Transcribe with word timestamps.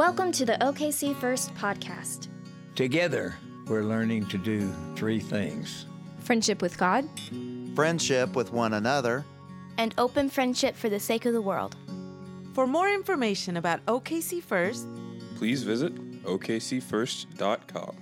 Welcome 0.00 0.32
to 0.32 0.46
the 0.46 0.56
OKC 0.62 1.14
First 1.14 1.54
podcast. 1.56 2.28
Together, 2.74 3.36
we're 3.66 3.82
learning 3.82 4.24
to 4.28 4.38
do 4.38 4.72
three 4.96 5.20
things 5.20 5.84
friendship 6.20 6.62
with 6.62 6.78
God, 6.78 7.06
friendship 7.74 8.34
with 8.34 8.50
one 8.50 8.72
another, 8.72 9.26
and 9.76 9.94
open 9.98 10.30
friendship 10.30 10.74
for 10.74 10.88
the 10.88 10.98
sake 10.98 11.26
of 11.26 11.34
the 11.34 11.42
world. 11.42 11.76
For 12.54 12.66
more 12.66 12.88
information 12.88 13.58
about 13.58 13.84
OKC 13.84 14.42
First, 14.42 14.88
please 15.36 15.64
visit 15.64 15.94
okcfirst.com. 16.24 17.96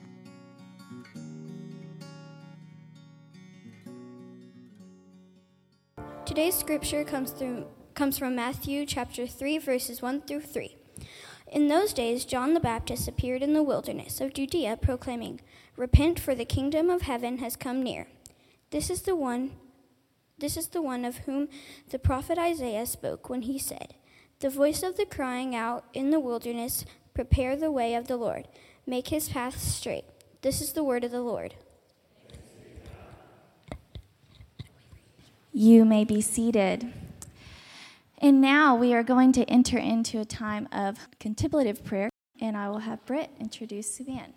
Today's 6.25 6.55
scripture 6.55 7.03
comes 7.03 7.33
through 7.33 7.67
comes 7.95 8.17
from 8.17 8.37
Matthew 8.37 8.87
chapter 8.87 9.27
3 9.27 9.59
verses 9.59 10.01
1 10.01 10.21
through 10.21 10.43
3. 10.43 10.78
In 11.51 11.69
those 11.69 11.93
days 11.93 12.25
John 12.25 12.55
the 12.55 12.61
Baptist 12.61 13.09
appeared 13.09 13.43
in 13.43 13.55
the 13.55 13.63
wilderness 13.63 14.21
of 14.21 14.35
Judea 14.35 14.77
proclaiming, 14.77 15.41
"Repent 15.77 16.21
for 16.21 16.35
the 16.35 16.45
kingdom 16.45 16.91
of 16.91 17.03
heaven 17.03 17.39
has 17.39 17.57
come 17.57 17.83
near." 17.83 18.07
This 18.71 18.91
is 18.91 19.03
the 19.03 19.17
one 19.17 19.53
this 20.39 20.57
is 20.57 20.69
the 20.69 20.83
one 20.83 21.05
of 21.05 21.19
whom 21.19 21.49
the 21.89 21.99
prophet 21.99 22.39
Isaiah 22.39 22.87
spoke 22.87 23.29
when 23.29 23.43
he 23.43 23.59
said, 23.59 23.95
"The 24.39 24.51
voice 24.51 24.85
of 24.85 24.97
the 24.97 25.05
crying 25.05 25.55
out 25.55 25.85
in 25.93 26.11
the 26.11 26.21
wilderness, 26.21 26.85
prepare 27.13 27.57
the 27.57 27.73
way 27.73 27.95
of 27.95 28.07
the 28.07 28.17
Lord, 28.17 28.47
make 28.87 29.09
his 29.09 29.31
paths 29.31 29.63
straight." 29.63 30.05
This 30.43 30.61
is 30.61 30.75
the 30.75 30.85
word 30.85 31.03
of 31.03 31.11
the 31.11 31.23
Lord. 31.23 31.55
You 35.53 35.85
may 35.85 36.05
be 36.05 36.21
seated. 36.21 36.93
And 38.21 38.41
now 38.41 38.75
we 38.75 38.95
are 38.95 39.05
going 39.05 39.31
to 39.33 39.45
enter 39.45 39.79
into 39.79 40.19
a 40.21 40.25
time 40.25 40.69
of 40.73 41.09
contemplative 41.21 41.85
prayer, 41.85 42.11
and 42.41 42.57
I 42.57 42.69
will 42.69 42.79
have 42.79 43.05
Britt 43.07 43.31
introduce 43.39 43.95
Sue 43.95 44.07
Ann. 44.09 44.35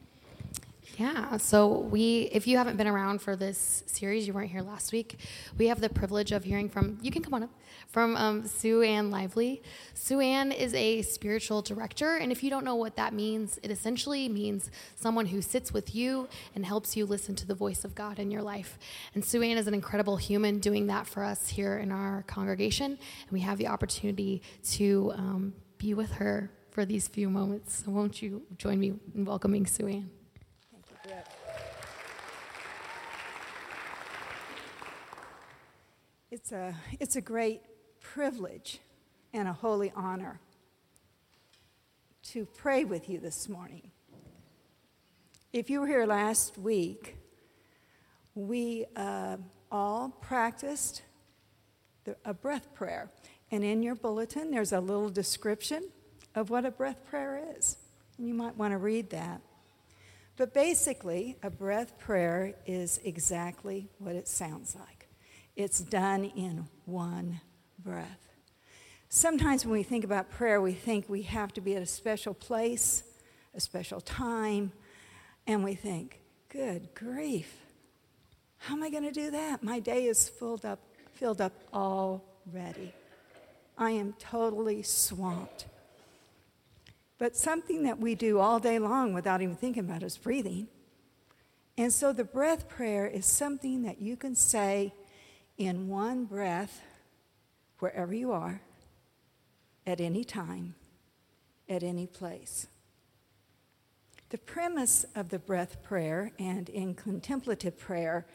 Yeah, 0.97 1.37
so 1.37 1.79
we, 1.79 2.29
if 2.33 2.47
you 2.47 2.57
haven't 2.57 2.75
been 2.75 2.87
around 2.87 3.21
for 3.21 3.35
this 3.35 3.83
series, 3.87 4.27
you 4.27 4.33
weren't 4.33 4.51
here 4.51 4.61
last 4.61 4.91
week, 4.91 5.17
we 5.57 5.67
have 5.67 5.79
the 5.79 5.89
privilege 5.89 6.31
of 6.31 6.43
hearing 6.43 6.69
from, 6.69 6.99
you 7.01 7.11
can 7.11 7.23
come 7.23 7.33
on 7.33 7.43
up, 7.43 7.49
from 7.87 8.15
um, 8.17 8.45
Sue 8.45 8.81
Ann 8.81 9.09
Lively. 9.09 9.63
Sue 9.93 10.19
Ann 10.19 10.51
is 10.51 10.73
a 10.73 11.01
spiritual 11.01 11.61
director, 11.61 12.17
and 12.17 12.31
if 12.31 12.43
you 12.43 12.49
don't 12.49 12.65
know 12.65 12.75
what 12.75 12.97
that 12.97 13.13
means, 13.13 13.57
it 13.63 13.71
essentially 13.71 14.27
means 14.27 14.69
someone 14.95 15.25
who 15.25 15.41
sits 15.41 15.73
with 15.73 15.95
you 15.95 16.27
and 16.55 16.65
helps 16.65 16.95
you 16.95 17.05
listen 17.05 17.35
to 17.35 17.47
the 17.47 17.55
voice 17.55 17.85
of 17.85 17.95
God 17.95 18.19
in 18.19 18.29
your 18.29 18.41
life. 18.41 18.77
And 19.15 19.23
Sue 19.23 19.41
Ann 19.41 19.57
is 19.57 19.67
an 19.67 19.73
incredible 19.73 20.17
human 20.17 20.59
doing 20.59 20.87
that 20.87 21.07
for 21.07 21.23
us 21.23 21.47
here 21.47 21.77
in 21.77 21.91
our 21.91 22.23
congregation, 22.27 22.91
and 22.91 23.31
we 23.31 23.39
have 23.39 23.57
the 23.57 23.67
opportunity 23.67 24.41
to 24.71 25.13
um, 25.15 25.53
be 25.77 25.93
with 25.93 26.11
her 26.11 26.51
for 26.69 26.85
these 26.85 27.07
few 27.07 27.29
moments. 27.29 27.83
So 27.85 27.91
won't 27.91 28.21
you 28.21 28.43
join 28.57 28.79
me 28.79 28.93
in 29.15 29.25
welcoming 29.25 29.65
Sue 29.65 29.87
Ann? 29.87 30.09
It's 36.31 36.53
a, 36.53 36.73
it's 37.01 37.17
a 37.17 37.21
great 37.21 37.61
privilege 37.99 38.79
and 39.33 39.49
a 39.49 39.53
holy 39.53 39.91
honor 39.93 40.39
to 42.29 42.45
pray 42.45 42.85
with 42.85 43.09
you 43.09 43.19
this 43.19 43.49
morning. 43.49 43.91
If 45.51 45.69
you 45.69 45.81
were 45.81 45.87
here 45.87 46.05
last 46.05 46.57
week, 46.57 47.17
we 48.33 48.85
uh, 48.95 49.35
all 49.69 50.07
practiced 50.21 51.01
the, 52.05 52.15
a 52.23 52.33
breath 52.33 52.73
prayer. 52.73 53.11
And 53.51 53.65
in 53.65 53.83
your 53.83 53.95
bulletin, 53.95 54.51
there's 54.51 54.71
a 54.71 54.79
little 54.79 55.09
description 55.09 55.83
of 56.33 56.49
what 56.49 56.63
a 56.63 56.71
breath 56.71 57.05
prayer 57.09 57.43
is. 57.57 57.75
And 58.17 58.25
you 58.25 58.33
might 58.33 58.55
want 58.55 58.71
to 58.71 58.77
read 58.77 59.09
that. 59.09 59.41
But 60.37 60.53
basically, 60.53 61.35
a 61.43 61.49
breath 61.49 61.99
prayer 61.99 62.53
is 62.65 63.01
exactly 63.03 63.89
what 63.99 64.15
it 64.15 64.29
sounds 64.29 64.77
like. 64.77 65.00
It's 65.55 65.79
done 65.79 66.25
in 66.25 66.67
one 66.85 67.41
breath. 67.79 68.29
Sometimes 69.09 69.65
when 69.65 69.73
we 69.73 69.83
think 69.83 70.03
about 70.03 70.29
prayer, 70.29 70.61
we 70.61 70.73
think 70.73 71.09
we 71.09 71.23
have 71.23 71.53
to 71.53 71.61
be 71.61 71.75
at 71.75 71.81
a 71.81 71.85
special 71.85 72.33
place, 72.33 73.03
a 73.53 73.59
special 73.59 73.99
time, 73.99 74.71
and 75.45 75.63
we 75.63 75.75
think, 75.75 76.21
good 76.49 76.93
grief, 76.95 77.57
how 78.57 78.75
am 78.75 78.83
I 78.83 78.89
going 78.89 79.03
to 79.03 79.11
do 79.11 79.31
that? 79.31 79.63
My 79.63 79.79
day 79.79 80.05
is 80.05 80.29
filled 80.29 80.65
up, 80.65 80.79
filled 81.13 81.41
up 81.41 81.51
already. 81.73 82.93
I 83.77 83.91
am 83.91 84.13
totally 84.19 84.83
swamped. 84.83 85.65
But 87.17 87.35
something 87.35 87.83
that 87.83 87.99
we 87.99 88.15
do 88.15 88.39
all 88.39 88.59
day 88.59 88.79
long 88.79 89.13
without 89.13 89.41
even 89.41 89.55
thinking 89.55 89.83
about 89.83 90.03
is 90.03 90.17
breathing. 90.17 90.67
And 91.77 91.91
so 91.91 92.13
the 92.13 92.23
breath 92.23 92.69
prayer 92.69 93.07
is 93.07 93.25
something 93.25 93.81
that 93.81 93.99
you 93.99 94.15
can 94.15 94.35
say 94.35 94.93
in 95.61 95.87
one 95.87 96.25
breath, 96.25 96.81
wherever 97.77 98.15
you 98.15 98.31
are, 98.31 98.61
at 99.85 100.01
any 100.01 100.23
time, 100.23 100.73
at 101.69 101.83
any 101.83 102.07
place. 102.07 102.65
The 104.29 104.39
premise 104.39 105.05
of 105.15 105.29
the 105.29 105.37
breath 105.37 105.83
prayer 105.83 106.31
and 106.39 106.67
in 106.67 106.95
contemplative 106.95 107.77
prayer 107.77 108.25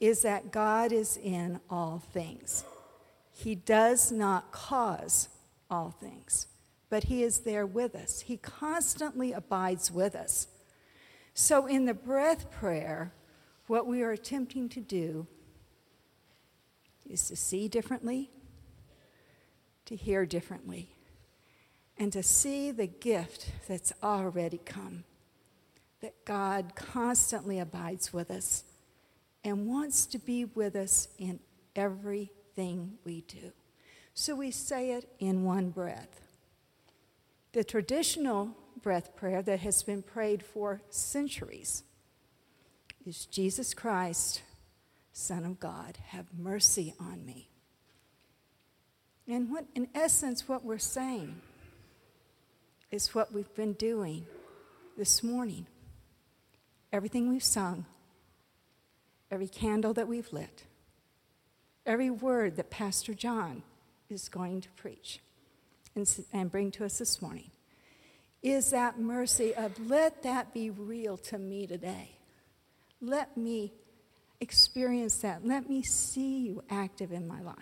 is 0.00 0.22
that 0.22 0.52
God 0.52 0.90
is 0.90 1.18
in 1.18 1.60
all 1.68 2.02
things. 2.14 2.64
He 3.30 3.54
does 3.54 4.10
not 4.10 4.50
cause 4.50 5.28
all 5.70 5.90
things, 5.90 6.46
but 6.88 7.04
He 7.04 7.22
is 7.22 7.40
there 7.40 7.66
with 7.66 7.94
us. 7.94 8.22
He 8.22 8.38
constantly 8.38 9.32
abides 9.32 9.90
with 9.90 10.14
us. 10.14 10.46
So, 11.34 11.66
in 11.66 11.84
the 11.84 11.94
breath 11.94 12.50
prayer, 12.50 13.12
what 13.66 13.86
we 13.86 14.02
are 14.02 14.12
attempting 14.12 14.70
to 14.70 14.80
do 14.80 15.26
is 17.10 17.28
to 17.28 17.36
see 17.36 17.68
differently, 17.68 18.30
to 19.86 19.96
hear 19.96 20.24
differently, 20.24 20.94
and 21.98 22.12
to 22.12 22.22
see 22.22 22.70
the 22.70 22.86
gift 22.86 23.50
that's 23.68 23.92
already 24.02 24.58
come. 24.58 25.04
That 26.00 26.24
God 26.24 26.72
constantly 26.74 27.58
abides 27.58 28.12
with 28.12 28.30
us 28.30 28.64
and 29.44 29.66
wants 29.66 30.06
to 30.06 30.18
be 30.18 30.44
with 30.44 30.76
us 30.76 31.08
in 31.18 31.40
everything 31.76 32.94
we 33.04 33.22
do. 33.22 33.52
So 34.14 34.34
we 34.34 34.50
say 34.50 34.92
it 34.92 35.08
in 35.18 35.44
one 35.44 35.70
breath. 35.70 36.20
The 37.52 37.64
traditional 37.64 38.56
breath 38.82 39.14
prayer 39.16 39.42
that 39.42 39.60
has 39.60 39.82
been 39.82 40.02
prayed 40.02 40.42
for 40.42 40.80
centuries 40.88 41.82
is 43.04 43.26
Jesus 43.26 43.74
Christ 43.74 44.42
Son 45.12 45.44
of 45.44 45.58
God, 45.58 45.98
have 46.08 46.26
mercy 46.36 46.94
on 47.00 47.24
me. 47.24 47.48
And 49.28 49.50
what, 49.50 49.64
in 49.74 49.88
essence, 49.94 50.48
what 50.48 50.64
we're 50.64 50.78
saying 50.78 51.40
is 52.90 53.14
what 53.14 53.32
we've 53.32 53.54
been 53.54 53.74
doing 53.74 54.26
this 54.96 55.22
morning. 55.22 55.66
Everything 56.92 57.28
we've 57.28 57.44
sung, 57.44 57.86
every 59.30 59.46
candle 59.46 59.94
that 59.94 60.08
we've 60.08 60.32
lit, 60.32 60.64
every 61.86 62.10
word 62.10 62.56
that 62.56 62.70
Pastor 62.70 63.14
John 63.14 63.62
is 64.08 64.28
going 64.28 64.60
to 64.62 64.68
preach 64.70 65.20
and, 65.94 66.08
and 66.32 66.50
bring 66.50 66.70
to 66.72 66.84
us 66.84 66.98
this 66.98 67.22
morning 67.22 67.50
is 68.42 68.70
that 68.70 68.98
mercy 68.98 69.54
of 69.54 69.78
let 69.88 70.22
that 70.22 70.52
be 70.54 70.70
real 70.70 71.16
to 71.16 71.38
me 71.38 71.66
today. 71.66 72.16
Let 73.00 73.36
me 73.36 73.72
experience 74.40 75.18
that. 75.18 75.46
Let 75.46 75.68
me 75.68 75.82
see 75.82 76.40
you 76.40 76.64
active 76.70 77.12
in 77.12 77.26
my 77.26 77.40
life. 77.42 77.56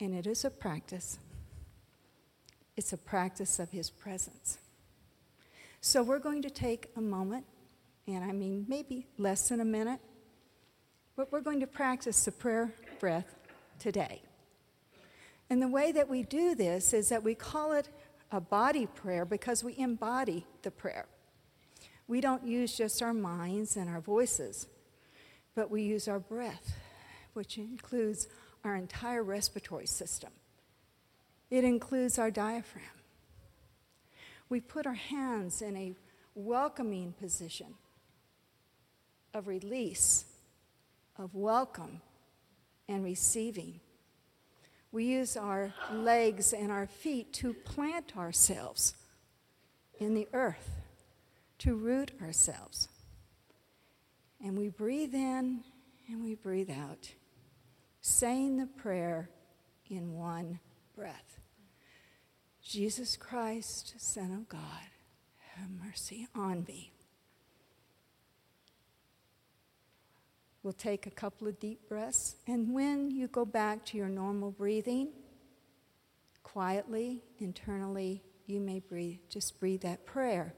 And 0.00 0.14
it 0.14 0.26
is 0.26 0.44
a 0.44 0.50
practice, 0.50 1.18
it's 2.76 2.92
a 2.92 2.98
practice 2.98 3.58
of 3.58 3.70
His 3.70 3.90
presence. 3.90 4.58
So 5.80 6.02
we're 6.02 6.18
going 6.18 6.42
to 6.42 6.50
take 6.50 6.90
a 6.96 7.00
moment, 7.00 7.44
and 8.06 8.24
I 8.24 8.32
mean 8.32 8.66
maybe 8.68 9.06
less 9.18 9.48
than 9.48 9.60
a 9.60 9.64
minute, 9.64 10.00
but 11.16 11.32
we're 11.32 11.40
going 11.40 11.60
to 11.60 11.66
practice 11.66 12.24
the 12.24 12.32
prayer 12.32 12.72
breath 13.00 13.36
today. 13.78 14.20
And 15.48 15.62
the 15.62 15.68
way 15.68 15.92
that 15.92 16.08
we 16.08 16.22
do 16.22 16.54
this 16.54 16.92
is 16.92 17.08
that 17.08 17.22
we 17.22 17.34
call 17.34 17.72
it 17.72 17.88
a 18.32 18.40
body 18.40 18.86
prayer 18.86 19.24
because 19.24 19.62
we 19.62 19.78
embody 19.78 20.44
the 20.62 20.70
prayer. 20.70 21.06
We 22.08 22.20
don't 22.20 22.46
use 22.46 22.76
just 22.76 23.02
our 23.02 23.14
minds 23.14 23.76
and 23.76 23.88
our 23.88 24.00
voices, 24.00 24.66
but 25.54 25.70
we 25.70 25.82
use 25.82 26.06
our 26.06 26.20
breath, 26.20 26.74
which 27.32 27.58
includes 27.58 28.28
our 28.64 28.76
entire 28.76 29.22
respiratory 29.22 29.86
system. 29.86 30.30
It 31.50 31.64
includes 31.64 32.18
our 32.18 32.30
diaphragm. 32.30 32.84
We 34.48 34.60
put 34.60 34.86
our 34.86 34.94
hands 34.94 35.62
in 35.62 35.76
a 35.76 35.94
welcoming 36.34 37.12
position 37.18 37.74
of 39.34 39.48
release, 39.48 40.24
of 41.18 41.34
welcome 41.34 42.00
and 42.88 43.02
receiving. 43.04 43.80
We 44.92 45.04
use 45.04 45.36
our 45.36 45.74
legs 45.92 46.52
and 46.52 46.70
our 46.70 46.86
feet 46.86 47.32
to 47.34 47.52
plant 47.52 48.16
ourselves 48.16 48.94
in 49.98 50.14
the 50.14 50.28
earth, 50.32 50.70
to 51.58 51.74
root 51.74 52.12
ourselves. 52.22 52.88
And 54.44 54.58
we 54.58 54.68
breathe 54.68 55.14
in 55.14 55.60
and 56.08 56.22
we 56.22 56.34
breathe 56.34 56.70
out, 56.70 57.10
saying 58.00 58.58
the 58.58 58.66
prayer 58.66 59.30
in 59.88 60.14
one 60.14 60.60
breath 60.94 61.40
Jesus 62.66 63.16
Christ, 63.16 63.94
Son 63.96 64.32
of 64.32 64.48
God, 64.48 64.60
have 65.54 65.70
mercy 65.70 66.26
on 66.34 66.64
me. 66.66 66.92
We'll 70.64 70.72
take 70.72 71.06
a 71.06 71.12
couple 71.12 71.46
of 71.46 71.60
deep 71.60 71.88
breaths, 71.88 72.34
and 72.48 72.74
when 72.74 73.12
you 73.12 73.28
go 73.28 73.44
back 73.44 73.84
to 73.86 73.96
your 73.96 74.08
normal 74.08 74.50
breathing, 74.50 75.10
quietly, 76.42 77.22
internally, 77.38 78.24
you 78.46 78.58
may 78.58 78.80
breathe, 78.80 79.20
just 79.28 79.60
breathe 79.60 79.82
that 79.82 80.04
prayer. 80.04 80.52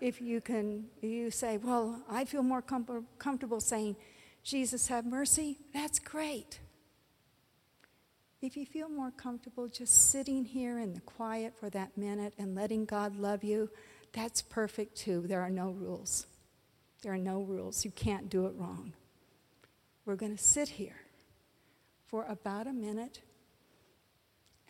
If 0.00 0.20
you 0.20 0.40
can, 0.40 0.86
you 1.02 1.30
say, 1.30 1.58
Well, 1.58 2.02
I 2.08 2.24
feel 2.24 2.42
more 2.42 2.62
com- 2.62 3.06
comfortable 3.18 3.60
saying, 3.60 3.96
Jesus, 4.42 4.88
have 4.88 5.04
mercy, 5.04 5.58
that's 5.74 5.98
great. 5.98 6.60
If 8.40 8.56
you 8.56 8.64
feel 8.64 8.88
more 8.88 9.10
comfortable 9.10 9.68
just 9.68 10.10
sitting 10.10 10.46
here 10.46 10.78
in 10.78 10.94
the 10.94 11.02
quiet 11.02 11.54
for 11.58 11.68
that 11.70 11.98
minute 11.98 12.32
and 12.38 12.54
letting 12.54 12.86
God 12.86 13.16
love 13.16 13.44
you, 13.44 13.68
that's 14.12 14.40
perfect 14.40 14.96
too. 14.96 15.26
There 15.26 15.42
are 15.42 15.50
no 15.50 15.70
rules. 15.70 16.26
There 17.02 17.12
are 17.12 17.18
no 17.18 17.42
rules. 17.42 17.84
You 17.84 17.90
can't 17.90 18.30
do 18.30 18.46
it 18.46 18.54
wrong. 18.56 18.94
We're 20.06 20.16
going 20.16 20.36
to 20.36 20.42
sit 20.42 20.70
here 20.70 21.02
for 22.06 22.24
about 22.24 22.66
a 22.66 22.72
minute 22.72 23.20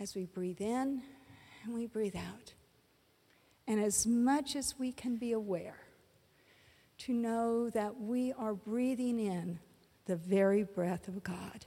as 0.00 0.16
we 0.16 0.26
breathe 0.26 0.60
in 0.60 1.02
and 1.64 1.74
we 1.74 1.86
breathe 1.86 2.16
out. 2.16 2.54
And 3.70 3.81
as 3.81 4.05
much 4.05 4.56
as 4.56 4.75
we 4.81 4.90
can 4.90 5.14
be 5.14 5.31
aware, 5.31 5.76
to 6.99 7.12
know 7.12 7.70
that 7.70 8.00
we 8.00 8.32
are 8.32 8.52
breathing 8.52 9.20
in 9.20 9.61
the 10.06 10.17
very 10.17 10.64
breath 10.64 11.06
of 11.06 11.22
God 11.22 11.67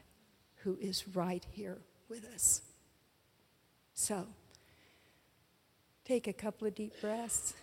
who 0.63 0.77
is 0.81 1.07
right 1.15 1.45
here 1.49 1.77
with 2.09 2.25
us. 2.25 2.61
So, 3.93 4.27
take 6.03 6.27
a 6.27 6.33
couple 6.33 6.67
of 6.67 6.75
deep 6.75 6.99
breaths. 6.99 7.53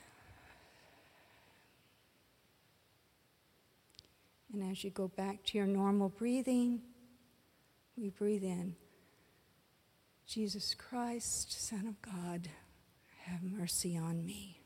And 4.55 4.73
as 4.73 4.83
you 4.83 4.89
go 4.89 5.09
back 5.09 5.45
to 5.49 5.59
your 5.59 5.67
normal 5.67 6.09
breathing, 6.09 6.81
we 7.95 8.09
breathe 8.09 8.45
in 8.45 8.75
Jesus 10.27 10.73
Christ, 10.73 11.53
Son 11.61 11.87
of 11.87 12.01
God, 12.01 12.49
have 13.31 13.43
mercy 13.45 13.97
on 13.97 14.27
me. 14.27 14.60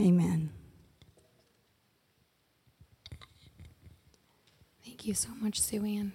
Amen. 0.00 0.48
Thank 4.82 5.06
you 5.06 5.12
so 5.12 5.28
much, 5.42 5.60
Sue 5.60 5.84
Ann. 5.84 6.12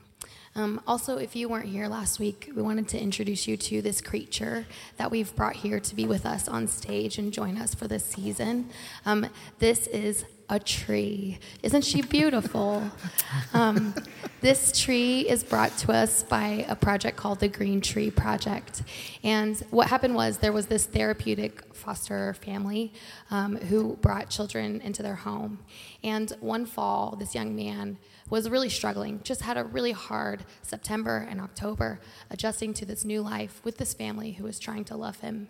Um, 0.56 0.82
also, 0.88 1.18
if 1.18 1.36
you 1.36 1.50
weren't 1.50 1.68
here 1.68 1.88
last 1.88 2.18
week, 2.18 2.52
we 2.56 2.64
wanted 2.64 2.88
to 2.90 3.00
introduce 3.00 3.48
you 3.48 3.58
to 3.58 3.84
this 3.84 4.02
creature 4.02 4.66
that 4.98 5.12
we've 5.12 5.36
brought 5.36 5.58
here 5.58 5.80
to 5.80 5.96
be 5.96 6.08
with 6.08 6.26
us 6.26 6.48
on 6.48 6.68
stage 6.68 7.20
and 7.20 7.32
join 7.32 7.58
us 7.58 7.76
for 7.76 7.88
this 7.88 8.04
season. 8.04 8.72
Um, 9.06 9.28
this 9.60 9.86
is 9.88 10.26
a 10.50 10.58
tree. 10.58 11.38
Isn't 11.62 11.84
she 11.84 12.02
beautiful? 12.02 12.90
um, 13.54 13.94
this 14.46 14.80
tree 14.80 15.22
is 15.22 15.44
brought 15.44 15.76
to 15.76 15.92
us 15.92 16.22
by 16.22 16.64
a 16.70 16.76
project 16.76 17.18
called 17.18 17.40
the 17.40 17.48
Green 17.48 17.82
Tree 17.82 18.12
Project. 18.12 18.84
And 19.24 19.58
what 19.72 19.88
happened 19.88 20.14
was 20.14 20.38
there 20.38 20.54
was 20.54 20.68
this 20.68 20.86
therapeutic 20.86 21.74
foster 21.74 22.36
family 22.36 22.94
um, 23.32 23.56
who 23.56 23.96
brought 24.04 24.30
children 24.30 24.82
into 24.82 25.02
their 25.02 25.16
home. 25.16 25.58
And 26.04 26.32
one 26.42 26.68
fall, 26.68 27.16
this 27.16 27.34
young 27.34 27.56
man 27.56 27.98
was 28.30 28.48
really 28.48 28.70
struggling, 28.70 29.20
just 29.24 29.42
had 29.42 29.58
a 29.58 29.64
really 29.64 29.94
hard 29.94 30.46
September 30.62 31.26
and 31.28 31.42
October 31.42 32.00
adjusting 32.30 32.76
to 32.76 32.86
this 32.86 33.04
new 33.04 33.22
life 33.22 33.62
with 33.64 33.78
this 33.78 33.96
family 33.96 34.34
who 34.34 34.44
was 34.44 34.60
trying 34.60 34.84
to 34.86 34.96
love 34.96 35.20
him. 35.22 35.48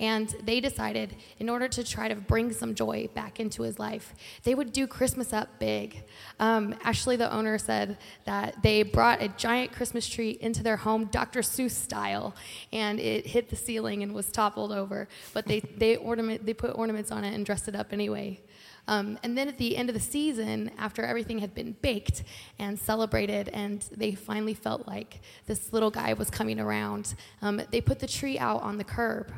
And 0.00 0.34
they 0.42 0.60
decided, 0.60 1.14
in 1.38 1.48
order 1.48 1.68
to 1.68 1.84
try 1.84 2.08
to 2.08 2.14
bring 2.14 2.52
some 2.52 2.74
joy 2.74 3.08
back 3.14 3.38
into 3.38 3.62
his 3.62 3.78
life, 3.78 4.14
they 4.42 4.54
would 4.54 4.72
do 4.72 4.86
Christmas 4.86 5.32
up 5.32 5.60
big. 5.60 6.02
Um, 6.40 6.74
Ashley, 6.82 7.16
the 7.16 7.32
owner, 7.32 7.58
said 7.58 7.98
that 8.32 8.62
they 8.62 8.82
brought 8.82 9.20
a 9.20 9.28
giant 9.28 9.72
Christmas 9.72 10.08
tree 10.08 10.38
into 10.40 10.62
their 10.62 10.78
home, 10.78 11.04
Dr. 11.04 11.40
Seuss 11.40 11.72
style, 11.72 12.34
and 12.72 12.98
it 12.98 13.26
hit 13.26 13.50
the 13.50 13.56
ceiling 13.56 14.02
and 14.02 14.14
was 14.14 14.30
toppled 14.30 14.72
over. 14.72 15.06
But 15.34 15.44
they, 15.46 15.60
they, 15.60 15.96
ornament, 15.96 16.46
they 16.46 16.54
put 16.54 16.70
ornaments 16.74 17.12
on 17.12 17.24
it 17.24 17.34
and 17.34 17.44
dressed 17.44 17.68
it 17.68 17.76
up 17.76 17.92
anyway. 17.92 18.40
Um, 18.88 19.18
and 19.22 19.36
then 19.36 19.48
at 19.48 19.58
the 19.58 19.76
end 19.76 19.90
of 19.90 19.94
the 19.94 20.00
season, 20.00 20.70
after 20.78 21.02
everything 21.04 21.40
had 21.40 21.54
been 21.54 21.76
baked 21.82 22.24
and 22.58 22.78
celebrated, 22.78 23.50
and 23.50 23.82
they 23.94 24.14
finally 24.14 24.54
felt 24.54 24.88
like 24.88 25.20
this 25.44 25.70
little 25.74 25.90
guy 25.90 26.14
was 26.14 26.30
coming 26.30 26.58
around, 26.58 27.14
um, 27.42 27.60
they 27.70 27.82
put 27.82 27.98
the 27.98 28.06
tree 28.06 28.38
out 28.38 28.62
on 28.62 28.78
the 28.78 28.84
curb. 28.84 29.30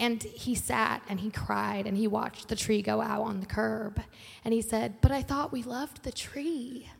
And 0.00 0.20
he 0.20 0.56
sat 0.56 1.00
and 1.08 1.20
he 1.20 1.30
cried 1.30 1.86
and 1.86 1.96
he 1.96 2.08
watched 2.08 2.48
the 2.48 2.56
tree 2.56 2.82
go 2.82 3.00
out 3.00 3.22
on 3.22 3.38
the 3.38 3.46
curb. 3.46 4.02
And 4.44 4.52
he 4.52 4.60
said, 4.60 5.00
But 5.00 5.12
I 5.12 5.22
thought 5.22 5.52
we 5.52 5.62
loved 5.62 6.02
the 6.02 6.10
tree. 6.10 6.90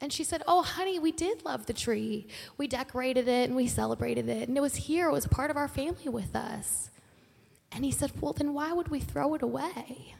And 0.00 0.12
she 0.12 0.24
said, 0.24 0.42
Oh, 0.46 0.62
honey, 0.62 0.98
we 0.98 1.12
did 1.12 1.44
love 1.44 1.66
the 1.66 1.72
tree. 1.72 2.26
We 2.56 2.68
decorated 2.68 3.26
it 3.28 3.48
and 3.48 3.56
we 3.56 3.66
celebrated 3.66 4.28
it. 4.28 4.48
And 4.48 4.56
it 4.56 4.60
was 4.60 4.76
here, 4.76 5.08
it 5.08 5.12
was 5.12 5.26
part 5.26 5.50
of 5.50 5.56
our 5.56 5.68
family 5.68 6.08
with 6.08 6.36
us. 6.36 6.90
And 7.72 7.84
he 7.84 7.90
said, 7.90 8.12
Well, 8.20 8.32
then 8.32 8.54
why 8.54 8.72
would 8.72 8.88
we 8.88 9.00
throw 9.00 9.34
it 9.34 9.42
away? 9.42 10.14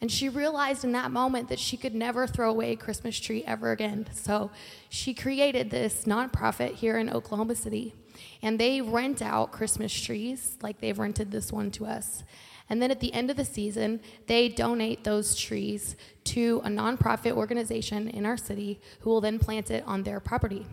And 0.00 0.10
she 0.10 0.28
realized 0.28 0.82
in 0.82 0.92
that 0.92 1.12
moment 1.12 1.48
that 1.48 1.60
she 1.60 1.76
could 1.76 1.94
never 1.94 2.26
throw 2.26 2.50
away 2.50 2.72
a 2.72 2.76
Christmas 2.76 3.20
tree 3.20 3.44
ever 3.46 3.70
again. 3.70 4.08
So 4.12 4.50
she 4.88 5.14
created 5.14 5.70
this 5.70 6.06
nonprofit 6.06 6.74
here 6.74 6.98
in 6.98 7.08
Oklahoma 7.08 7.54
City 7.54 7.94
and 8.42 8.58
they 8.58 8.80
rent 8.80 9.22
out 9.22 9.52
Christmas 9.52 9.92
trees, 9.92 10.58
like 10.60 10.80
they've 10.80 10.98
rented 10.98 11.30
this 11.30 11.52
one 11.52 11.70
to 11.72 11.86
us. 11.86 12.24
And 12.72 12.80
then 12.80 12.90
at 12.90 13.00
the 13.00 13.12
end 13.12 13.30
of 13.30 13.36
the 13.36 13.44
season, 13.44 14.00
they 14.28 14.48
donate 14.48 15.04
those 15.04 15.36
trees 15.36 15.94
to 16.24 16.62
a 16.64 16.68
nonprofit 16.68 17.32
organization 17.32 18.08
in 18.08 18.24
our 18.24 18.38
city 18.38 18.80
who 19.00 19.10
will 19.10 19.20
then 19.20 19.38
plant 19.38 19.70
it 19.70 19.84
on 19.86 20.04
their 20.04 20.20
property. 20.20 20.64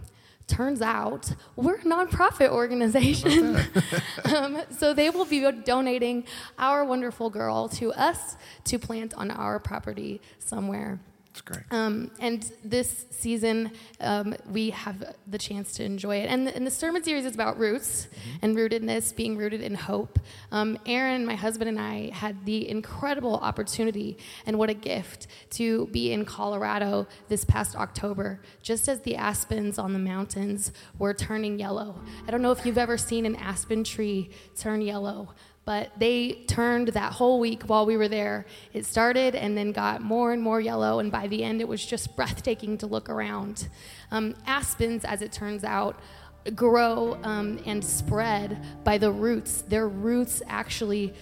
Turns 0.47 0.81
out 0.81 1.33
we're 1.57 1.75
a 1.75 1.83
nonprofit 1.83 2.51
organization. 2.51 3.57
um, 4.33 4.61
so 4.71 4.93
they 4.93 5.09
will 5.09 5.25
be 5.25 5.45
donating 5.65 6.23
our 6.57 6.85
wonderful 6.85 7.29
girl 7.29 7.67
to 7.67 7.91
us 7.91 8.37
to 8.63 8.79
plant 8.79 9.13
on 9.15 9.29
our 9.29 9.59
property 9.59 10.21
somewhere. 10.39 11.01
That's 11.39 11.57
great. 11.57 11.77
Um, 11.77 12.11
and 12.19 12.51
this 12.63 13.05
season, 13.11 13.71
um, 13.99 14.35
we 14.51 14.71
have 14.71 15.15
the 15.27 15.37
chance 15.37 15.73
to 15.73 15.83
enjoy 15.83 16.17
it. 16.17 16.29
And 16.29 16.47
the, 16.47 16.55
and 16.55 16.65
the 16.65 16.71
sermon 16.71 17.03
series 17.03 17.25
is 17.25 17.35
about 17.35 17.57
roots 17.57 18.07
mm-hmm. 18.07 18.37
and 18.41 18.57
rootedness, 18.57 19.15
being 19.15 19.37
rooted 19.37 19.61
in 19.61 19.75
hope. 19.75 20.19
Um, 20.51 20.77
Aaron, 20.85 21.25
my 21.25 21.35
husband, 21.35 21.69
and 21.69 21.79
I 21.79 22.09
had 22.13 22.45
the 22.45 22.69
incredible 22.69 23.35
opportunity, 23.35 24.17
and 24.45 24.57
what 24.57 24.69
a 24.69 24.73
gift, 24.73 25.27
to 25.51 25.87
be 25.87 26.11
in 26.11 26.25
Colorado 26.25 27.07
this 27.27 27.45
past 27.45 27.75
October, 27.75 28.41
just 28.61 28.87
as 28.87 29.01
the 29.01 29.15
aspens 29.15 29.79
on 29.79 29.93
the 29.93 29.99
mountains 29.99 30.71
were 30.97 31.13
turning 31.13 31.59
yellow. 31.59 32.01
I 32.27 32.31
don't 32.31 32.41
know 32.41 32.51
if 32.51 32.65
you've 32.65 32.77
ever 32.77 32.97
seen 32.97 33.25
an 33.25 33.35
aspen 33.35 33.83
tree 33.83 34.29
turn 34.57 34.81
yellow 34.81 35.29
but 35.65 35.91
they 35.97 36.43
turned 36.47 36.89
that 36.89 37.13
whole 37.13 37.39
week 37.39 37.63
while 37.63 37.85
we 37.85 37.97
were 37.97 38.07
there. 38.07 38.45
It 38.73 38.85
started 38.85 39.35
and 39.35 39.57
then 39.57 39.71
got 39.71 40.01
more 40.01 40.33
and 40.33 40.41
more 40.41 40.59
yellow, 40.59 40.99
and 40.99 41.11
by 41.11 41.27
the 41.27 41.43
end, 41.43 41.61
it 41.61 41.67
was 41.67 41.85
just 41.85 42.15
breathtaking 42.15 42.77
to 42.79 42.87
look 42.87 43.09
around. 43.09 43.69
Um, 44.11 44.35
aspens, 44.47 45.05
as 45.05 45.21
it 45.21 45.31
turns 45.31 45.63
out, 45.63 45.99
grow 46.55 47.17
um, 47.23 47.59
and 47.65 47.83
spread 47.83 48.63
by 48.83 48.97
the 48.97 49.11
roots. 49.11 49.61
Their 49.63 49.87
roots 49.87 50.41
actually, 50.47 51.13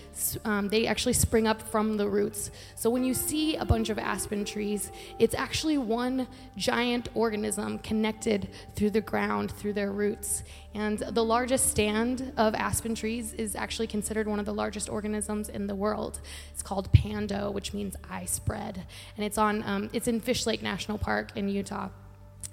um, 0.45 0.69
they 0.69 0.87
actually 0.87 1.13
spring 1.13 1.47
up 1.47 1.61
from 1.61 1.97
the 1.97 2.07
roots. 2.07 2.51
So 2.75 2.89
when 2.89 3.03
you 3.03 3.13
see 3.13 3.55
a 3.55 3.65
bunch 3.65 3.89
of 3.89 3.97
aspen 3.97 4.45
trees, 4.45 4.91
it's 5.19 5.35
actually 5.35 5.77
one 5.77 6.27
giant 6.55 7.09
organism 7.15 7.79
connected 7.79 8.49
through 8.75 8.91
the 8.91 9.01
ground 9.01 9.51
through 9.51 9.73
their 9.73 9.91
roots. 9.91 10.43
And 10.73 10.99
the 10.99 11.23
largest 11.23 11.71
stand 11.71 12.33
of 12.37 12.53
aspen 12.53 12.93
trees 12.93 13.33
is 13.33 13.55
actually 13.55 13.87
considered 13.87 14.27
one 14.27 14.39
of 14.39 14.45
the 14.45 14.53
largest 14.53 14.89
organisms 14.89 15.49
in 15.49 15.65
the 15.65 15.75
world. 15.75 16.21
It's 16.53 16.61
called 16.61 16.91
Pando, 16.93 17.49
which 17.49 17.73
means 17.73 17.95
I 18.09 18.25
spread, 18.25 18.85
and 19.15 19.25
it's 19.25 19.39
on 19.39 19.63
um, 19.63 19.89
it's 19.91 20.07
in 20.07 20.19
Fish 20.19 20.45
Lake 20.45 20.61
National 20.61 20.99
Park 20.99 21.31
in 21.35 21.49
Utah. 21.49 21.89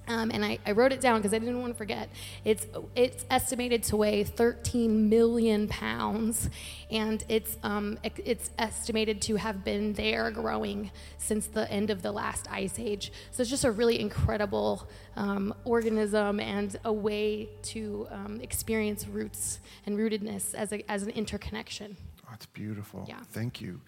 Um, 0.06 0.30
and 0.30 0.44
I, 0.44 0.58
I, 0.66 0.72
wrote 0.72 0.92
it 0.92 1.00
down 1.00 1.20
because 1.20 1.32
I 1.32 1.38
didn't 1.38 1.60
want 1.60 1.72
to 1.72 1.78
forget. 1.78 2.10
It's, 2.44 2.66
it's 2.94 3.24
estimated 3.30 3.82
to 3.84 3.96
weigh 3.96 4.24
13 4.24 5.08
million 5.08 5.66
pounds, 5.66 6.50
and 6.90 7.24
it's, 7.28 7.56
um, 7.62 7.98
it's 8.02 8.50
estimated 8.58 9.22
to 9.22 9.36
have 9.36 9.64
been 9.64 9.94
there 9.94 10.30
growing 10.30 10.90
since 11.16 11.46
the 11.46 11.70
end 11.70 11.90
of 11.90 12.02
the 12.02 12.12
last 12.12 12.46
ice 12.50 12.78
age. 12.78 13.12
So 13.30 13.40
it's 13.40 13.50
just 13.50 13.64
a 13.64 13.70
really 13.70 13.98
incredible 13.98 14.88
um, 15.16 15.54
organism 15.64 16.38
and 16.38 16.76
a 16.84 16.92
way 16.92 17.48
to 17.62 18.06
um, 18.10 18.40
experience 18.42 19.08
roots 19.08 19.60
and 19.86 19.98
rootedness 19.98 20.54
as, 20.54 20.72
a, 20.72 20.90
as 20.90 21.02
an 21.02 21.10
interconnection. 21.10 21.96
That's 22.28 22.46
beautiful. 22.46 23.06
Yeah. 23.08 23.20
Thank 23.30 23.60
you. 23.60 23.80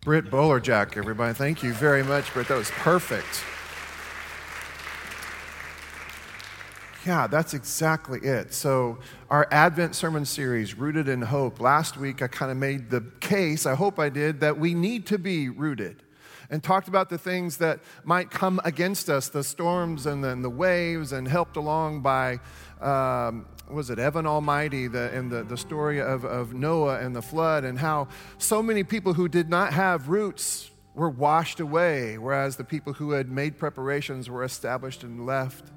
Britt 0.00 0.26
Bowlerjack, 0.26 0.96
everybody. 0.96 1.34
Thank 1.34 1.62
you 1.62 1.72
very 1.72 2.04
much, 2.04 2.32
Britt. 2.32 2.48
That 2.48 2.58
was 2.58 2.70
perfect. 2.70 3.44
Yeah, 7.06 7.28
that's 7.28 7.54
exactly 7.54 8.18
it. 8.18 8.52
So, 8.52 8.98
our 9.30 9.46
Advent 9.52 9.94
sermon 9.94 10.24
series, 10.24 10.74
Rooted 10.74 11.08
in 11.08 11.22
Hope, 11.22 11.60
last 11.60 11.96
week 11.96 12.20
I 12.20 12.26
kind 12.26 12.50
of 12.50 12.56
made 12.56 12.90
the 12.90 13.00
case, 13.20 13.64
I 13.64 13.76
hope 13.76 14.00
I 14.00 14.08
did, 14.08 14.40
that 14.40 14.58
we 14.58 14.74
need 14.74 15.06
to 15.06 15.16
be 15.16 15.48
rooted 15.48 16.02
and 16.50 16.64
talked 16.64 16.88
about 16.88 17.08
the 17.08 17.16
things 17.16 17.58
that 17.58 17.78
might 18.02 18.32
come 18.32 18.60
against 18.64 19.08
us, 19.08 19.28
the 19.28 19.44
storms 19.44 20.06
and 20.06 20.24
then 20.24 20.42
the 20.42 20.50
waves, 20.50 21.12
and 21.12 21.28
helped 21.28 21.56
along 21.56 22.00
by, 22.00 22.40
um, 22.80 23.46
was 23.70 23.88
it 23.88 24.00
Evan 24.00 24.26
Almighty, 24.26 24.88
the, 24.88 25.12
and 25.12 25.30
the, 25.30 25.44
the 25.44 25.56
story 25.56 26.00
of, 26.00 26.24
of 26.24 26.54
Noah 26.54 26.98
and 26.98 27.14
the 27.14 27.22
flood, 27.22 27.62
and 27.62 27.78
how 27.78 28.08
so 28.38 28.60
many 28.60 28.82
people 28.82 29.14
who 29.14 29.28
did 29.28 29.48
not 29.48 29.72
have 29.72 30.08
roots 30.08 30.72
were 30.96 31.10
washed 31.10 31.60
away, 31.60 32.18
whereas 32.18 32.56
the 32.56 32.64
people 32.64 32.94
who 32.94 33.12
had 33.12 33.30
made 33.30 33.58
preparations 33.58 34.28
were 34.28 34.42
established 34.42 35.04
and 35.04 35.24
left. 35.24 35.70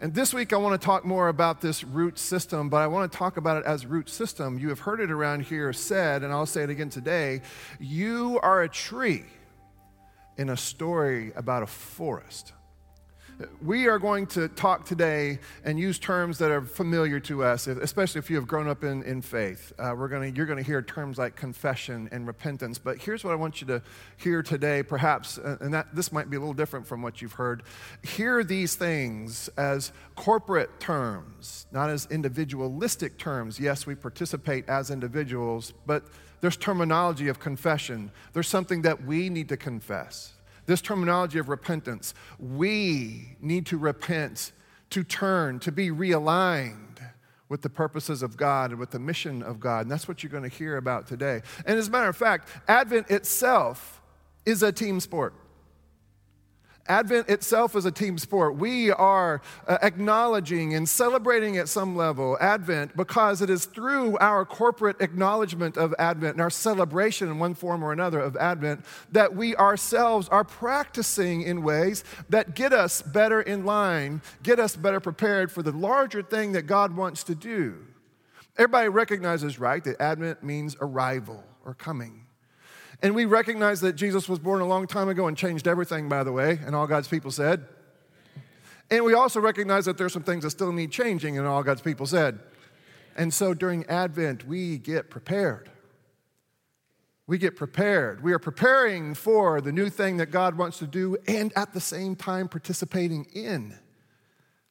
And 0.00 0.14
this 0.14 0.32
week, 0.32 0.52
I 0.52 0.56
want 0.58 0.80
to 0.80 0.84
talk 0.84 1.04
more 1.04 1.26
about 1.26 1.60
this 1.60 1.82
root 1.82 2.20
system, 2.20 2.68
but 2.68 2.76
I 2.76 2.86
want 2.86 3.10
to 3.10 3.18
talk 3.18 3.36
about 3.36 3.56
it 3.56 3.66
as 3.66 3.84
root 3.84 4.08
system. 4.08 4.56
You 4.56 4.68
have 4.68 4.78
heard 4.78 5.00
it 5.00 5.10
around 5.10 5.40
here 5.42 5.72
said, 5.72 6.22
and 6.22 6.32
I'll 6.32 6.46
say 6.46 6.62
it 6.62 6.70
again 6.70 6.88
today 6.88 7.42
you 7.80 8.38
are 8.40 8.62
a 8.62 8.68
tree 8.68 9.24
in 10.36 10.50
a 10.50 10.56
story 10.56 11.32
about 11.34 11.64
a 11.64 11.66
forest. 11.66 12.52
We 13.62 13.86
are 13.86 14.00
going 14.00 14.26
to 14.28 14.48
talk 14.48 14.84
today 14.84 15.38
and 15.64 15.78
use 15.78 16.00
terms 16.00 16.38
that 16.38 16.50
are 16.50 16.62
familiar 16.62 17.20
to 17.20 17.44
us, 17.44 17.68
especially 17.68 18.18
if 18.18 18.30
you 18.30 18.36
have 18.36 18.48
grown 18.48 18.68
up 18.68 18.82
in, 18.82 19.04
in 19.04 19.22
faith. 19.22 19.72
Uh, 19.78 19.94
we're 19.96 20.08
gonna, 20.08 20.26
you're 20.26 20.46
going 20.46 20.58
to 20.58 20.64
hear 20.64 20.82
terms 20.82 21.18
like 21.18 21.36
confession 21.36 22.08
and 22.10 22.26
repentance. 22.26 22.78
But 22.78 22.98
here's 22.98 23.22
what 23.22 23.32
I 23.32 23.36
want 23.36 23.60
you 23.60 23.68
to 23.68 23.82
hear 24.16 24.42
today, 24.42 24.82
perhaps, 24.82 25.38
uh, 25.38 25.56
and 25.60 25.72
that, 25.72 25.94
this 25.94 26.10
might 26.10 26.30
be 26.30 26.36
a 26.36 26.40
little 26.40 26.54
different 26.54 26.84
from 26.84 27.00
what 27.00 27.22
you've 27.22 27.34
heard. 27.34 27.62
Hear 28.02 28.42
these 28.42 28.74
things 28.74 29.48
as 29.56 29.92
corporate 30.16 30.80
terms, 30.80 31.66
not 31.70 31.90
as 31.90 32.06
individualistic 32.10 33.18
terms. 33.18 33.60
Yes, 33.60 33.86
we 33.86 33.94
participate 33.94 34.68
as 34.68 34.90
individuals, 34.90 35.72
but 35.86 36.04
there's 36.40 36.56
terminology 36.56 37.28
of 37.28 37.38
confession. 37.38 38.10
There's 38.32 38.48
something 38.48 38.82
that 38.82 39.04
we 39.04 39.28
need 39.28 39.48
to 39.50 39.56
confess 39.56 40.32
this 40.68 40.82
terminology 40.82 41.38
of 41.38 41.48
repentance. 41.48 42.12
We 42.38 43.38
need 43.40 43.64
to 43.66 43.78
repent, 43.78 44.52
to 44.90 45.02
turn, 45.02 45.60
to 45.60 45.72
be 45.72 45.88
realigned 45.88 47.00
with 47.48 47.62
the 47.62 47.70
purposes 47.70 48.22
of 48.22 48.36
God 48.36 48.72
and 48.72 48.78
with 48.78 48.90
the 48.90 48.98
mission 48.98 49.42
of 49.42 49.60
God. 49.60 49.86
And 49.86 49.90
that's 49.90 50.06
what 50.06 50.22
you're 50.22 50.30
going 50.30 50.42
to 50.42 50.54
hear 50.54 50.76
about 50.76 51.06
today. 51.06 51.40
And 51.64 51.78
as 51.78 51.88
a 51.88 51.90
matter 51.90 52.10
of 52.10 52.16
fact, 52.18 52.50
Advent 52.68 53.10
itself 53.10 54.02
is 54.44 54.62
a 54.62 54.70
team 54.70 55.00
sport. 55.00 55.32
Advent 56.88 57.28
itself 57.28 57.76
is 57.76 57.84
a 57.84 57.90
team 57.90 58.18
sport. 58.18 58.56
We 58.56 58.90
are 58.90 59.42
uh, 59.66 59.78
acknowledging 59.82 60.74
and 60.74 60.88
celebrating 60.88 61.58
at 61.58 61.68
some 61.68 61.94
level 61.94 62.38
Advent 62.40 62.96
because 62.96 63.42
it 63.42 63.50
is 63.50 63.66
through 63.66 64.16
our 64.18 64.44
corporate 64.44 65.00
acknowledgement 65.00 65.76
of 65.76 65.94
Advent 65.98 66.34
and 66.34 66.40
our 66.40 66.50
celebration 66.50 67.28
in 67.28 67.38
one 67.38 67.54
form 67.54 67.82
or 67.82 67.92
another 67.92 68.20
of 68.20 68.36
Advent 68.36 68.84
that 69.12 69.34
we 69.34 69.54
ourselves 69.56 70.28
are 70.28 70.44
practicing 70.44 71.42
in 71.42 71.62
ways 71.62 72.04
that 72.28 72.54
get 72.54 72.72
us 72.72 73.02
better 73.02 73.40
in 73.40 73.64
line, 73.64 74.22
get 74.42 74.58
us 74.58 74.76
better 74.76 75.00
prepared 75.00 75.52
for 75.52 75.62
the 75.62 75.72
larger 75.72 76.22
thing 76.22 76.52
that 76.52 76.62
God 76.62 76.96
wants 76.96 77.24
to 77.24 77.34
do. 77.34 77.84
Everybody 78.56 78.88
recognizes, 78.88 79.58
right, 79.58 79.84
that 79.84 80.00
Advent 80.00 80.42
means 80.42 80.76
arrival 80.80 81.44
or 81.64 81.74
coming. 81.74 82.27
And 83.00 83.14
we 83.14 83.26
recognize 83.26 83.80
that 83.82 83.94
Jesus 83.94 84.28
was 84.28 84.38
born 84.38 84.60
a 84.60 84.66
long 84.66 84.86
time 84.86 85.08
ago 85.08 85.28
and 85.28 85.36
changed 85.36 85.68
everything, 85.68 86.08
by 86.08 86.24
the 86.24 86.32
way, 86.32 86.58
and 86.66 86.74
all 86.74 86.86
God's 86.86 87.08
people 87.08 87.30
said. 87.30 87.64
And 88.90 89.04
we 89.04 89.14
also 89.14 89.40
recognize 89.40 89.84
that 89.84 89.98
there's 89.98 90.12
some 90.12 90.22
things 90.22 90.44
that 90.44 90.50
still 90.50 90.72
need 90.72 90.90
changing, 90.90 91.38
and 91.38 91.46
all 91.46 91.62
God's 91.62 91.82
people 91.82 92.06
said. 92.06 92.40
And 93.16 93.32
so 93.32 93.54
during 93.54 93.84
Advent, 93.86 94.46
we 94.46 94.78
get 94.78 95.10
prepared. 95.10 95.70
We 97.26 97.36
get 97.36 97.56
prepared. 97.56 98.22
We 98.22 98.32
are 98.32 98.38
preparing 98.38 99.14
for 99.14 99.60
the 99.60 99.72
new 99.72 99.90
thing 99.90 100.16
that 100.16 100.30
God 100.30 100.56
wants 100.56 100.78
to 100.78 100.86
do, 100.86 101.18
and 101.28 101.52
at 101.54 101.74
the 101.74 101.80
same 101.80 102.16
time, 102.16 102.48
participating 102.48 103.26
in 103.34 103.78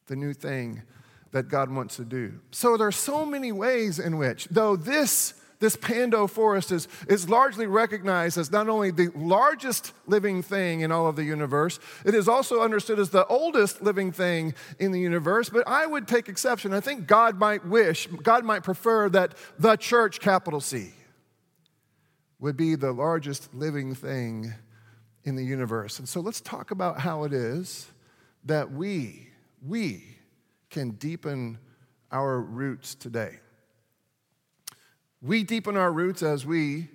the 0.07 0.15
new 0.15 0.33
thing 0.33 0.81
that 1.31 1.49
God 1.49 1.69
wants 1.69 1.97
to 1.97 2.05
do. 2.05 2.39
So 2.51 2.75
there 2.75 2.87
are 2.87 2.91
so 2.91 3.25
many 3.25 3.51
ways 3.51 3.99
in 3.99 4.17
which, 4.17 4.47
though 4.49 4.75
this 4.75 5.35
this 5.59 5.75
Pando 5.75 6.27
forest 6.27 6.71
is, 6.71 6.87
is 7.07 7.29
largely 7.29 7.65
recognized 7.65 8.37
as 8.37 8.51
not 8.51 8.69
only 8.69 8.91
the 8.91 9.09
largest 9.15 9.93
living 10.05 10.43
thing 10.43 10.81
in 10.81 10.91
all 10.91 11.07
of 11.07 11.15
the 11.15 11.23
universe, 11.23 11.79
it 12.05 12.13
is 12.13 12.27
also 12.27 12.61
understood 12.61 12.99
as 12.99 13.09
the 13.09 13.25
oldest 13.27 13.81
living 13.81 14.11
thing 14.11 14.53
in 14.79 14.91
the 14.91 14.99
universe. 14.99 15.49
But 15.49 15.67
I 15.67 15.85
would 15.85 16.07
take 16.07 16.29
exception. 16.29 16.73
I 16.73 16.79
think 16.79 17.07
God 17.07 17.39
might 17.39 17.65
wish, 17.65 18.07
God 18.07 18.45
might 18.45 18.63
prefer 18.63 19.09
that 19.09 19.33
the 19.57 19.75
church, 19.75 20.19
capital 20.19 20.61
C, 20.61 20.91
would 22.39 22.55
be 22.55 22.75
the 22.75 22.91
largest 22.91 23.53
living 23.53 23.95
thing 23.95 24.53
in 25.23 25.35
the 25.35 25.43
universe. 25.43 25.99
And 25.99 26.07
so 26.07 26.21
let's 26.21 26.39
talk 26.39 26.71
about 26.71 26.99
how 26.99 27.23
it 27.23 27.33
is 27.33 27.87
that 28.45 28.71
we, 28.71 29.27
we 29.65 30.03
can 30.69 30.91
deepen 30.91 31.57
our 32.11 32.39
roots 32.39 32.95
today. 32.95 33.39
We 35.21 35.43
deepen 35.43 35.75
our 35.75 35.91
roots 35.91 36.21
as 36.21 36.45
we 36.45 36.89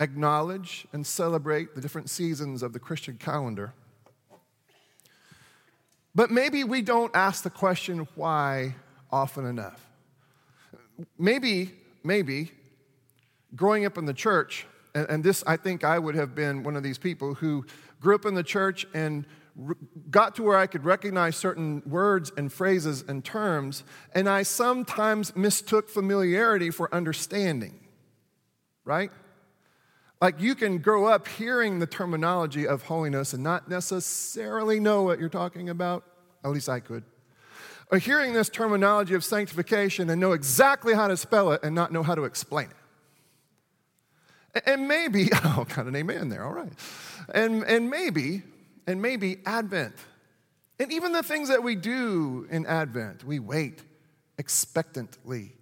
acknowledge 0.00 0.86
and 0.92 1.06
celebrate 1.06 1.74
the 1.74 1.80
different 1.80 2.08
seasons 2.08 2.62
of 2.62 2.72
the 2.72 2.78
Christian 2.78 3.16
calendar. 3.18 3.72
But 6.14 6.30
maybe 6.30 6.64
we 6.64 6.80
don't 6.80 7.14
ask 7.14 7.42
the 7.42 7.50
question 7.50 8.08
why 8.14 8.74
often 9.10 9.44
enough. 9.44 9.86
Maybe, 11.18 11.72
maybe 12.02 12.52
growing 13.54 13.84
up 13.84 13.98
in 13.98 14.06
the 14.06 14.14
church, 14.14 14.66
and, 14.94 15.06
and, 15.10 15.24
this 15.24 15.44
I 15.46 15.58
think 15.58 15.84
I 15.84 15.98
would 15.98 16.14
have 16.14 16.34
been 16.34 16.62
one 16.62 16.74
of 16.74 16.82
these 16.82 16.96
people 16.96 17.34
who 17.34 17.66
grew 18.00 18.14
up 18.14 18.24
in 18.24 18.34
the 18.34 18.42
church 18.42 18.86
and 18.94 19.26
got 20.10 20.34
to 20.36 20.42
where 20.42 20.56
I 20.56 20.66
could 20.66 20.84
recognize 20.84 21.36
certain 21.36 21.82
words 21.86 22.30
and 22.36 22.52
phrases 22.52 23.02
and 23.06 23.24
terms, 23.24 23.84
and 24.14 24.28
I 24.28 24.42
sometimes 24.42 25.34
mistook 25.34 25.88
familiarity 25.88 26.70
for 26.70 26.94
understanding, 26.94 27.80
right? 28.84 29.10
Like 30.20 30.40
you 30.40 30.54
can 30.54 30.78
grow 30.78 31.06
up 31.06 31.28
hearing 31.28 31.78
the 31.78 31.86
terminology 31.86 32.66
of 32.66 32.82
holiness 32.82 33.32
and 33.32 33.42
not 33.42 33.68
necessarily 33.68 34.80
know 34.80 35.02
what 35.02 35.18
you're 35.18 35.28
talking 35.28 35.68
about. 35.68 36.04
At 36.44 36.50
least 36.50 36.68
I 36.68 36.80
could. 36.80 37.04
Or 37.90 37.98
hearing 37.98 38.32
this 38.32 38.48
terminology 38.48 39.14
of 39.14 39.24
sanctification 39.24 40.10
and 40.10 40.20
know 40.20 40.32
exactly 40.32 40.94
how 40.94 41.08
to 41.08 41.16
spell 41.16 41.52
it 41.52 41.62
and 41.62 41.74
not 41.74 41.92
know 41.92 42.02
how 42.02 42.14
to 42.14 42.24
explain 42.24 42.68
it. 44.54 44.62
And 44.66 44.88
maybe, 44.88 45.28
oh, 45.44 45.66
got 45.74 45.86
an 45.86 45.94
amen 45.94 46.28
there, 46.28 46.44
all 46.44 46.52
right. 46.52 46.72
And, 47.32 47.62
and 47.64 47.90
maybe 47.90 48.42
and 48.86 49.02
maybe 49.02 49.38
Advent. 49.44 49.94
And 50.78 50.92
even 50.92 51.12
the 51.12 51.22
things 51.22 51.48
that 51.48 51.62
we 51.62 51.74
do 51.74 52.46
in 52.50 52.66
Advent, 52.66 53.24
we 53.24 53.38
wait 53.38 53.82
expectantly. 54.38 55.52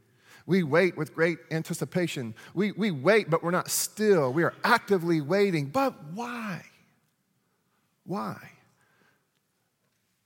We 0.47 0.63
wait 0.63 0.97
with 0.97 1.15
great 1.15 1.39
anticipation. 1.51 2.35
We, 2.53 2.73
we 2.73 2.91
wait, 2.91 3.31
but 3.31 3.43
we're 3.43 3.51
not 3.51 3.71
still. 3.71 4.33
We 4.33 4.43
are 4.43 4.55
actively 4.63 5.21
waiting. 5.21 5.67
But 5.67 5.95
why? 6.13 6.63
Why? 8.05 8.37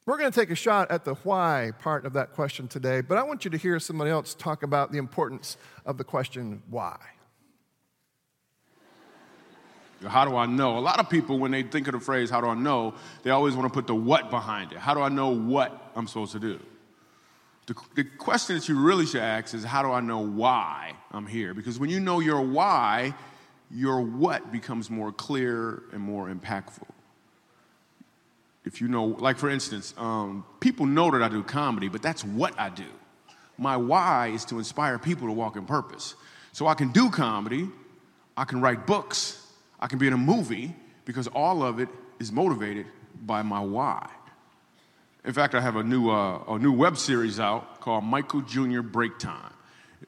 We're 0.06 0.16
going 0.16 0.32
to 0.32 0.40
take 0.40 0.50
a 0.50 0.56
shot 0.56 0.90
at 0.90 1.04
the 1.04 1.14
why 1.16 1.72
part 1.80 2.06
of 2.06 2.14
that 2.14 2.32
question 2.32 2.66
today, 2.66 3.02
but 3.02 3.18
I 3.18 3.22
want 3.22 3.44
you 3.44 3.50
to 3.50 3.58
hear 3.58 3.78
somebody 3.78 4.10
else 4.10 4.34
talk 4.34 4.62
about 4.62 4.90
the 4.90 4.96
importance 4.96 5.58
of 5.84 5.98
the 5.98 6.04
question 6.04 6.62
why. 6.70 6.96
How 10.06 10.24
do 10.24 10.36
I 10.36 10.46
know? 10.46 10.78
A 10.78 10.80
lot 10.80 11.00
of 11.00 11.10
people, 11.10 11.38
when 11.38 11.50
they 11.50 11.62
think 11.62 11.88
of 11.88 11.94
the 11.94 12.00
phrase, 12.00 12.30
how 12.30 12.40
do 12.40 12.46
I 12.46 12.54
know, 12.54 12.94
they 13.24 13.30
always 13.30 13.56
want 13.56 13.66
to 13.66 13.74
put 13.74 13.86
the 13.86 13.94
what 13.94 14.30
behind 14.30 14.72
it. 14.72 14.78
How 14.78 14.94
do 14.94 15.00
I 15.00 15.08
know 15.08 15.30
what 15.30 15.90
I'm 15.96 16.06
supposed 16.06 16.32
to 16.32 16.40
do? 16.40 16.60
The, 17.66 17.74
the 17.96 18.04
question 18.04 18.56
that 18.56 18.68
you 18.68 18.78
really 18.78 19.06
should 19.06 19.20
ask 19.20 19.54
is, 19.54 19.64
how 19.64 19.82
do 19.82 19.90
I 19.90 20.00
know 20.00 20.20
why 20.20 20.92
I'm 21.10 21.26
here? 21.26 21.52
Because 21.52 21.78
when 21.78 21.90
you 21.90 22.00
know 22.00 22.20
your 22.20 22.40
why, 22.40 23.14
your 23.70 24.00
what 24.00 24.52
becomes 24.52 24.88
more 24.88 25.12
clear 25.12 25.82
and 25.92 26.00
more 26.00 26.28
impactful. 26.28 26.86
If 28.64 28.80
you 28.80 28.88
know, 28.88 29.04
like 29.06 29.38
for 29.38 29.50
instance, 29.50 29.94
um, 29.96 30.44
people 30.60 30.86
know 30.86 31.10
that 31.10 31.22
I 31.22 31.28
do 31.28 31.42
comedy, 31.42 31.88
but 31.88 32.02
that's 32.02 32.24
what 32.24 32.58
I 32.58 32.70
do. 32.70 32.84
My 33.56 33.76
why 33.76 34.28
is 34.28 34.44
to 34.46 34.58
inspire 34.58 34.98
people 34.98 35.26
to 35.26 35.32
walk 35.32 35.56
in 35.56 35.66
purpose. 35.66 36.14
So 36.52 36.66
I 36.66 36.74
can 36.74 36.92
do 36.92 37.10
comedy, 37.10 37.68
I 38.36 38.44
can 38.44 38.60
write 38.60 38.86
books, 38.86 39.44
I 39.80 39.86
can 39.86 39.98
be 39.98 40.06
in 40.06 40.12
a 40.12 40.18
movie 40.18 40.74
because 41.04 41.26
all 41.28 41.62
of 41.62 41.78
it 41.78 41.88
is 42.18 42.32
motivated 42.32 42.86
by 43.24 43.42
my 43.42 43.60
why. 43.60 44.08
In 45.24 45.32
fact, 45.32 45.54
I 45.54 45.60
have 45.60 45.76
a 45.76 45.82
new, 45.82 46.10
uh, 46.10 46.42
a 46.48 46.58
new 46.58 46.72
web 46.72 46.96
series 46.96 47.38
out 47.40 47.80
called 47.80 48.04
Michael 48.04 48.40
Jr. 48.42 48.80
Break 48.80 49.18
Time. 49.18 49.52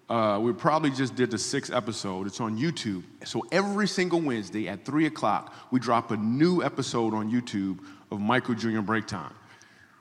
Uh, 0.09 0.39
we 0.41 0.53
probably 0.53 0.91
just 0.91 1.15
did 1.15 1.31
the 1.31 1.39
sixth 1.39 1.73
episode. 1.73 2.27
It's 2.27 2.41
on 2.41 2.59
YouTube. 2.59 3.03
So 3.25 3.45
every 3.53 3.87
single 3.87 4.21
Wednesday 4.21 4.69
at 4.69 4.85
3 4.85 5.07
o'clock, 5.07 5.55
we 5.71 5.81
drop 5.81 6.11
a 6.11 6.17
new 6.17 6.63
episode 6.63 7.15
on 7.15 7.31
YouTube 7.31 7.81
of 8.11 8.21
Michael 8.21 8.55
Jr. 8.55 8.81
Break 8.81 9.07
Time. 9.07 9.35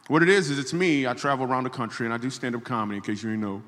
What 0.07 0.23
it 0.23 0.29
is, 0.29 0.49
is 0.49 0.57
it's 0.57 0.73
me. 0.73 1.05
I 1.05 1.13
travel 1.13 1.45
around 1.45 1.65
the 1.65 1.69
country 1.69 2.07
and 2.07 2.13
I 2.13 2.17
do 2.17 2.29
stand 2.29 2.55
up 2.55 2.63
comedy, 2.63 2.97
in 2.97 3.03
case 3.03 3.21
you 3.21 3.29
didn't 3.29 3.41
know. 3.41 3.61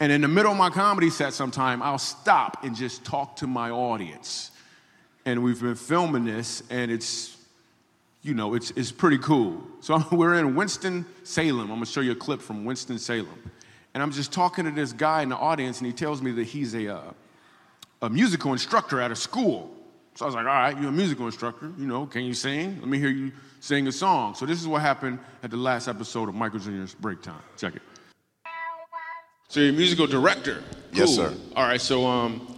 And 0.00 0.10
in 0.10 0.20
the 0.20 0.28
middle 0.28 0.52
of 0.52 0.58
my 0.58 0.70
comedy 0.70 1.10
set, 1.10 1.32
sometime 1.32 1.82
I'll 1.82 1.98
stop 1.98 2.64
and 2.64 2.74
just 2.74 3.04
talk 3.04 3.36
to 3.36 3.46
my 3.46 3.70
audience. 3.70 4.50
And 5.24 5.42
we've 5.42 5.60
been 5.60 5.76
filming 5.76 6.24
this, 6.24 6.62
and 6.70 6.90
it's, 6.90 7.36
you 8.22 8.34
know, 8.34 8.54
it's, 8.54 8.72
it's 8.72 8.90
pretty 8.90 9.18
cool. 9.18 9.62
So 9.80 10.02
we're 10.12 10.34
in 10.34 10.54
Winston-Salem. 10.54 11.60
I'm 11.60 11.68
gonna 11.68 11.86
show 11.86 12.00
you 12.00 12.12
a 12.12 12.16
clip 12.16 12.42
from 12.42 12.64
Winston-Salem. 12.64 13.50
And 13.94 14.02
I'm 14.02 14.10
just 14.10 14.32
talking 14.32 14.64
to 14.64 14.70
this 14.70 14.92
guy 14.92 15.22
in 15.22 15.28
the 15.28 15.36
audience, 15.36 15.78
and 15.78 15.86
he 15.86 15.92
tells 15.92 16.22
me 16.22 16.32
that 16.32 16.44
he's 16.44 16.74
a, 16.74 16.96
uh, 16.96 17.12
a 18.00 18.10
musical 18.10 18.52
instructor 18.52 19.00
at 19.00 19.10
a 19.10 19.16
school. 19.16 19.70
So 20.14 20.24
I 20.24 20.26
was 20.26 20.34
like, 20.34 20.46
all 20.46 20.52
right, 20.52 20.78
you're 20.78 20.88
a 20.88 20.92
musical 20.92 21.26
instructor. 21.26 21.72
You 21.78 21.86
know, 21.86 22.06
can 22.06 22.22
you 22.22 22.34
sing? 22.34 22.78
Let 22.80 22.88
me 22.88 22.98
hear 22.98 23.10
you 23.10 23.32
sing 23.60 23.86
a 23.86 23.92
song. 23.92 24.34
So 24.34 24.44
this 24.44 24.60
is 24.60 24.66
what 24.66 24.82
happened 24.82 25.18
at 25.42 25.50
the 25.50 25.56
last 25.56 25.88
episode 25.88 26.28
of 26.28 26.34
Michael 26.34 26.58
Jr.'s 26.58 26.94
Break 26.94 27.22
Time. 27.22 27.40
Check 27.56 27.76
it. 27.76 27.82
So 29.52 29.60
you're 29.60 29.68
a 29.68 29.72
musical 29.76 30.06
director. 30.06 30.64
Yes, 30.94 31.14
sir. 31.14 31.34
All 31.54 31.64
right, 31.64 31.78
so 31.78 32.06
um, 32.06 32.56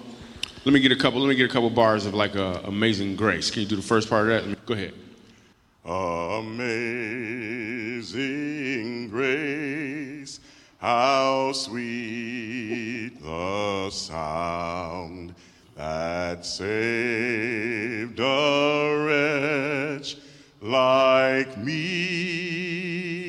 let 0.65 0.73
me 0.73 0.79
get 0.79 0.93
a 0.93 0.97
couple. 0.97 1.19
Let 1.21 1.29
me 1.29 1.35
get 1.35 1.51
a 1.51 1.53
couple 1.53 1.69
bars 1.69 2.07
of 2.07 2.15
like 2.15 2.37
uh, 2.37 2.61
Amazing 2.67 3.17
Grace. 3.17 3.51
Can 3.51 3.63
you 3.63 3.69
do 3.69 3.75
the 3.75 3.83
first 3.83 4.09
part 4.09 4.23
of 4.23 4.29
that? 4.29 4.43
Let 4.47 4.51
me- 4.51 4.57
Go 4.65 4.75
ahead. 4.75 4.95
Amazing 7.75 9.09
grace, 9.09 10.39
how 10.79 11.51
sweet 11.51 13.21
the 13.21 13.91
sound 13.91 15.35
that 15.77 16.47
saved 16.47 18.21
a 18.21 19.05
wretch 19.99 20.17
like 20.63 21.59
me. 21.59 23.24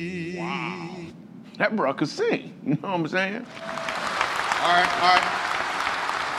Wow. 1.58 1.64
That 1.64 1.76
bro 1.76 1.94
could 1.94 2.08
sing. 2.08 2.52
You 2.66 2.74
know 2.74 2.88
what 2.88 3.00
I'm 3.00 3.08
saying? 3.08 3.46
All 3.46 4.72
right, 4.72 4.88
all 5.02 5.14
right. 5.14 5.46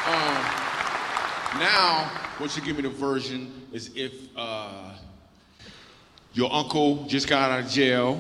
Um, 0.08 1.60
now, 1.60 2.12
what 2.38 2.56
you 2.56 2.62
give 2.62 2.76
me 2.76 2.82
the 2.82 2.90
version 2.90 3.50
is 3.72 3.92
if 3.96 4.14
uh, 4.36 4.94
your 6.34 6.52
uncle 6.52 7.06
just 7.06 7.30
got 7.30 7.50
out 7.50 7.60
of 7.62 7.70
jail, 7.70 8.20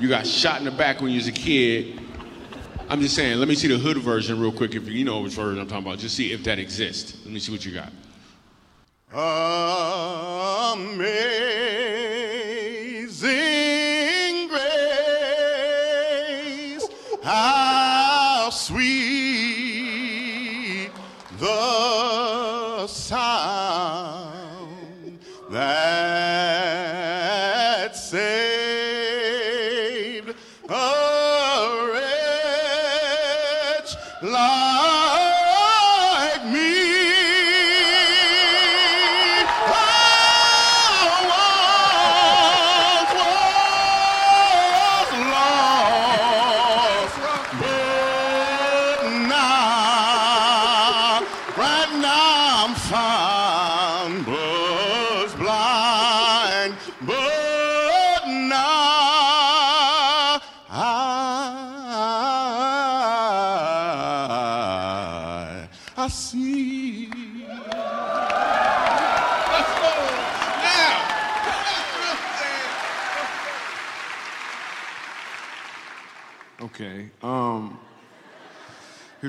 you 0.00 0.08
got 0.08 0.26
shot 0.26 0.58
in 0.58 0.64
the 0.64 0.70
back 0.70 1.02
when 1.02 1.10
you 1.10 1.16
was 1.16 1.28
a 1.28 1.32
kid. 1.32 2.00
I'm 2.88 3.02
just 3.02 3.14
saying, 3.14 3.38
let 3.38 3.48
me 3.48 3.54
see 3.54 3.68
the 3.68 3.78
hood 3.78 3.98
version 3.98 4.40
real 4.40 4.52
quick 4.52 4.74
if 4.74 4.88
you 4.88 5.04
know 5.04 5.20
which 5.20 5.34
version 5.34 5.60
I'm 5.60 5.68
talking 5.68 5.86
about. 5.86 5.98
Just 5.98 6.16
see 6.16 6.32
if 6.32 6.42
that 6.44 6.58
exists. 6.58 7.18
Let 7.24 7.34
me 7.34 7.40
see 7.40 7.52
what 7.52 7.66
you 7.66 7.72
got. 7.72 7.92
Amazing 10.74 12.31
sweet 18.62 19.01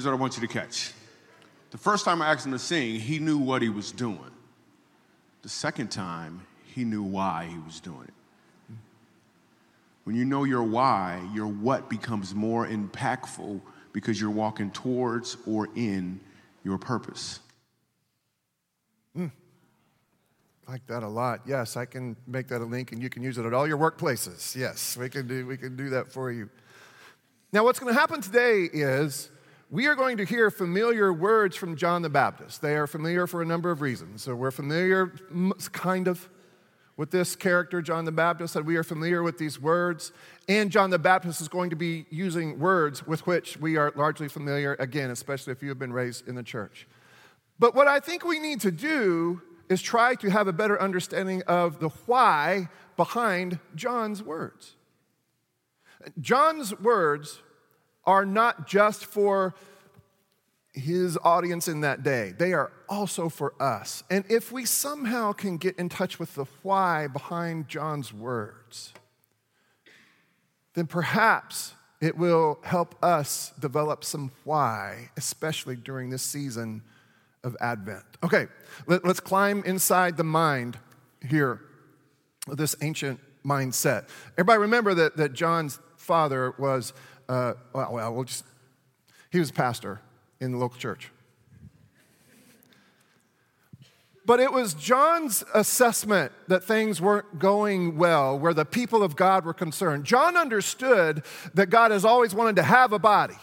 here's 0.04 0.12
what 0.12 0.18
I 0.18 0.22
want 0.22 0.36
you 0.36 0.46
to 0.46 0.54
catch. 0.54 0.92
The 1.72 1.78
first 1.78 2.04
time 2.04 2.22
I 2.22 2.30
asked 2.30 2.46
him 2.46 2.52
to 2.52 2.60
sing, 2.60 3.00
he 3.00 3.20
knew 3.20 3.38
what 3.38 3.62
he 3.62 3.70
was 3.70 3.94
doing. 3.94 4.20
The 5.44 5.50
second 5.50 5.92
time, 5.92 6.42
he 6.66 6.84
knew 6.84 7.04
why 7.04 7.48
he 7.50 7.58
was 7.60 7.80
doing 7.80 8.04
it. 8.04 8.76
When 10.04 10.18
you 10.18 10.26
know 10.26 10.44
your 10.44 10.64
why, 10.64 11.26
your 11.34 11.48
what 11.48 11.90
becomes 11.90 12.36
more 12.36 12.68
impactful 12.68 13.62
because 13.94 14.20
you're 14.20 14.30
walking 14.30 14.72
towards 14.72 15.38
or 15.48 15.70
in 15.76 16.20
your 16.66 16.78
purpose. 16.78 17.40
I 19.18 19.32
like 20.68 20.86
that 20.88 21.04
a 21.04 21.08
lot. 21.08 21.42
Yes, 21.46 21.78
I 21.78 21.86
can 21.86 22.18
make 22.28 22.50
that 22.50 22.60
a 22.60 22.66
link 22.66 22.92
and 22.92 23.02
you 23.02 23.10
can 23.10 23.24
use 23.24 23.38
it 23.38 23.46
at 23.46 23.54
all 23.54 23.66
your 23.66 23.78
workplaces. 23.78 24.54
Yes, 24.54 24.98
we 24.98 25.08
can 25.08 25.28
do, 25.28 25.46
we 25.48 25.56
can 25.56 25.78
do 25.78 25.92
that 25.92 26.12
for 26.12 26.30
you. 26.30 26.50
Now, 27.54 27.64
what's 27.64 27.80
going 27.80 27.94
to 27.94 28.00
happen 28.00 28.20
today 28.20 28.68
is 28.74 29.30
we 29.74 29.88
are 29.88 29.96
going 29.96 30.18
to 30.18 30.24
hear 30.24 30.52
familiar 30.52 31.12
words 31.12 31.56
from 31.56 31.76
John 31.76 32.04
the 32.04 32.10
Baptist. 32.10 32.62
They 32.62 32.76
are 32.76 32.86
familiar 32.86 33.26
for 33.26 33.42
a 33.42 33.46
number 33.46 33.72
of 33.72 33.82
reasons. 33.82 34.22
So, 34.22 34.36
we're 34.36 34.52
familiar, 34.52 35.12
kind 35.72 36.08
of, 36.08 36.30
with 36.96 37.10
this 37.10 37.36
character, 37.36 37.82
John 37.82 38.06
the 38.06 38.12
Baptist, 38.12 38.54
that 38.54 38.66
we 38.66 38.76
are 38.76 38.84
familiar 38.84 39.24
with 39.24 39.40
these 39.40 39.60
words. 39.60 40.12
And 40.48 40.72
John 40.72 40.92
the 40.92 41.00
Baptist 41.00 41.42
is 41.42 41.48
going 41.48 41.72
to 41.72 41.76
be 41.76 42.06
using 42.12 42.60
words 42.60 43.08
with 43.08 43.26
which 43.26 43.58
we 43.58 43.76
are 43.76 43.92
largely 43.96 44.28
familiar, 44.28 44.76
again, 44.76 45.10
especially 45.10 45.54
if 45.54 45.64
you 45.64 45.70
have 45.70 45.80
been 45.80 45.92
raised 45.92 46.28
in 46.28 46.36
the 46.36 46.44
church. 46.44 46.88
But 47.58 47.74
what 47.74 47.88
I 47.88 48.00
think 48.00 48.24
we 48.24 48.38
need 48.38 48.62
to 48.62 48.72
do 48.72 49.42
is 49.70 49.82
try 49.82 50.14
to 50.14 50.30
have 50.30 50.48
a 50.48 50.54
better 50.54 50.80
understanding 50.80 51.42
of 51.48 51.80
the 51.80 51.90
why 52.06 52.70
behind 52.96 53.58
John's 53.74 54.22
words. 54.22 54.76
John's 56.22 56.80
words 56.80 57.42
are 58.06 58.26
not 58.26 58.68
just 58.68 59.06
for 59.06 59.56
his 60.74 61.18
audience 61.24 61.68
in 61.68 61.82
that 61.82 62.04
day, 62.04 62.34
they 62.38 62.54
are 62.54 62.72
also 62.90 63.30
for 63.30 63.54
us. 63.62 64.04
And 64.10 64.26
if 64.30 64.52
we 64.52 64.66
somehow 64.66 65.32
can 65.32 65.58
get 65.58 65.78
in 65.78 65.88
touch 65.88 66.20
with 66.20 66.34
the 66.36 66.46
why 66.64 67.08
behind 67.08 67.70
John's 67.70 68.12
words, 68.12 68.94
then 70.74 70.88
perhaps 70.88 71.76
it 72.02 72.18
will 72.18 72.60
help 72.64 73.02
us 73.04 73.54
develop 73.60 74.04
some 74.04 74.32
why, 74.44 75.12
especially 75.16 75.76
during 75.76 76.10
this 76.10 76.24
season 76.24 76.82
of 77.44 77.56
Advent. 77.62 78.04
Okay, 78.24 78.48
let, 78.88 79.06
us 79.06 79.20
climb 79.20 79.64
inside 79.66 80.18
the 80.18 80.24
mind 80.24 80.78
here 81.30 81.62
this 82.48 82.76
ancient 82.82 83.20
mindset. 83.46 84.08
Everybody 84.34 84.60
remember 84.60 84.94
that, 84.96 85.18
that 85.18 85.34
John's 85.34 85.80
father 85.98 86.54
was, 86.58 86.94
uh, 87.30 87.54
well, 87.74 87.94
well, 87.94 88.14
we'll 88.14 88.24
just, 88.24 88.46
he 89.32 89.40
was 89.40 89.50
a 89.50 89.54
pastor 89.54 90.02
in 90.40 90.52
the 90.52 90.58
local 90.58 90.78
church. 90.78 91.10
But 94.26 94.40
it 94.40 94.54
was 94.54 94.74
John's 94.74 95.44
assessment 95.54 96.32
that 96.48 96.64
things 96.64 97.02
weren't 97.02 97.40
going 97.40 97.98
well, 97.98 98.40
where 98.40 98.54
the 98.54 98.64
people 98.64 99.04
of 99.04 99.16
God 99.18 99.44
were 99.44 99.54
concerned. 99.54 100.06
John 100.06 100.38
understood 100.38 101.24
that 101.54 101.68
God 101.68 101.92
has 101.92 102.06
always 102.06 102.34
wanted 102.34 102.56
to 102.56 102.64
have 102.64 102.94
a 102.94 103.00
body. 103.00 103.36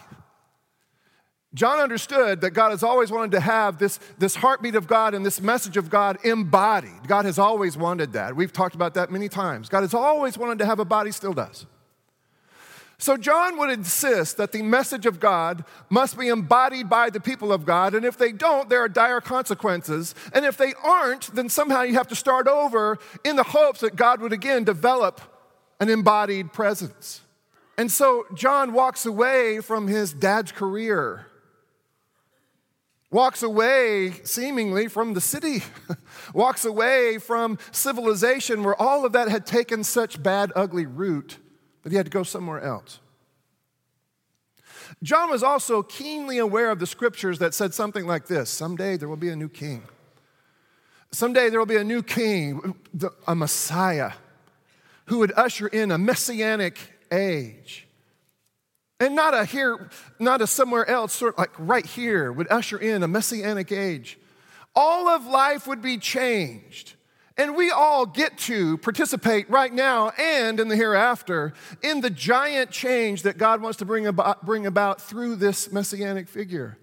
John 1.53 1.79
understood 1.79 2.41
that 2.41 2.51
God 2.51 2.71
has 2.71 2.81
always 2.81 3.11
wanted 3.11 3.31
to 3.31 3.41
have 3.41 3.77
this, 3.77 3.99
this 4.17 4.35
heartbeat 4.35 4.75
of 4.75 4.87
God 4.87 5.13
and 5.13 5.25
this 5.25 5.41
message 5.41 5.75
of 5.75 5.89
God 5.89 6.17
embodied. 6.23 7.07
God 7.07 7.25
has 7.25 7.37
always 7.37 7.77
wanted 7.77 8.13
that. 8.13 8.35
We've 8.35 8.53
talked 8.53 8.73
about 8.73 8.93
that 8.93 9.11
many 9.11 9.27
times. 9.27 9.67
God 9.67 9.81
has 9.81 9.93
always 9.93 10.37
wanted 10.37 10.59
to 10.59 10.65
have 10.65 10.79
a 10.79 10.85
body, 10.85 11.11
still 11.11 11.33
does. 11.33 11.65
So, 13.01 13.17
John 13.17 13.57
would 13.57 13.71
insist 13.71 14.37
that 14.37 14.51
the 14.51 14.61
message 14.61 15.07
of 15.07 15.19
God 15.19 15.65
must 15.89 16.19
be 16.19 16.27
embodied 16.27 16.87
by 16.87 17.09
the 17.09 17.19
people 17.19 17.51
of 17.51 17.65
God, 17.65 17.95
and 17.95 18.05
if 18.05 18.15
they 18.15 18.31
don't, 18.31 18.69
there 18.69 18.83
are 18.83 18.87
dire 18.87 19.19
consequences. 19.19 20.13
And 20.33 20.45
if 20.45 20.55
they 20.55 20.75
aren't, 20.83 21.33
then 21.33 21.49
somehow 21.49 21.81
you 21.81 21.95
have 21.95 22.09
to 22.09 22.15
start 22.15 22.47
over 22.47 22.99
in 23.23 23.37
the 23.37 23.43
hopes 23.43 23.79
that 23.79 23.95
God 23.95 24.21
would 24.21 24.33
again 24.33 24.65
develop 24.65 25.19
an 25.79 25.89
embodied 25.89 26.53
presence. 26.53 27.21
And 27.75 27.91
so, 27.91 28.27
John 28.35 28.71
walks 28.71 29.03
away 29.07 29.61
from 29.61 29.87
his 29.87 30.13
dad's 30.13 30.51
career, 30.51 31.25
walks 33.09 33.41
away 33.41 34.11
seemingly 34.25 34.87
from 34.87 35.15
the 35.15 35.21
city, 35.21 35.63
walks 36.35 36.65
away 36.65 37.17
from 37.17 37.57
civilization 37.71 38.63
where 38.63 38.79
all 38.79 39.05
of 39.05 39.13
that 39.13 39.27
had 39.27 39.47
taken 39.47 39.83
such 39.83 40.21
bad, 40.21 40.51
ugly 40.55 40.85
root 40.85 41.39
that 41.83 41.91
he 41.91 41.97
had 41.97 42.05
to 42.05 42.11
go 42.11 42.23
somewhere 42.23 42.61
else. 42.61 42.99
John 45.03 45.29
was 45.29 45.43
also 45.43 45.81
keenly 45.81 46.37
aware 46.37 46.69
of 46.69 46.79
the 46.79 46.87
scriptures 46.87 47.39
that 47.39 47.53
said 47.53 47.73
something 47.73 48.05
like 48.05 48.27
this 48.27 48.49
Someday 48.49 48.97
there 48.97 49.09
will 49.09 49.17
be 49.17 49.29
a 49.29 49.35
new 49.35 49.49
king. 49.49 49.83
Someday 51.11 51.49
there 51.49 51.59
will 51.59 51.65
be 51.65 51.77
a 51.77 51.83
new 51.83 52.01
king, 52.01 52.75
a 53.27 53.35
Messiah, 53.35 54.13
who 55.05 55.19
would 55.19 55.33
usher 55.35 55.67
in 55.67 55.91
a 55.91 55.97
messianic 55.97 56.77
age. 57.11 57.87
And 58.99 59.15
not 59.15 59.33
a 59.33 59.43
here, 59.43 59.89
not 60.19 60.41
a 60.41 60.47
somewhere 60.47 60.87
else, 60.87 61.11
sort 61.11 61.33
of 61.33 61.39
like 61.39 61.51
right 61.57 61.85
here, 61.85 62.31
would 62.31 62.47
usher 62.49 62.77
in 62.77 63.03
a 63.03 63.07
messianic 63.07 63.71
age. 63.71 64.17
All 64.75 65.09
of 65.09 65.25
life 65.25 65.67
would 65.67 65.81
be 65.81 65.97
changed. 65.97 66.93
And 67.37 67.55
we 67.55 67.71
all 67.71 68.05
get 68.05 68.37
to 68.39 68.77
participate 68.79 69.49
right 69.49 69.73
now 69.73 70.09
and 70.19 70.59
in 70.59 70.67
the 70.67 70.75
hereafter 70.75 71.53
in 71.81 72.01
the 72.01 72.09
giant 72.09 72.71
change 72.71 73.23
that 73.23 73.37
God 73.37 73.61
wants 73.61 73.77
to 73.79 73.85
bring 73.85 74.05
about, 74.05 74.45
bring 74.45 74.65
about 74.65 75.01
through 75.01 75.37
this 75.37 75.71
messianic 75.71 76.27
figure. 76.27 76.77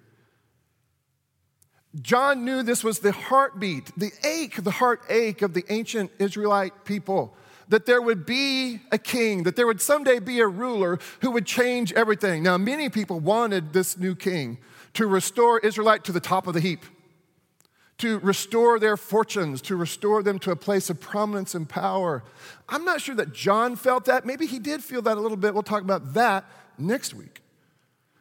John 2.00 2.44
knew 2.44 2.62
this 2.62 2.84
was 2.84 3.00
the 3.00 3.12
heartbeat, 3.12 3.90
the 3.96 4.10
ache, 4.24 4.62
the 4.62 4.70
heartache 4.70 5.42
of 5.42 5.54
the 5.54 5.64
ancient 5.68 6.10
Israelite 6.18 6.84
people. 6.84 7.34
That 7.68 7.84
there 7.84 8.00
would 8.00 8.24
be 8.24 8.80
a 8.90 8.96
king, 8.96 9.42
that 9.42 9.54
there 9.54 9.66
would 9.66 9.82
someday 9.82 10.20
be 10.20 10.40
a 10.40 10.46
ruler 10.46 10.98
who 11.20 11.30
would 11.32 11.44
change 11.44 11.92
everything. 11.92 12.42
Now, 12.42 12.56
many 12.56 12.88
people 12.88 13.20
wanted 13.20 13.74
this 13.74 13.98
new 13.98 14.14
king 14.14 14.56
to 14.94 15.06
restore 15.06 15.58
Israelite 15.58 16.04
to 16.04 16.12
the 16.12 16.20
top 16.20 16.46
of 16.46 16.54
the 16.54 16.60
heap 16.60 16.86
to 17.98 18.20
restore 18.20 18.78
their 18.78 18.96
fortunes, 18.96 19.60
to 19.62 19.76
restore 19.76 20.22
them 20.22 20.38
to 20.38 20.52
a 20.52 20.56
place 20.56 20.88
of 20.88 21.00
prominence 21.00 21.54
and 21.54 21.68
power. 21.68 22.22
I'm 22.68 22.84
not 22.84 23.00
sure 23.00 23.16
that 23.16 23.32
John 23.32 23.74
felt 23.74 24.04
that. 24.04 24.24
Maybe 24.24 24.46
he 24.46 24.60
did 24.60 24.84
feel 24.84 25.02
that 25.02 25.16
a 25.16 25.20
little 25.20 25.36
bit. 25.36 25.52
We'll 25.52 25.64
talk 25.64 25.82
about 25.82 26.14
that 26.14 26.44
next 26.78 27.12
week. 27.12 27.42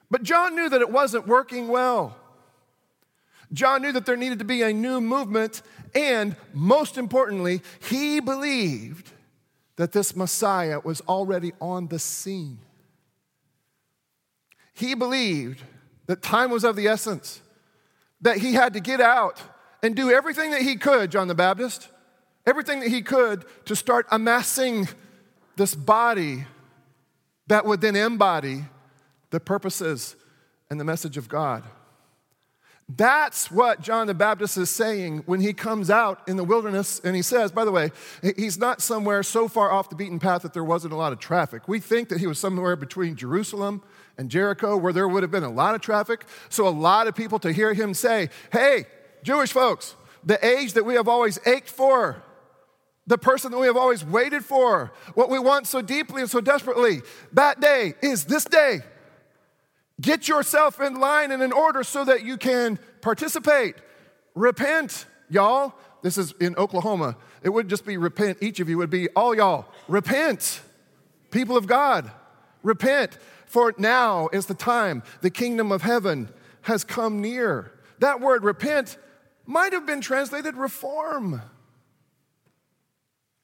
But 0.10 0.24
John 0.24 0.56
knew 0.56 0.68
that 0.70 0.82
it 0.82 0.90
wasn't 0.90 1.28
working 1.28 1.68
well. 1.68 2.16
John 3.54 3.82
knew 3.82 3.92
that 3.92 4.06
there 4.06 4.18
needed 4.18 4.40
to 4.40 4.46
be 4.46 4.62
a 4.62 4.74
new 4.74 5.00
movement, 5.00 5.62
and 5.96 6.36
most 6.54 6.98
importantly, 6.98 7.62
he 7.88 8.20
believed 8.20 9.12
that 9.78 9.92
this 9.92 10.16
Messiah 10.16 10.80
was 10.84 11.02
already 11.02 11.54
on 11.62 11.88
the 11.88 12.00
scene. 12.00 12.60
He 14.74 14.96
believed 14.96 15.62
that 16.08 16.22
time 16.22 16.52
was 16.52 16.64
of 16.64 16.76
the 16.76 16.88
essence, 16.88 17.42
that 18.22 18.38
he 18.38 18.54
had 18.54 18.74
to 18.74 18.80
get 18.80 19.00
out 19.00 19.42
and 19.84 19.96
do 19.96 20.12
everything 20.12 20.52
that 20.52 20.62
he 20.62 20.76
could, 20.76 21.12
John 21.12 21.28
the 21.28 21.36
Baptist, 21.36 21.90
everything 22.46 22.80
that 22.80 22.90
he 22.90 23.02
could 23.02 23.46
to 23.66 23.76
start 23.76 24.06
amassing 24.12 24.88
this 25.56 25.76
body 25.76 26.46
that 27.48 27.66
would 27.66 27.82
then 27.82 27.96
embody 27.96 28.66
the 29.30 29.40
purposes 29.40 30.16
and 30.70 30.80
the 30.80 30.84
message 30.86 31.18
of 31.18 31.28
God. 31.28 31.64
That's 32.90 33.52
what 33.52 33.82
John 33.82 34.08
the 34.08 34.14
Baptist 34.14 34.58
is 34.58 34.70
saying 34.70 35.24
when 35.26 35.42
he 35.42 35.52
comes 35.52 35.90
out 35.90 36.26
in 36.26 36.38
the 36.38 36.44
wilderness 36.46 37.02
and 37.04 37.18
he 37.18 37.22
says, 37.22 37.52
by 37.52 37.66
the 37.66 37.72
way, 37.72 37.92
he's 38.38 38.58
not 38.58 38.82
somewhere 38.82 39.24
so 39.24 39.50
far 39.50 39.72
off 39.72 39.90
the 39.90 39.96
beaten 39.96 40.20
path 40.20 40.44
that 40.44 40.54
there 40.54 40.64
wasn't 40.64 40.94
a 40.94 40.96
lot 40.96 41.12
of 41.12 41.20
traffic. 41.20 41.68
We 41.68 41.82
think 41.82 42.08
that 42.10 42.20
he 42.20 42.28
was 42.28 42.40
somewhere 42.40 42.78
between 42.78 43.18
Jerusalem 43.18 43.84
and 44.18 44.30
Jericho 44.30 44.78
where 44.78 44.94
there 44.94 45.08
would 45.08 45.22
have 45.22 45.32
been 45.32 45.44
a 45.44 45.52
lot 45.52 45.76
of 45.76 45.82
traffic. 45.82 46.24
So 46.48 46.66
a 46.66 46.70
lot 46.70 47.08
of 47.08 47.16
people 47.16 47.40
to 47.40 47.52
hear 47.52 47.74
him 47.74 47.94
say, 47.94 48.30
hey, 48.54 48.86
Jewish 49.24 49.52
folks, 49.52 49.96
the 50.24 50.44
age 50.46 50.74
that 50.74 50.86
we 50.86 50.96
have 50.96 51.08
always 51.08 51.40
ached 51.46 51.70
for, 51.70 52.22
the 53.06 53.18
person 53.18 53.52
that 53.52 53.58
we 53.58 53.68
have 53.68 53.78
always 53.78 54.04
waited 54.04 54.44
for, 54.44 54.92
what 55.14 55.30
we 55.30 55.40
want 55.40 55.66
so 55.66 55.82
deeply 55.82 56.22
and 56.22 56.30
so 56.30 56.42
desperately, 56.42 57.02
that 57.34 57.60
day 57.60 57.94
is 58.02 58.26
this 58.26 58.44
day. 58.44 58.82
Get 60.00 60.28
yourself 60.28 60.80
in 60.80 61.00
line 61.00 61.32
and 61.32 61.42
in 61.42 61.52
order 61.52 61.84
so 61.84 62.04
that 62.06 62.24
you 62.24 62.38
can 62.38 62.78
participate. 63.02 63.76
Repent, 64.36 65.06
y'all. 65.30 65.74
This 66.04 66.18
is 66.18 66.34
in 66.40 66.56
Oklahoma. 66.58 67.18
It 67.42 67.50
wouldn't 67.50 67.70
just 67.70 67.86
be 67.86 67.98
repent, 67.98 68.38
each 68.42 68.60
of 68.60 68.70
you 68.70 68.78
would 68.78 68.90
be 68.90 69.10
all 69.10 69.34
y'all. 69.34 69.66
Repent, 69.88 70.62
people 71.32 71.58
of 71.58 71.66
God. 71.66 72.12
Repent, 72.62 73.18
for 73.46 73.74
now 73.78 74.28
is 74.34 74.46
the 74.46 74.54
time. 74.54 75.02
The 75.22 75.30
kingdom 75.30 75.72
of 75.72 75.82
heaven 75.82 76.30
has 76.64 76.84
come 76.84 77.22
near. 77.22 77.72
That 78.00 78.20
word 78.20 78.44
repent 78.44 78.98
might 79.48 79.74
have 79.74 79.88
been 79.88 80.02
translated 80.02 80.56
reform. 80.56 81.42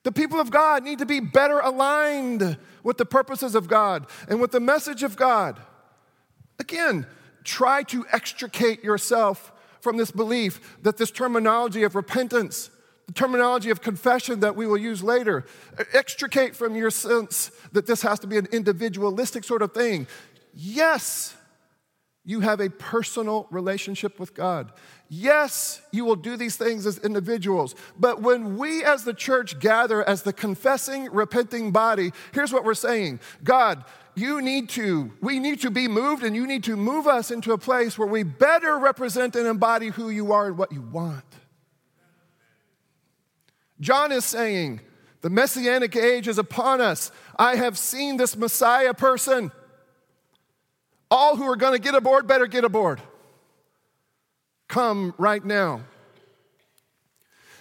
The 0.03 0.11
people 0.11 0.39
of 0.39 0.51
God 0.51 0.83
need 0.83 0.99
to 0.99 1.05
be 1.05 1.21
better 1.21 1.59
aligned 1.59 2.57
with 2.83 2.97
the 2.97 3.05
purposes 3.05 3.55
of 3.55 3.67
God 3.67 4.05
and 4.27 4.41
with 4.41 4.51
the 4.51 4.59
message 4.59 5.01
of 5.01 5.15
God. 5.15 5.59
Again, 6.59 7.07
try 7.43 7.83
to 7.83 8.05
extricate 8.11 8.83
yourself 8.83 9.51
from 9.79 9.97
this 9.97 10.11
belief 10.11 10.77
that 10.83 10.97
this 10.97 11.09
terminology 11.09 11.83
of 11.83 11.95
repentance, 11.95 12.69
the 13.07 13.13
terminology 13.13 13.69
of 13.69 13.81
confession 13.81 14.41
that 14.41 14.55
we 14.55 14.67
will 14.67 14.77
use 14.77 15.03
later, 15.03 15.45
extricate 15.93 16.55
from 16.55 16.75
your 16.75 16.91
sense 16.91 17.51
that 17.71 17.87
this 17.87 18.01
has 18.01 18.19
to 18.19 18.27
be 18.27 18.37
an 18.37 18.47
individualistic 18.51 19.43
sort 19.45 19.61
of 19.61 19.73
thing. 19.73 20.05
Yes, 20.53 21.35
you 22.25 22.39
have 22.39 22.59
a 22.59 22.69
personal 22.69 23.47
relationship 23.51 24.19
with 24.19 24.33
God. 24.33 24.71
Yes, 25.09 25.81
you 25.91 26.05
will 26.05 26.15
do 26.15 26.37
these 26.37 26.55
things 26.55 26.85
as 26.85 26.97
individuals, 26.99 27.75
but 27.99 28.21
when 28.21 28.57
we 28.57 28.83
as 28.83 29.03
the 29.03 29.13
church 29.13 29.59
gather 29.59 30.07
as 30.07 30.23
the 30.23 30.33
confessing, 30.33 31.09
repenting 31.11 31.71
body, 31.71 32.11
here's 32.31 32.53
what 32.53 32.63
we're 32.63 32.73
saying 32.73 33.19
God, 33.43 33.83
you 34.15 34.41
need 34.41 34.69
to, 34.69 35.11
we 35.21 35.39
need 35.39 35.61
to 35.61 35.71
be 35.71 35.87
moved, 35.87 36.23
and 36.23 36.35
you 36.35 36.47
need 36.47 36.63
to 36.65 36.77
move 36.77 37.07
us 37.07 37.31
into 37.31 37.51
a 37.51 37.57
place 37.57 37.97
where 37.97 38.07
we 38.07 38.23
better 38.23 38.77
represent 38.77 39.35
and 39.35 39.47
embody 39.47 39.89
who 39.89 40.09
you 40.09 40.31
are 40.31 40.47
and 40.47 40.57
what 40.57 40.71
you 40.71 40.81
want. 40.81 41.25
John 43.79 44.11
is 44.11 44.23
saying, 44.23 44.79
the 45.21 45.29
messianic 45.29 45.95
age 45.95 46.27
is 46.27 46.37
upon 46.37 46.79
us. 46.79 47.11
I 47.37 47.55
have 47.55 47.77
seen 47.77 48.17
this 48.17 48.37
Messiah 48.37 48.93
person. 48.93 49.51
All 51.13 51.35
who 51.35 51.43
are 51.43 51.55
going 51.55 51.73
to 51.73 51.79
get 51.79 51.93
aboard 51.93 52.25
better 52.25 52.47
get 52.47 52.63
aboard. 52.63 52.99
Come 54.67 55.13
right 55.19 55.45
now. 55.45 55.81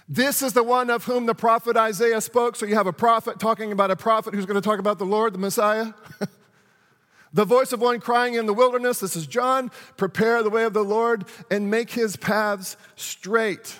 This 0.08 0.40
is 0.40 0.54
the 0.54 0.62
one 0.62 0.88
of 0.88 1.04
whom 1.04 1.26
the 1.26 1.34
prophet 1.34 1.76
Isaiah 1.76 2.22
spoke. 2.22 2.56
So 2.56 2.64
you 2.64 2.76
have 2.76 2.86
a 2.86 2.94
prophet 2.94 3.38
talking 3.38 3.70
about 3.70 3.90
a 3.90 3.96
prophet 3.96 4.32
who's 4.32 4.46
going 4.46 4.58
to 4.58 4.66
talk 4.66 4.78
about 4.78 4.98
the 4.98 5.04
Lord, 5.04 5.34
the 5.34 5.38
Messiah. 5.38 5.92
the 7.34 7.44
voice 7.44 7.74
of 7.74 7.82
one 7.82 8.00
crying 8.00 8.36
in 8.36 8.46
the 8.46 8.54
wilderness. 8.54 9.00
This 9.00 9.16
is 9.16 9.26
John. 9.26 9.70
Prepare 9.98 10.42
the 10.42 10.48
way 10.48 10.64
of 10.64 10.72
the 10.72 10.82
Lord 10.82 11.26
and 11.50 11.70
make 11.70 11.90
his 11.90 12.16
paths 12.16 12.78
straight. 12.96 13.78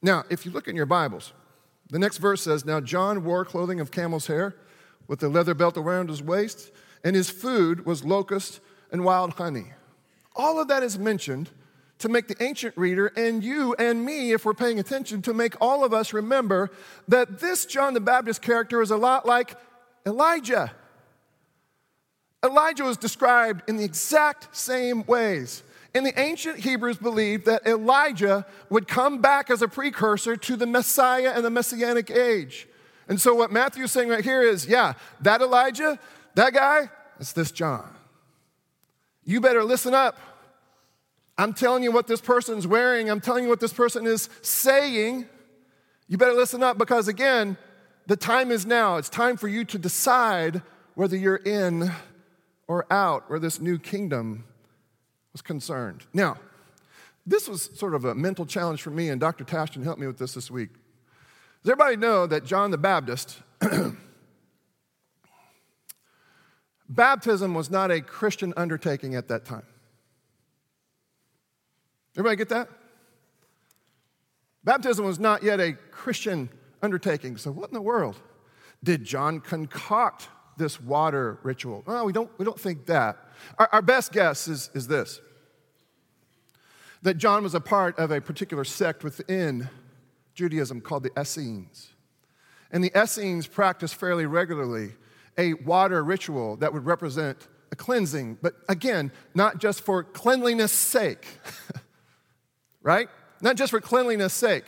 Now, 0.00 0.22
if 0.30 0.46
you 0.46 0.52
look 0.52 0.68
in 0.68 0.76
your 0.76 0.86
Bibles, 0.86 1.32
the 1.90 1.98
next 1.98 2.18
verse 2.18 2.42
says 2.42 2.64
Now 2.64 2.80
John 2.80 3.24
wore 3.24 3.44
clothing 3.44 3.80
of 3.80 3.90
camel's 3.90 4.28
hair 4.28 4.54
with 5.08 5.20
a 5.24 5.28
leather 5.28 5.54
belt 5.54 5.76
around 5.76 6.08
his 6.08 6.22
waist, 6.22 6.70
and 7.02 7.16
his 7.16 7.30
food 7.30 7.84
was 7.84 8.04
locust 8.04 8.60
and 8.92 9.04
wild 9.04 9.32
honey. 9.32 9.72
All 10.36 10.60
of 10.60 10.68
that 10.68 10.82
is 10.82 10.98
mentioned 10.98 11.50
to 11.98 12.08
make 12.08 12.28
the 12.28 12.40
ancient 12.42 12.76
reader 12.76 13.08
and 13.16 13.42
you 13.42 13.74
and 13.78 14.04
me, 14.04 14.32
if 14.32 14.44
we're 14.44 14.54
paying 14.54 14.78
attention, 14.78 15.22
to 15.22 15.34
make 15.34 15.54
all 15.60 15.84
of 15.84 15.92
us 15.92 16.12
remember 16.12 16.70
that 17.08 17.40
this 17.40 17.64
John 17.64 17.94
the 17.94 18.00
Baptist 18.00 18.42
character 18.42 18.82
is 18.82 18.90
a 18.90 18.96
lot 18.96 19.24
like 19.24 19.56
Elijah. 20.06 20.72
Elijah 22.44 22.84
was 22.84 22.96
described 22.96 23.62
in 23.68 23.76
the 23.76 23.84
exact 23.84 24.54
same 24.54 25.04
ways. 25.06 25.62
And 25.94 26.04
the 26.04 26.18
ancient 26.18 26.58
Hebrews 26.58 26.96
believed 26.96 27.46
that 27.46 27.66
Elijah 27.66 28.46
would 28.70 28.88
come 28.88 29.20
back 29.20 29.50
as 29.50 29.62
a 29.62 29.68
precursor 29.68 30.36
to 30.36 30.56
the 30.56 30.66
Messiah 30.66 31.32
and 31.34 31.44
the 31.44 31.50
Messianic 31.50 32.10
age. 32.10 32.66
And 33.08 33.20
so, 33.20 33.34
what 33.34 33.52
Matthew 33.52 33.84
is 33.84 33.92
saying 33.92 34.08
right 34.08 34.24
here 34.24 34.42
is 34.42 34.66
yeah, 34.66 34.94
that 35.20 35.42
Elijah, 35.42 35.98
that 36.34 36.54
guy, 36.54 36.88
it's 37.20 37.32
this 37.32 37.52
John. 37.52 37.88
You 39.24 39.40
better 39.40 39.64
listen 39.64 39.94
up. 39.94 40.18
I'm 41.38 41.54
telling 41.54 41.82
you 41.82 41.92
what 41.92 42.06
this 42.06 42.20
person's 42.20 42.66
wearing, 42.66 43.10
I'm 43.10 43.20
telling 43.20 43.44
you 43.44 43.50
what 43.50 43.60
this 43.60 43.72
person 43.72 44.06
is 44.06 44.28
saying. 44.42 45.26
You 46.08 46.18
better 46.18 46.34
listen 46.34 46.62
up 46.62 46.76
because, 46.76 47.08
again, 47.08 47.56
the 48.06 48.16
time 48.16 48.50
is 48.50 48.66
now. 48.66 48.96
It's 48.96 49.08
time 49.08 49.36
for 49.36 49.48
you 49.48 49.64
to 49.64 49.78
decide 49.78 50.62
whether 50.94 51.16
you're 51.16 51.36
in 51.36 51.90
or 52.68 52.86
out, 52.90 53.30
where 53.30 53.38
this 53.38 53.60
new 53.60 53.78
kingdom 53.78 54.44
was 55.32 55.40
concerned. 55.40 56.04
Now, 56.12 56.36
this 57.26 57.48
was 57.48 57.70
sort 57.74 57.94
of 57.94 58.04
a 58.04 58.14
mental 58.14 58.44
challenge 58.44 58.82
for 58.82 58.90
me, 58.90 59.08
and 59.08 59.20
Dr. 59.20 59.44
Tashton 59.44 59.84
helped 59.84 60.00
me 60.00 60.06
with 60.06 60.18
this 60.18 60.34
this 60.34 60.50
week. 60.50 60.70
Does 61.62 61.70
everybody 61.70 61.96
know 61.96 62.26
that 62.26 62.44
John 62.44 62.72
the 62.72 62.78
Baptist, 62.78 63.38
baptism 66.94 67.54
was 67.54 67.70
not 67.70 67.90
a 67.90 68.00
Christian 68.00 68.52
undertaking 68.56 69.14
at 69.14 69.28
that 69.28 69.44
time? 69.44 69.64
Everybody 72.16 72.36
get 72.36 72.48
that? 72.50 72.68
Baptism 74.64 75.04
was 75.04 75.18
not 75.18 75.42
yet 75.42 75.60
a 75.60 75.72
Christian 75.72 76.48
undertaking. 76.82 77.36
So, 77.36 77.50
what 77.50 77.70
in 77.70 77.74
the 77.74 77.82
world? 77.82 78.16
Did 78.84 79.04
John 79.04 79.40
concoct 79.40 80.28
this 80.56 80.80
water 80.80 81.38
ritual? 81.42 81.84
No, 81.86 82.04
we 82.04 82.12
don't, 82.12 82.30
we 82.38 82.44
don't 82.44 82.58
think 82.58 82.86
that. 82.86 83.16
Our, 83.58 83.68
our 83.72 83.82
best 83.82 84.12
guess 84.12 84.48
is, 84.48 84.70
is 84.74 84.86
this 84.86 85.20
that 87.02 87.14
John 87.14 87.42
was 87.42 87.54
a 87.54 87.60
part 87.60 87.98
of 87.98 88.12
a 88.12 88.20
particular 88.20 88.64
sect 88.64 89.02
within 89.02 89.68
Judaism 90.34 90.80
called 90.80 91.02
the 91.02 91.10
Essenes. 91.20 91.90
And 92.70 92.82
the 92.82 92.92
Essenes 92.96 93.48
practiced 93.48 93.96
fairly 93.96 94.24
regularly 94.24 94.92
a 95.38 95.54
water 95.54 96.02
ritual 96.02 96.56
that 96.56 96.72
would 96.72 96.84
represent 96.84 97.48
a 97.70 97.76
cleansing, 97.76 98.38
but 98.42 98.54
again, 98.68 99.10
not 99.34 99.58
just 99.58 99.80
for 99.80 100.04
cleanliness' 100.04 100.72
sake, 100.72 101.26
right? 102.82 103.08
Not 103.40 103.56
just 103.56 103.70
for 103.70 103.80
cleanliness' 103.80 104.34
sake. 104.34 104.64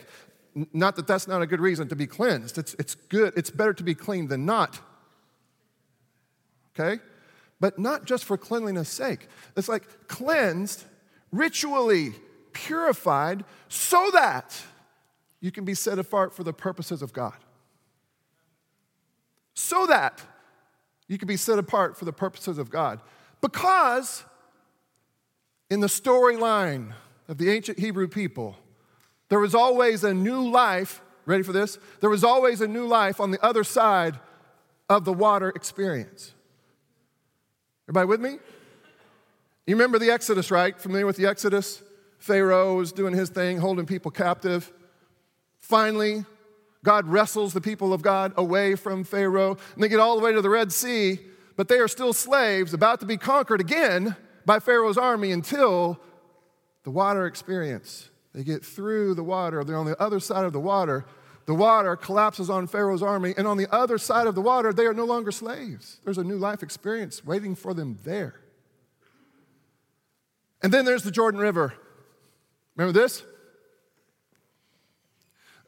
Not 0.73 0.95
that 0.95 1.05
that's 1.05 1.27
not 1.27 1.41
a 1.41 1.47
good 1.47 1.59
reason 1.59 1.87
to 1.89 1.95
be 1.95 2.07
cleansed. 2.07 2.57
It's, 2.57 2.75
it's 2.79 2.95
good, 2.95 3.33
it's 3.37 3.51
better 3.51 3.73
to 3.73 3.83
be 3.83 3.93
clean 3.93 4.27
than 4.27 4.45
not. 4.45 4.79
Okay? 6.73 7.01
But 7.59 7.77
not 7.77 8.05
just 8.05 8.25
for 8.25 8.37
cleanliness' 8.37 8.89
sake. 8.89 9.27
It's 9.55 9.69
like 9.69 10.07
cleansed, 10.07 10.83
ritually 11.31 12.13
purified, 12.53 13.45
so 13.67 14.09
that 14.13 14.59
you 15.41 15.51
can 15.51 15.63
be 15.63 15.75
set 15.75 15.99
apart 15.99 16.33
for 16.33 16.43
the 16.43 16.53
purposes 16.53 17.01
of 17.01 17.13
God. 17.13 17.35
So 19.53 19.85
that 19.85 20.21
you 21.07 21.17
can 21.17 21.27
be 21.27 21.37
set 21.37 21.59
apart 21.59 21.97
for 21.97 22.05
the 22.05 22.13
purposes 22.13 22.57
of 22.57 22.69
God. 22.69 22.99
Because 23.41 24.23
in 25.69 25.79
the 25.79 25.87
storyline 25.87 26.93
of 27.27 27.37
the 27.37 27.51
ancient 27.51 27.79
Hebrew 27.79 28.07
people, 28.07 28.55
there 29.29 29.39
was 29.39 29.55
always 29.55 30.03
a 30.03 30.13
new 30.13 30.49
life. 30.49 31.01
Ready 31.25 31.43
for 31.43 31.53
this? 31.53 31.79
There 32.01 32.09
was 32.09 32.23
always 32.23 32.61
a 32.61 32.67
new 32.67 32.85
life 32.85 33.19
on 33.19 33.31
the 33.31 33.43
other 33.43 33.63
side 33.63 34.19
of 34.89 35.05
the 35.05 35.13
water 35.13 35.49
experience. 35.49 36.33
Everybody 37.87 38.07
with 38.07 38.21
me? 38.21 38.39
You 39.67 39.75
remember 39.75 39.97
the 39.97 40.11
Exodus, 40.11 40.51
right? 40.51 40.79
Familiar 40.79 41.05
with 41.05 41.17
the 41.17 41.25
Exodus? 41.25 41.81
Pharaoh 42.19 42.77
was 42.77 42.91
doing 42.91 43.13
his 43.13 43.29
thing, 43.29 43.57
holding 43.57 43.85
people 43.85 44.11
captive. 44.11 44.71
Finally, 45.59 46.25
God 46.85 47.07
wrestles 47.07 47.53
the 47.53 47.59
people 47.59 47.91
of 47.91 48.01
God 48.01 48.31
away 48.37 48.75
from 48.75 49.03
Pharaoh, 49.03 49.57
and 49.73 49.83
they 49.83 49.89
get 49.89 49.99
all 49.99 50.15
the 50.15 50.23
way 50.23 50.31
to 50.31 50.41
the 50.41 50.49
Red 50.49 50.71
Sea, 50.71 51.19
but 51.57 51.67
they 51.67 51.79
are 51.79 51.87
still 51.87 52.13
slaves, 52.13 52.73
about 52.73 53.01
to 53.01 53.05
be 53.05 53.17
conquered 53.17 53.59
again 53.59 54.15
by 54.45 54.59
Pharaoh's 54.59 54.97
army 54.97 55.31
until 55.31 55.99
the 56.83 56.91
water 56.91 57.25
experience. 57.25 58.09
They 58.33 58.43
get 58.43 58.63
through 58.63 59.15
the 59.15 59.23
water, 59.23 59.63
they're 59.63 59.75
on 59.75 59.87
the 59.87 60.01
other 60.01 60.19
side 60.19 60.45
of 60.45 60.53
the 60.53 60.59
water. 60.59 61.05
The 61.47 61.53
water 61.53 61.95
collapses 61.95 62.49
on 62.49 62.65
Pharaoh's 62.65 63.03
army, 63.03 63.33
and 63.37 63.47
on 63.47 63.57
the 63.57 63.71
other 63.73 63.97
side 63.97 64.25
of 64.25 64.33
the 64.33 64.41
water, 64.41 64.73
they 64.73 64.85
are 64.85 64.93
no 64.93 65.05
longer 65.05 65.31
slaves. 65.31 65.99
There's 66.03 66.17
a 66.17 66.23
new 66.23 66.37
life 66.37 66.63
experience 66.63 67.23
waiting 67.23 67.55
for 67.55 67.73
them 67.73 67.99
there. 68.03 68.39
And 70.63 70.73
then 70.73 70.85
there's 70.85 71.03
the 71.03 71.11
Jordan 71.11 71.39
River. 71.39 71.73
Remember 72.75 72.99
this? 72.99 73.23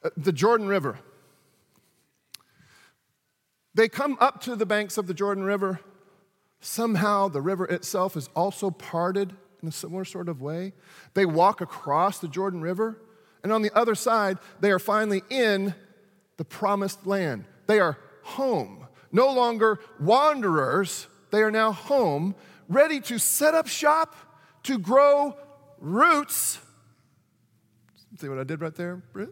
Uh, 0.04 0.10
the 0.16 0.32
Jordan 0.32 0.68
River. 0.68 1.00
They 3.74 3.88
come 3.88 4.18
up 4.20 4.42
to 4.42 4.56
the 4.56 4.66
banks 4.66 4.98
of 4.98 5.08
the 5.08 5.14
Jordan 5.14 5.44
River. 5.44 5.80
Somehow 6.60 7.28
the 7.28 7.42
river 7.42 7.66
itself 7.66 8.18
is 8.18 8.30
also 8.36 8.72
parted 8.72 9.36
in 9.62 9.68
a 9.68 9.72
similar 9.72 10.06
sort 10.06 10.30
of 10.30 10.42
way. 10.42 10.74
They 11.14 11.26
walk 11.26 11.62
across 11.62 12.20
the 12.20 12.28
Jordan 12.28 12.62
River, 12.62 13.00
and 13.44 13.52
on 13.52 13.62
the 13.62 13.76
other 13.78 13.96
side, 13.96 14.38
they 14.60 14.72
are 14.72 14.80
finally 14.80 15.24
in 15.30 15.76
the 16.38 16.46
promised 16.46 17.06
land. 17.06 17.46
They 17.68 17.80
are 17.80 17.98
home. 18.24 18.88
No 19.12 19.32
longer 19.32 19.80
wanderers, 20.00 21.08
they 21.32 21.42
are 21.42 21.52
now 21.52 21.72
home, 21.72 22.36
ready 22.68 23.00
to 23.02 23.20
set 23.20 23.54
up 23.54 23.68
shop, 23.68 24.16
to 24.64 24.78
grow 24.80 25.36
roots. 25.80 26.60
See 28.20 28.28
what 28.28 28.40
I 28.40 28.44
did 28.44 28.62
right 28.62 28.74
there, 28.76 28.98
Britt? 29.14 29.30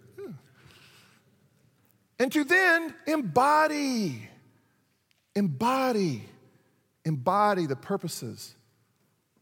And 2.19 2.31
to 2.31 2.43
then 2.43 2.93
embody, 3.07 4.29
embody, 5.35 6.23
embody 7.03 7.65
the 7.65 7.75
purposes 7.75 8.55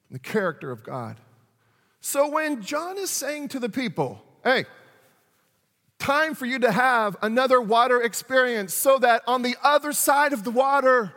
and 0.10 0.16
the 0.16 0.20
character 0.20 0.72
of 0.72 0.84
God. 0.84 1.18
So 2.02 2.30
when 2.30 2.62
John 2.62 2.98
is 2.98 3.10
saying 3.10 3.50
to 3.50 3.60
the 3.60 3.70
people, 3.70 4.22
hey, 4.44 4.66
time 6.00 6.36
for 6.36 6.46
you 6.46 6.60
to 6.60 6.72
have 6.72 7.16
another 7.22 7.62
water 7.62 8.02
experience 8.02 8.74
so 8.74 8.98
that 9.00 9.22
on 9.28 9.42
the 9.42 9.56
other 9.64 9.94
side 9.94 10.34
of 10.34 10.44
the 10.44 10.52
water, 10.52 11.14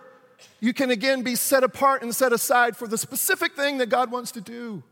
you 0.60 0.72
can 0.72 0.90
again 0.90 1.22
be 1.22 1.34
set 1.34 1.64
apart 1.64 2.02
and 2.02 2.14
set 2.14 2.32
aside 2.32 2.76
for 2.76 2.86
the 2.86 2.98
specific 2.98 3.56
thing 3.56 3.78
that 3.78 3.88
God 3.88 4.10
wants 4.10 4.30
to 4.32 4.40
do. 4.40 4.82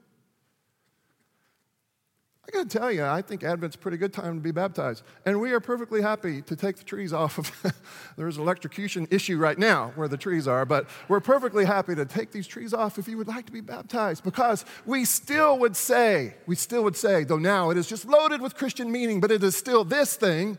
I 2.47 2.51
got 2.51 2.69
to 2.69 2.79
tell 2.79 2.93
you, 2.93 3.05
I 3.05 3.23
think 3.23 3.43
Advent's 3.43 3.75
a 3.75 3.79
pretty 3.79 3.97
good 3.97 4.13
time 4.13 4.35
to 4.35 4.41
be 4.41 4.51
baptized. 4.51 5.03
And 5.25 5.41
we 5.41 5.53
are 5.53 5.61
perfectly 5.61 6.03
happy 6.03 6.43
to 6.43 6.55
take 6.55 6.77
the 6.77 6.85
trees 6.85 7.13
off 7.13 7.39
of. 7.39 7.73
There's 8.17 8.37
an 8.37 8.43
electrocution 8.43 9.09
issue 9.11 9.39
right 9.39 9.59
now 9.59 9.93
where 9.95 10.09
the 10.09 10.19
trees 10.19 10.47
are, 10.47 10.67
but 10.67 10.87
we're 11.09 11.21
perfectly 11.21 11.65
happy 11.65 11.95
to 11.95 12.05
take 12.05 12.33
these 12.33 12.47
trees 12.47 12.75
off 12.75 12.99
if 12.99 13.09
you 13.09 13.17
would 13.17 13.29
like 13.29 13.47
to 13.47 13.53
be 13.53 13.63
baptized 13.63 14.25
because 14.25 14.65
we 14.85 15.05
still 15.05 15.59
would 15.59 15.75
say, 15.75 16.35
we 16.47 16.55
still 16.55 16.85
would 16.85 16.97
say, 16.97 17.25
though 17.25 17.39
now 17.39 17.71
it 17.71 17.79
is 17.79 17.87
just 17.87 18.05
loaded 18.05 18.43
with 18.43 18.55
Christian 18.55 18.93
meaning, 18.93 19.21
but 19.21 19.31
it 19.31 19.43
is 19.43 19.57
still 19.57 19.85
this 19.85 20.17
thing 20.17 20.59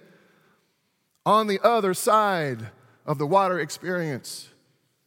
on 1.26 1.48
the 1.48 1.60
other 1.63 1.93
side 1.93 2.69
of 3.06 3.19
the 3.19 3.28
water 3.28 3.60
experience. 3.60 4.50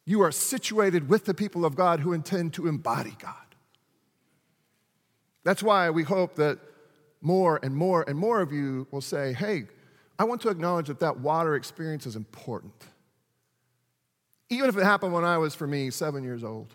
You 0.04 0.22
are 0.22 0.32
situated 0.32 1.08
with 1.08 1.24
the 1.24 1.34
people 1.34 1.64
of 1.64 1.74
God 1.74 2.00
who 2.00 2.12
intend 2.12 2.54
to 2.54 2.68
embody 2.68 3.16
God. 3.18 3.47
That's 5.48 5.62
why 5.62 5.88
we 5.88 6.02
hope 6.02 6.34
that 6.34 6.58
more 7.22 7.58
and 7.62 7.74
more 7.74 8.04
and 8.06 8.18
more 8.18 8.42
of 8.42 8.52
you 8.52 8.86
will 8.90 9.00
say, 9.00 9.32
hey, 9.32 9.64
I 10.18 10.24
want 10.24 10.42
to 10.42 10.50
acknowledge 10.50 10.88
that 10.88 11.00
that 11.00 11.20
water 11.20 11.54
experience 11.54 12.04
is 12.04 12.16
important. 12.16 12.74
Even 14.50 14.68
if 14.68 14.76
it 14.76 14.84
happened 14.84 15.14
when 15.14 15.24
I 15.24 15.38
was, 15.38 15.54
for 15.54 15.66
me, 15.66 15.88
seven 15.88 16.22
years 16.22 16.44
old. 16.44 16.74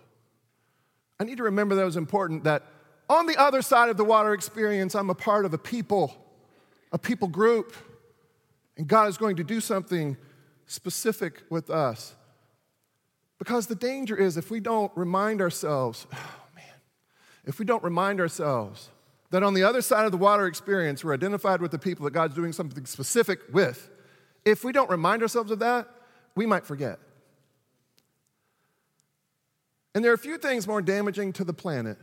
I 1.19 1.23
need 1.23 1.37
to 1.37 1.43
remember 1.43 1.75
that 1.75 1.83
it 1.83 1.85
was 1.85 1.97
important 1.97 2.45
that 2.45 2.63
on 3.09 3.27
the 3.27 3.39
other 3.39 3.61
side 3.61 3.89
of 3.89 3.97
the 3.97 4.03
water 4.03 4.33
experience, 4.33 4.95
I'm 4.95 5.11
a 5.11 5.13
part 5.13 5.45
of 5.45 5.53
a 5.53 5.59
people, 5.59 6.11
a 6.91 6.97
people 6.97 7.27
group, 7.27 7.75
and 8.75 8.87
God 8.87 9.07
is 9.07 9.19
going 9.19 9.35
to 9.35 9.43
do 9.43 9.61
something 9.61 10.17
specific 10.65 11.43
with 11.51 11.69
us. 11.69 12.15
Because 13.37 13.67
the 13.67 13.75
danger 13.75 14.15
is 14.15 14.35
if 14.35 14.49
we 14.49 14.59
don't 14.59 14.91
remind 14.95 15.41
ourselves, 15.41 16.07
if 17.45 17.59
we 17.59 17.65
don't 17.65 17.83
remind 17.83 18.19
ourselves 18.19 18.89
that 19.31 19.43
on 19.43 19.53
the 19.53 19.63
other 19.63 19.81
side 19.81 20.05
of 20.05 20.11
the 20.11 20.17
water 20.17 20.45
experience, 20.45 21.03
we're 21.03 21.13
identified 21.13 21.61
with 21.61 21.71
the 21.71 21.79
people 21.79 22.05
that 22.05 22.11
God's 22.11 22.35
doing 22.35 22.53
something 22.53 22.85
specific 22.85 23.39
with. 23.51 23.89
If 24.45 24.63
we 24.63 24.71
don't 24.71 24.89
remind 24.89 25.21
ourselves 25.21 25.51
of 25.51 25.59
that, 25.59 25.87
we 26.35 26.45
might 26.45 26.65
forget. 26.65 26.99
And 29.95 30.03
there 30.03 30.11
are 30.11 30.17
few 30.17 30.37
things 30.37 30.67
more 30.67 30.81
damaging 30.81 31.33
to 31.33 31.43
the 31.43 31.53
planet 31.53 31.97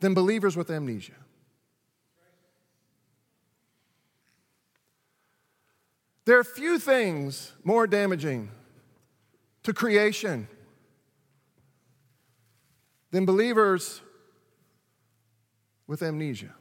than 0.00 0.14
believers 0.14 0.56
with 0.56 0.70
amnesia. 0.70 1.12
There 6.24 6.38
are 6.38 6.44
few 6.44 6.78
things 6.78 7.52
more 7.62 7.86
damaging 7.86 8.50
to 9.62 9.72
creation 9.72 10.48
than 13.10 13.24
believers 13.24 14.00
with 15.86 16.02
amnesia. 16.02 16.54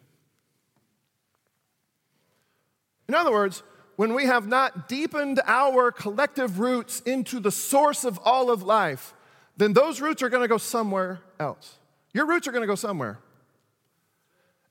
In 3.08 3.16
other 3.16 3.32
words, 3.32 3.64
when 3.96 4.14
we 4.14 4.26
have 4.26 4.48
not 4.48 4.88
deepened 4.88 5.42
our 5.46 5.92
collective 5.92 6.60
roots 6.60 7.00
into 7.02 7.40
the 7.40 7.52
source 7.52 8.04
of 8.04 8.20
all 8.24 8.50
of 8.50 8.64
life, 8.64 9.14
then 9.58 9.74
those 9.74 10.02
roots 10.02 10.22
are 10.22 10.30
going 10.30 10.42
to 10.42 10.48
go 10.48 10.58
somewhere 10.58 11.22
else. 11.40 11.78
Your 12.14 12.26
roots 12.26 12.48
are 12.48 12.52
going 12.52 12.64
to 12.64 12.68
go 12.68 12.76
somewhere. 12.76 13.20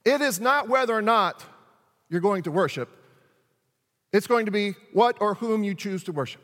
It 0.03 0.21
is 0.21 0.39
not 0.39 0.69
whether 0.69 0.95
or 0.95 1.01
not 1.01 1.43
you're 2.09 2.21
going 2.21 2.43
to 2.43 2.51
worship, 2.51 2.89
it's 4.13 4.27
going 4.27 4.45
to 4.45 4.51
be 4.51 4.75
what 4.93 5.17
or 5.19 5.35
whom 5.35 5.63
you 5.63 5.73
choose 5.73 6.03
to 6.05 6.11
worship. 6.11 6.41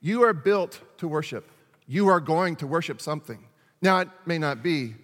You 0.00 0.22
are 0.24 0.34
built 0.34 0.80
to 0.98 1.08
worship. 1.08 1.50
You 1.86 2.08
are 2.08 2.20
going 2.20 2.56
to 2.56 2.66
worship 2.66 3.00
something. 3.00 3.44
Now, 3.84 3.98
it 3.98 4.08
may 4.24 4.38
not 4.38 4.62
be 4.62 4.94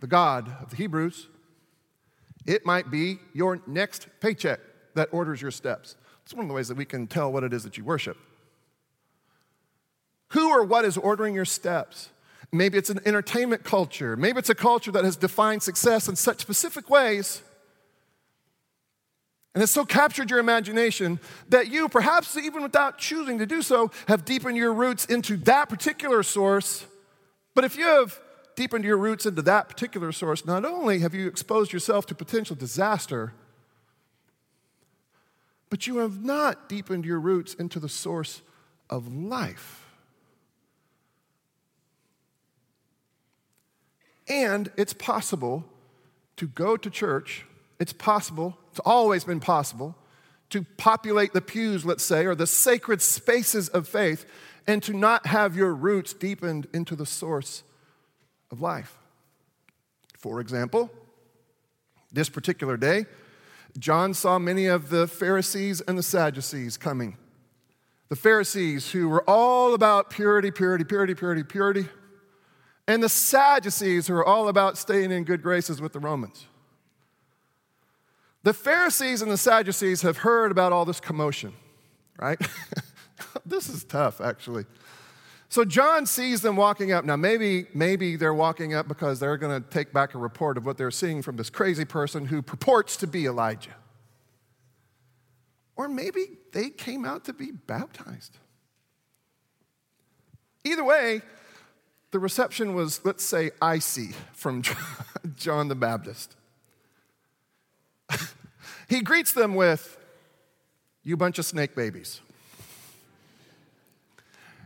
the 0.00 0.06
God 0.06 0.54
of 0.60 0.68
the 0.68 0.76
Hebrews, 0.76 1.28
it 2.44 2.66
might 2.66 2.90
be 2.90 3.18
your 3.32 3.62
next 3.66 4.06
paycheck 4.20 4.60
that 4.94 5.08
orders 5.12 5.40
your 5.40 5.50
steps. 5.50 5.96
It's 6.22 6.34
one 6.34 6.44
of 6.44 6.48
the 6.48 6.54
ways 6.54 6.68
that 6.68 6.76
we 6.76 6.84
can 6.84 7.06
tell 7.06 7.32
what 7.32 7.42
it 7.42 7.54
is 7.54 7.64
that 7.64 7.78
you 7.78 7.84
worship. 7.84 8.18
Who 10.28 10.50
or 10.50 10.62
what 10.62 10.84
is 10.84 10.98
ordering 10.98 11.34
your 11.34 11.46
steps? 11.46 12.10
Maybe 12.52 12.76
it's 12.76 12.90
an 12.90 13.00
entertainment 13.06 13.64
culture. 13.64 14.14
Maybe 14.14 14.38
it's 14.38 14.50
a 14.50 14.54
culture 14.54 14.92
that 14.92 15.04
has 15.04 15.16
defined 15.16 15.62
success 15.62 16.06
in 16.06 16.16
such 16.16 16.40
specific 16.40 16.90
ways 16.90 17.40
and 19.54 19.62
has 19.62 19.70
so 19.70 19.86
captured 19.86 20.28
your 20.28 20.38
imagination 20.38 21.18
that 21.48 21.68
you, 21.68 21.88
perhaps 21.88 22.36
even 22.36 22.62
without 22.62 22.98
choosing 22.98 23.38
to 23.38 23.46
do 23.46 23.62
so, 23.62 23.90
have 24.06 24.26
deepened 24.26 24.58
your 24.58 24.74
roots 24.74 25.06
into 25.06 25.38
that 25.38 25.70
particular 25.70 26.22
source. 26.22 26.84
But 27.54 27.64
if 27.64 27.76
you 27.76 27.86
have 27.86 28.18
deepened 28.56 28.84
your 28.84 28.96
roots 28.96 29.26
into 29.26 29.42
that 29.42 29.68
particular 29.68 30.12
source, 30.12 30.44
not 30.44 30.64
only 30.64 31.00
have 31.00 31.14
you 31.14 31.26
exposed 31.26 31.72
yourself 31.72 32.06
to 32.06 32.14
potential 32.14 32.56
disaster, 32.56 33.32
but 35.70 35.86
you 35.86 35.98
have 35.98 36.22
not 36.22 36.68
deepened 36.68 37.04
your 37.04 37.20
roots 37.20 37.54
into 37.54 37.78
the 37.78 37.88
source 37.88 38.42
of 38.90 39.12
life. 39.12 39.86
And 44.28 44.70
it's 44.76 44.92
possible 44.92 45.64
to 46.36 46.46
go 46.46 46.76
to 46.76 46.90
church, 46.90 47.44
it's 47.78 47.92
possible, 47.92 48.56
it's 48.70 48.80
always 48.80 49.24
been 49.24 49.40
possible, 49.40 49.96
to 50.50 50.64
populate 50.76 51.32
the 51.32 51.40
pews, 51.40 51.84
let's 51.84 52.04
say, 52.04 52.26
or 52.26 52.34
the 52.34 52.46
sacred 52.46 53.00
spaces 53.00 53.68
of 53.68 53.88
faith, 53.88 54.24
and 54.66 54.82
to 54.82 54.92
not 54.92 55.26
have 55.26 55.56
your 55.56 55.74
roots 55.74 56.12
deepened 56.12 56.66
into 56.72 56.94
the 56.94 57.06
source 57.06 57.62
of 58.50 58.60
life. 58.60 58.98
For 60.18 60.40
example, 60.40 60.90
this 62.12 62.28
particular 62.28 62.76
day, 62.76 63.06
John 63.78 64.14
saw 64.14 64.38
many 64.38 64.66
of 64.66 64.90
the 64.90 65.06
Pharisees 65.06 65.80
and 65.80 65.96
the 65.96 66.02
Sadducees 66.02 66.76
coming. 66.76 67.16
The 68.08 68.16
Pharisees, 68.16 68.90
who 68.90 69.08
were 69.08 69.28
all 69.28 69.72
about 69.72 70.10
purity, 70.10 70.50
purity, 70.50 70.84
purity, 70.84 71.14
purity, 71.14 71.44
purity, 71.44 71.88
and 72.88 73.02
the 73.02 73.08
Sadducees, 73.08 74.08
who 74.08 74.14
were 74.14 74.24
all 74.24 74.48
about 74.48 74.76
staying 74.76 75.12
in 75.12 75.22
good 75.22 75.42
graces 75.42 75.80
with 75.80 75.92
the 75.92 76.00
Romans. 76.00 76.46
The 78.42 78.52
Pharisees 78.52 79.22
and 79.22 79.30
the 79.30 79.36
Sadducees 79.36 80.02
have 80.02 80.18
heard 80.18 80.50
about 80.50 80.72
all 80.72 80.84
this 80.84 80.98
commotion, 80.98 81.52
right? 82.18 82.40
this 83.46 83.68
is 83.68 83.84
tough, 83.84 84.20
actually. 84.20 84.64
So 85.48 85.64
John 85.64 86.06
sees 86.06 86.42
them 86.42 86.54
walking 86.54 86.92
up. 86.92 87.04
Now, 87.04 87.16
maybe, 87.16 87.66
maybe 87.74 88.14
they're 88.14 88.32
walking 88.32 88.72
up 88.72 88.86
because 88.86 89.18
they're 89.18 89.36
going 89.36 89.60
to 89.60 89.68
take 89.68 89.92
back 89.92 90.14
a 90.14 90.18
report 90.18 90.56
of 90.56 90.64
what 90.64 90.78
they're 90.78 90.92
seeing 90.92 91.22
from 91.22 91.36
this 91.36 91.50
crazy 91.50 91.84
person 91.84 92.26
who 92.26 92.40
purports 92.40 92.96
to 92.98 93.08
be 93.08 93.26
Elijah. 93.26 93.74
Or 95.74 95.88
maybe 95.88 96.38
they 96.52 96.70
came 96.70 97.04
out 97.04 97.24
to 97.24 97.32
be 97.32 97.50
baptized. 97.50 98.38
Either 100.64 100.84
way, 100.84 101.22
the 102.12 102.18
reception 102.18 102.74
was, 102.74 103.04
let's 103.04 103.24
say, 103.24 103.50
icy 103.60 104.10
from 104.32 104.62
John 105.36 105.66
the 105.66 105.74
Baptist. 105.74 106.36
he 108.88 109.00
greets 109.00 109.32
them 109.32 109.54
with, 109.54 109.98
You 111.02 111.16
bunch 111.16 111.38
of 111.40 111.44
snake 111.44 111.74
babies. 111.74 112.20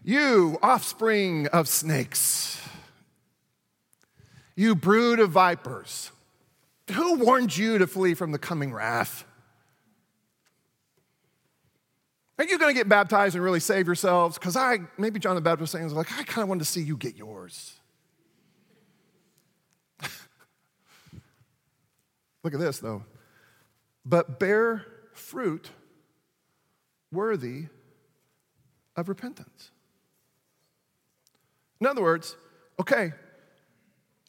You, 0.06 0.58
offspring 0.62 1.46
of 1.46 1.66
snakes, 1.66 2.60
you 4.54 4.74
brood 4.74 5.18
of 5.18 5.30
vipers, 5.30 6.10
who 6.92 7.14
warned 7.14 7.56
you 7.56 7.78
to 7.78 7.86
flee 7.86 8.12
from 8.12 8.30
the 8.30 8.38
coming 8.38 8.70
wrath? 8.70 9.24
Are 12.38 12.44
you 12.44 12.58
going 12.58 12.74
to 12.74 12.78
get 12.78 12.86
baptized 12.86 13.34
and 13.34 13.42
really 13.42 13.60
save 13.60 13.86
yourselves? 13.86 14.36
Because 14.36 14.56
I, 14.56 14.80
maybe 14.98 15.18
John 15.18 15.36
the 15.36 15.40
Baptist 15.40 15.72
was 15.72 15.80
saying, 15.80 15.88
like, 15.94 16.12
I 16.12 16.24
kind 16.24 16.42
of 16.42 16.50
wanted 16.50 16.64
to 16.64 16.66
see 16.66 16.82
you 16.82 16.98
get 16.98 17.16
yours. 17.16 17.72
Look 22.42 22.52
at 22.52 22.60
this, 22.60 22.78
though. 22.78 23.04
But 24.04 24.38
bear 24.38 24.84
fruit 25.14 25.70
worthy 27.10 27.68
of 28.96 29.08
repentance. 29.08 29.70
In 31.84 31.90
other 31.90 32.00
words, 32.00 32.34
okay, 32.80 33.12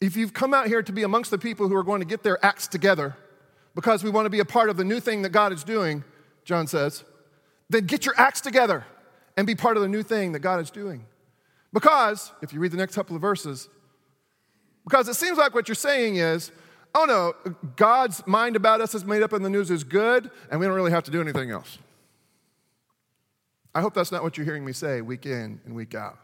if 0.02 0.14
you've 0.14 0.34
come 0.34 0.52
out 0.52 0.66
here 0.66 0.82
to 0.82 0.92
be 0.92 1.04
amongst 1.04 1.30
the 1.30 1.38
people 1.38 1.68
who 1.68 1.74
are 1.74 1.82
going 1.82 2.02
to 2.02 2.06
get 2.06 2.22
their 2.22 2.44
acts 2.44 2.68
together 2.68 3.16
because 3.74 4.04
we 4.04 4.10
want 4.10 4.26
to 4.26 4.30
be 4.30 4.40
a 4.40 4.44
part 4.44 4.68
of 4.68 4.76
the 4.76 4.84
new 4.84 5.00
thing 5.00 5.22
that 5.22 5.30
God 5.30 5.54
is 5.54 5.64
doing, 5.64 6.04
John 6.44 6.66
says, 6.66 7.02
then 7.70 7.86
get 7.86 8.04
your 8.04 8.14
acts 8.18 8.42
together 8.42 8.84
and 9.38 9.46
be 9.46 9.54
part 9.54 9.78
of 9.78 9.82
the 9.82 9.88
new 9.88 10.02
thing 10.02 10.32
that 10.32 10.40
God 10.40 10.60
is 10.60 10.70
doing. 10.70 11.06
Because, 11.72 12.30
if 12.42 12.52
you 12.52 12.60
read 12.60 12.72
the 12.72 12.76
next 12.76 12.94
couple 12.94 13.16
of 13.16 13.22
verses, 13.22 13.70
because 14.84 15.08
it 15.08 15.14
seems 15.14 15.38
like 15.38 15.54
what 15.54 15.66
you're 15.66 15.76
saying 15.76 16.16
is, 16.16 16.52
oh 16.94 17.06
no, 17.06 17.54
God's 17.76 18.22
mind 18.26 18.56
about 18.56 18.82
us 18.82 18.94
is 18.94 19.06
made 19.06 19.22
up 19.22 19.32
in 19.32 19.42
the 19.42 19.48
news 19.48 19.70
is 19.70 19.82
good, 19.82 20.30
and 20.50 20.60
we 20.60 20.66
don't 20.66 20.74
really 20.74 20.90
have 20.90 21.04
to 21.04 21.10
do 21.10 21.22
anything 21.22 21.50
else. 21.50 21.78
I 23.74 23.80
hope 23.80 23.94
that's 23.94 24.12
not 24.12 24.22
what 24.22 24.36
you're 24.36 24.44
hearing 24.44 24.64
me 24.66 24.74
say 24.74 25.00
week 25.00 25.24
in 25.24 25.58
and 25.64 25.74
week 25.74 25.94
out. 25.94 26.18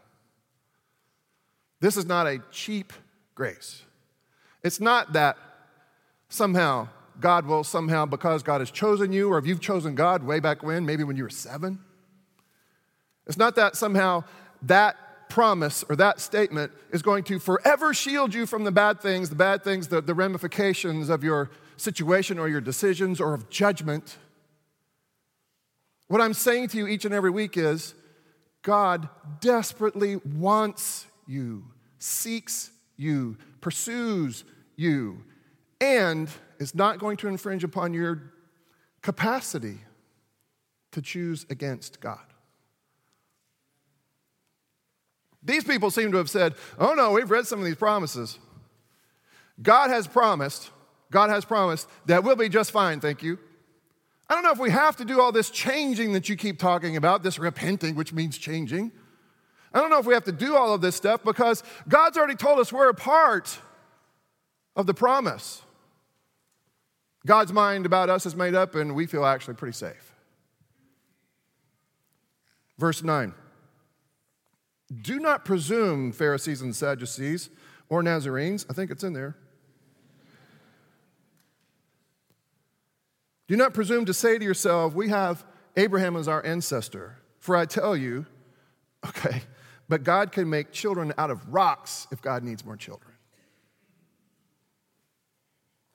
This 1.83 1.97
is 1.97 2.05
not 2.05 2.27
a 2.27 2.39
cheap 2.49 2.93
grace. 3.35 3.83
It's 4.63 4.79
not 4.79 5.11
that 5.13 5.35
somehow 6.29 6.87
God 7.19 7.45
will 7.45 7.65
somehow, 7.65 8.05
because 8.05 8.41
God 8.41 8.61
has 8.61 8.71
chosen 8.71 9.11
you, 9.11 9.29
or 9.29 9.37
if 9.37 9.45
you've 9.45 9.59
chosen 9.59 9.93
God 9.93 10.23
way 10.23 10.39
back 10.39 10.63
when, 10.63 10.85
maybe 10.85 11.03
when 11.03 11.17
you 11.17 11.23
were 11.23 11.29
seven. 11.29 11.79
It's 13.27 13.35
not 13.35 13.57
that 13.57 13.75
somehow 13.75 14.23
that 14.61 14.95
promise 15.27 15.83
or 15.89 15.97
that 15.97 16.21
statement 16.21 16.71
is 16.91 17.01
going 17.01 17.25
to 17.25 17.37
forever 17.37 17.93
shield 17.93 18.33
you 18.33 18.45
from 18.45 18.63
the 18.63 18.71
bad 18.71 19.01
things, 19.01 19.29
the 19.29 19.35
bad 19.35 19.61
things, 19.61 19.89
the, 19.89 19.99
the 19.99 20.13
ramifications 20.13 21.09
of 21.09 21.21
your 21.21 21.51
situation 21.75 22.39
or 22.39 22.47
your 22.47 22.61
decisions 22.61 23.19
or 23.19 23.33
of 23.33 23.49
judgment. 23.49 24.17
What 26.07 26.21
I'm 26.21 26.33
saying 26.33 26.69
to 26.69 26.77
you 26.77 26.87
each 26.87 27.03
and 27.03 27.13
every 27.13 27.31
week 27.31 27.57
is 27.57 27.93
God 28.61 29.09
desperately 29.41 30.15
wants 30.15 31.07
you 31.27 31.65
seeks 32.03 32.69
you, 32.97 33.37
pursues 33.61 34.43
you, 34.75 35.23
and 35.79 36.29
is 36.59 36.75
not 36.75 36.99
going 36.99 37.15
to 37.17 37.27
infringe 37.27 37.63
upon 37.63 37.93
your 37.93 38.33
capacity 39.01 39.77
to 40.91 41.01
choose 41.01 41.45
against 41.49 42.01
God. 42.01 42.19
These 45.41 45.63
people 45.63 45.91
seem 45.91 46.11
to 46.11 46.17
have 46.17 46.29
said, 46.29 46.55
Oh 46.77 46.93
no, 46.93 47.11
we've 47.11 47.31
read 47.31 47.47
some 47.47 47.59
of 47.59 47.65
these 47.65 47.75
promises. 47.75 48.37
God 49.61 49.89
has 49.89 50.07
promised, 50.07 50.71
God 51.09 51.29
has 51.29 51.45
promised 51.45 51.87
that 52.05 52.23
we'll 52.23 52.35
be 52.35 52.49
just 52.49 52.71
fine, 52.71 52.99
thank 52.99 53.23
you. 53.23 53.39
I 54.29 54.35
don't 54.35 54.43
know 54.43 54.51
if 54.51 54.59
we 54.59 54.71
have 54.71 54.97
to 54.97 55.05
do 55.05 55.21
all 55.21 55.31
this 55.31 55.49
changing 55.49 56.13
that 56.13 56.27
you 56.27 56.35
keep 56.35 56.59
talking 56.59 56.97
about, 56.97 57.23
this 57.23 57.39
repenting, 57.39 57.95
which 57.95 58.13
means 58.13 58.37
changing. 58.37 58.91
I 59.73 59.79
don't 59.79 59.89
know 59.89 59.99
if 59.99 60.05
we 60.05 60.13
have 60.13 60.25
to 60.25 60.31
do 60.31 60.55
all 60.55 60.73
of 60.73 60.81
this 60.81 60.95
stuff 60.95 61.23
because 61.23 61.63
God's 61.87 62.17
already 62.17 62.35
told 62.35 62.59
us 62.59 62.71
we're 62.71 62.89
a 62.89 62.93
part 62.93 63.59
of 64.75 64.85
the 64.85 64.93
promise. 64.93 65.63
God's 67.25 67.53
mind 67.53 67.85
about 67.85 68.09
us 68.09 68.25
is 68.25 68.35
made 68.35 68.53
up, 68.53 68.75
and 68.75 68.95
we 68.95 69.05
feel 69.05 69.25
actually 69.25 69.55
pretty 69.55 69.75
safe. 69.75 70.13
Verse 72.77 73.01
9 73.01 73.33
Do 75.01 75.19
not 75.19 75.45
presume, 75.45 76.11
Pharisees 76.11 76.61
and 76.61 76.75
Sadducees, 76.75 77.49
or 77.89 78.03
Nazarenes, 78.03 78.65
I 78.69 78.73
think 78.73 78.91
it's 78.91 79.03
in 79.03 79.13
there. 79.13 79.35
Do 83.47 83.57
not 83.57 83.73
presume 83.73 84.05
to 84.05 84.13
say 84.13 84.37
to 84.37 84.43
yourself, 84.43 84.93
We 84.93 85.09
have 85.09 85.45
Abraham 85.77 86.15
as 86.15 86.27
our 86.27 86.45
ancestor. 86.45 87.17
For 87.39 87.55
I 87.55 87.65
tell 87.65 87.95
you, 87.95 88.25
okay, 89.05 89.41
but 89.89 90.03
God 90.03 90.31
can 90.31 90.49
make 90.49 90.71
children 90.71 91.13
out 91.17 91.29
of 91.29 91.53
rocks 91.53 92.07
if 92.11 92.21
God 92.21 92.43
needs 92.43 92.65
more 92.65 92.77
children. 92.77 93.11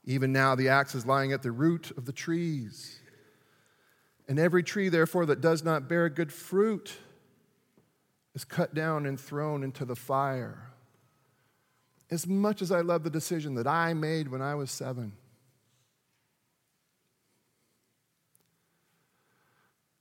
Even 0.05 0.33
now, 0.33 0.55
the 0.55 0.69
axe 0.69 0.95
is 0.95 1.05
lying 1.05 1.33
at 1.33 1.43
the 1.43 1.51
root 1.51 1.91
of 1.97 2.07
the 2.07 2.13
trees. 2.13 2.99
And 4.27 4.39
every 4.39 4.63
tree, 4.63 4.89
therefore, 4.89 5.27
that 5.27 5.41
does 5.41 5.63
not 5.63 5.89
bear 5.89 6.09
good 6.09 6.33
fruit 6.33 6.97
is 8.35 8.45
cut 8.45 8.75
down 8.75 9.05
and 9.05 9.19
thrown 9.19 9.63
into 9.63 9.85
the 9.85 9.97
fire. 9.97 10.71
As 12.11 12.27
much 12.27 12.63
as 12.63 12.71
I 12.71 12.81
love 12.81 13.03
the 13.03 13.11
decision 13.11 13.55
that 13.57 13.67
I 13.67 13.95
made 13.95 14.29
when 14.29 14.41
I 14.41 14.55
was 14.55 14.71
seven, 14.71 15.13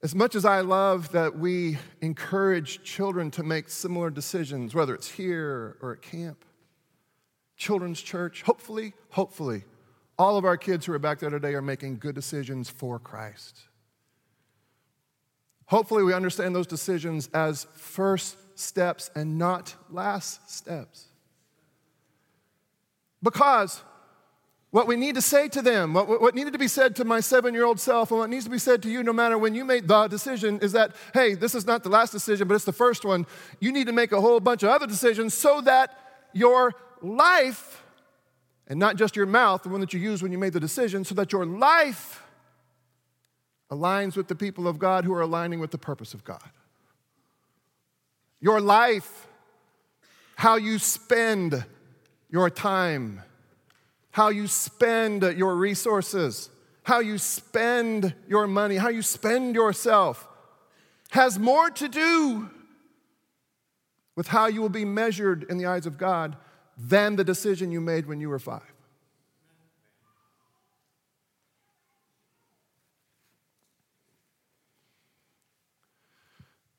As 0.00 0.14
much 0.14 0.36
as 0.36 0.44
I 0.44 0.60
love 0.60 1.10
that 1.12 1.38
we 1.38 1.76
encourage 2.00 2.82
children 2.84 3.32
to 3.32 3.42
make 3.42 3.68
similar 3.68 4.10
decisions, 4.10 4.74
whether 4.74 4.94
it's 4.94 5.10
here 5.10 5.76
or 5.80 5.92
at 5.92 6.02
camp, 6.02 6.44
children's 7.56 8.00
church, 8.00 8.42
hopefully, 8.42 8.94
hopefully, 9.10 9.64
all 10.16 10.36
of 10.36 10.44
our 10.44 10.56
kids 10.56 10.86
who 10.86 10.92
are 10.92 11.00
back 11.00 11.18
there 11.18 11.30
today 11.30 11.54
are 11.54 11.62
making 11.62 11.98
good 11.98 12.14
decisions 12.14 12.70
for 12.70 13.00
Christ. 13.00 13.58
Hopefully, 15.66 16.04
we 16.04 16.14
understand 16.14 16.54
those 16.54 16.66
decisions 16.66 17.28
as 17.34 17.66
first 17.74 18.36
steps 18.58 19.10
and 19.16 19.36
not 19.36 19.74
last 19.90 20.48
steps. 20.48 21.06
Because 23.20 23.82
what 24.70 24.86
we 24.86 24.96
need 24.96 25.14
to 25.14 25.22
say 25.22 25.48
to 25.48 25.62
them, 25.62 25.94
what, 25.94 26.08
what 26.08 26.34
needed 26.34 26.52
to 26.52 26.58
be 26.58 26.68
said 26.68 26.94
to 26.96 27.04
my 27.04 27.20
seven 27.20 27.54
year 27.54 27.64
old 27.64 27.80
self, 27.80 28.10
and 28.10 28.20
what 28.20 28.28
needs 28.28 28.44
to 28.44 28.50
be 28.50 28.58
said 28.58 28.82
to 28.82 28.90
you 28.90 29.02
no 29.02 29.12
matter 29.12 29.38
when 29.38 29.54
you 29.54 29.64
made 29.64 29.88
the 29.88 30.08
decision 30.08 30.58
is 30.60 30.72
that, 30.72 30.94
hey, 31.14 31.34
this 31.34 31.54
is 31.54 31.66
not 31.66 31.82
the 31.82 31.88
last 31.88 32.10
decision, 32.10 32.46
but 32.46 32.54
it's 32.54 32.66
the 32.66 32.72
first 32.72 33.04
one. 33.04 33.26
You 33.60 33.72
need 33.72 33.86
to 33.86 33.92
make 33.92 34.12
a 34.12 34.20
whole 34.20 34.40
bunch 34.40 34.62
of 34.62 34.68
other 34.68 34.86
decisions 34.86 35.32
so 35.32 35.62
that 35.62 35.98
your 36.34 36.74
life, 37.00 37.82
and 38.66 38.78
not 38.78 38.96
just 38.96 39.16
your 39.16 39.26
mouth, 39.26 39.62
the 39.62 39.70
one 39.70 39.80
that 39.80 39.94
you 39.94 40.00
used 40.00 40.22
when 40.22 40.32
you 40.32 40.38
made 40.38 40.52
the 40.52 40.60
decision, 40.60 41.02
so 41.04 41.14
that 41.14 41.32
your 41.32 41.46
life 41.46 42.22
aligns 43.70 44.16
with 44.16 44.28
the 44.28 44.34
people 44.34 44.68
of 44.68 44.78
God 44.78 45.04
who 45.04 45.14
are 45.14 45.22
aligning 45.22 45.60
with 45.60 45.70
the 45.70 45.78
purpose 45.78 46.12
of 46.12 46.24
God. 46.24 46.42
Your 48.40 48.60
life, 48.60 49.26
how 50.36 50.56
you 50.56 50.78
spend 50.78 51.64
your 52.30 52.50
time 52.50 53.22
how 54.18 54.30
you 54.30 54.48
spend 54.48 55.22
your 55.22 55.54
resources, 55.54 56.50
how 56.82 56.98
you 56.98 57.16
spend 57.18 58.12
your 58.26 58.48
money, 58.48 58.74
how 58.74 58.88
you 58.88 59.00
spend 59.00 59.54
yourself 59.54 60.26
has 61.10 61.38
more 61.38 61.70
to 61.70 61.88
do 61.88 62.50
with 64.16 64.26
how 64.26 64.48
you 64.48 64.60
will 64.60 64.68
be 64.68 64.84
measured 64.84 65.44
in 65.48 65.56
the 65.56 65.66
eyes 65.66 65.86
of 65.86 65.96
God 65.96 66.36
than 66.76 67.14
the 67.14 67.22
decision 67.22 67.70
you 67.70 67.80
made 67.80 68.06
when 68.06 68.20
you 68.20 68.28
were 68.28 68.40
five. 68.40 68.60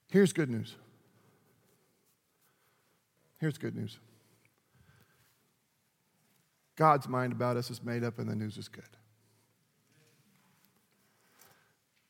Here's 0.08 0.34
good 0.34 0.50
news. 0.50 0.76
Here's 3.38 3.56
good 3.56 3.74
news. 3.74 3.98
God's 6.80 7.06
mind 7.08 7.32
about 7.32 7.58
us 7.58 7.70
is 7.70 7.82
made 7.84 8.02
up 8.02 8.18
and 8.18 8.26
the 8.26 8.34
news 8.34 8.56
is 8.56 8.66
good. 8.66 8.82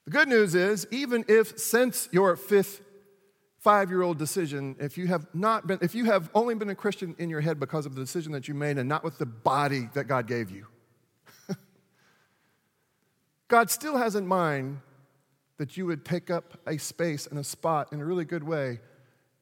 The 0.05 0.13
good 0.13 0.29
news 0.29 0.55
is, 0.55 0.87
even 0.93 1.25
if 1.27 1.59
since 1.59 2.09
your 2.13 2.37
fifth 2.37 2.81
five 3.59 3.91
year 3.91 4.03
old 4.03 4.17
decision, 4.17 4.77
if 4.79 4.97
you 4.97 5.09
have 5.09 5.27
not 5.35 5.67
been, 5.67 5.81
if 5.83 5.93
you 5.97 6.05
have 6.05 6.31
only 6.37 6.55
been 6.55 6.71
a 6.71 6.77
Christian 6.77 7.17
in 7.19 7.29
your 7.29 7.41
head 7.41 7.59
because 7.59 7.85
of 7.85 7.97
the 7.97 8.01
decision 8.01 8.31
that 8.31 8.47
you 8.47 8.55
made 8.55 8.79
and 8.79 8.89
not 8.89 9.03
with 9.03 9.19
the 9.19 9.27
body 9.27 9.89
that 9.95 10.05
God 10.05 10.29
gave 10.29 10.53
you, 10.53 10.69
God 13.49 13.73
still 13.73 13.97
has 13.97 14.15
in 14.15 14.25
mind 14.25 14.79
that 15.57 15.77
you 15.77 15.85
would 15.85 16.05
take 16.05 16.31
up 16.31 16.61
a 16.69 16.79
space 16.79 17.27
and 17.27 17.41
a 17.41 17.45
spot 17.45 17.93
in 17.93 18.01
a 18.01 18.05
really 18.05 18.25
good 18.25 18.45
way 18.45 18.79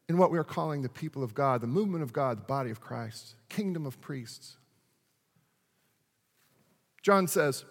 in 0.09 0.17
what 0.17 0.31
we 0.31 0.39
are 0.39 0.45
calling 0.45 0.81
the 0.81 0.89
people 0.89 1.23
of 1.23 1.35
God, 1.35 1.61
the 1.61 1.67
movement 1.67 2.03
of 2.03 2.15
God, 2.15 2.39
the 2.39 2.47
body 2.47 2.71
of 2.71 2.81
Christ, 2.81 3.35
kingdom 3.51 3.85
of 3.85 4.01
priests. 4.01 4.58
John 7.09 7.27
says, 7.27 7.65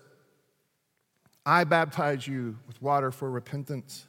I 1.46 1.64
baptize 1.64 2.28
you 2.28 2.58
with 2.66 2.82
water 2.82 3.12
for 3.12 3.30
repentance. 3.30 4.08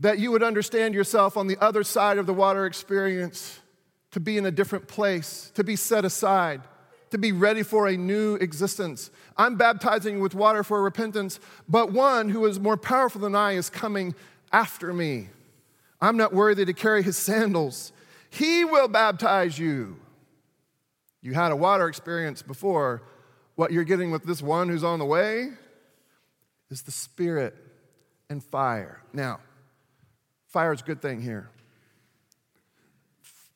That 0.00 0.18
you 0.18 0.32
would 0.32 0.42
understand 0.42 0.96
yourself 0.96 1.36
on 1.36 1.46
the 1.46 1.56
other 1.60 1.84
side 1.84 2.18
of 2.18 2.26
the 2.26 2.34
water 2.34 2.66
experience, 2.66 3.60
to 4.10 4.18
be 4.18 4.36
in 4.36 4.46
a 4.46 4.50
different 4.50 4.88
place, 4.88 5.52
to 5.54 5.62
be 5.62 5.76
set 5.76 6.04
aside, 6.04 6.62
to 7.10 7.18
be 7.18 7.30
ready 7.30 7.62
for 7.62 7.86
a 7.86 7.96
new 7.96 8.34
existence. 8.34 9.12
I'm 9.36 9.54
baptizing 9.54 10.16
you 10.16 10.20
with 10.20 10.34
water 10.34 10.64
for 10.64 10.82
repentance, 10.82 11.38
but 11.68 11.92
one 11.92 12.30
who 12.30 12.46
is 12.46 12.58
more 12.58 12.76
powerful 12.76 13.20
than 13.20 13.36
I 13.36 13.52
is 13.52 13.70
coming 13.70 14.12
after 14.52 14.92
me. 14.92 15.28
I'm 16.00 16.16
not 16.16 16.34
worthy 16.34 16.64
to 16.64 16.72
carry 16.72 17.04
his 17.04 17.16
sandals. 17.16 17.92
He 18.28 18.64
will 18.64 18.88
baptize 18.88 19.56
you 19.56 20.00
you 21.24 21.32
had 21.32 21.52
a 21.52 21.56
water 21.56 21.88
experience 21.88 22.42
before. 22.42 23.02
What 23.54 23.72
you're 23.72 23.84
getting 23.84 24.10
with 24.10 24.24
this 24.24 24.42
one 24.42 24.68
who's 24.68 24.84
on 24.84 24.98
the 24.98 25.06
way 25.06 25.48
is 26.70 26.82
the 26.82 26.90
Spirit 26.90 27.56
and 28.28 28.44
fire. 28.44 29.00
Now, 29.14 29.40
fire 30.48 30.74
is 30.74 30.82
a 30.82 30.84
good 30.84 31.00
thing 31.00 31.22
here. 31.22 31.48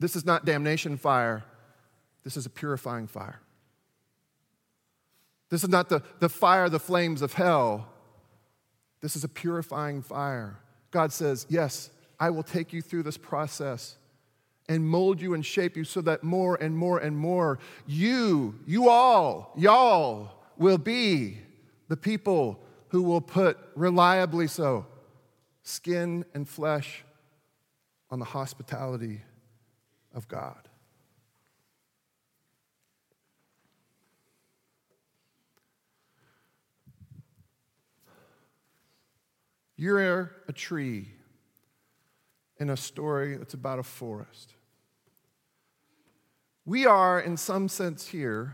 This 0.01 0.17
is 0.17 0.25
not 0.25 0.47
damnation 0.47 0.97
fire, 0.97 1.45
this 2.25 2.39
is 2.39 2.47
a 2.47 2.51
purifying 2.51 3.07
fire. 3.07 3.41
This 5.51 5.63
is 5.63 5.69
not 5.69 5.91
the, 5.91 6.03
the 6.21 6.29
fire, 6.31 6.71
the 6.71 6.81
flames 6.81 7.21
of 7.21 7.35
hell. 7.35 7.89
This 9.01 9.15
is 9.15 9.25
a 9.25 9.29
purifying 9.29 10.01
fire. 10.03 10.59
God 10.91 11.13
says, 11.13 11.47
Yes, 11.51 11.91
I 12.19 12.31
will 12.31 12.43
take 12.43 12.73
you 12.73 12.81
through 12.81 13.03
this 13.03 13.19
process 13.19 13.98
and 14.69 14.87
mold 14.87 15.21
you 15.21 15.35
and 15.35 15.45
shape 15.45 15.77
you 15.77 15.85
so 15.85 16.01
that 16.03 16.23
more 16.23 16.57
and 16.57 16.77
more 16.77 16.99
and 16.99 17.17
more 17.17 17.59
you, 17.87 18.59
you 18.67 18.89
all, 18.89 19.53
y'all 19.57 20.33
will 20.57 20.79
be 20.79 21.39
the 21.89 21.97
people 21.97 22.61
who 22.89 23.03
will 23.03 23.21
put 23.21 23.59
reliably 23.75 24.47
so 24.47 24.87
skin 25.63 26.25
and 26.35 26.49
flesh 26.49 27.05
on 28.11 28.19
the 28.19 28.25
hospitality 28.25 29.23
of 30.15 30.29
God. 30.29 30.69
You're 39.77 40.33
a 40.49 40.53
tree 40.53 41.13
in 42.59 42.71
a 42.71 42.77
story 42.77 43.37
that's 43.37 43.55
about 43.55 43.79
a 43.79 43.85
forest. 43.85 44.55
We 46.69 46.85
are, 46.85 47.19
in 47.19 47.39
some 47.39 47.67
sense, 47.71 48.09
here 48.09 48.53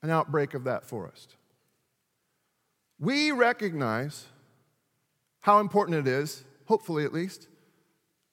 an 0.00 0.08
outbreak 0.08 0.54
of 0.54 0.64
that 0.64 0.86
forest. 0.86 1.36
We 2.98 3.30
recognize 3.30 4.24
how 5.40 5.60
important 5.60 5.98
it 5.98 6.10
is, 6.10 6.44
hopefully 6.64 7.04
at 7.04 7.12
least. 7.12 7.46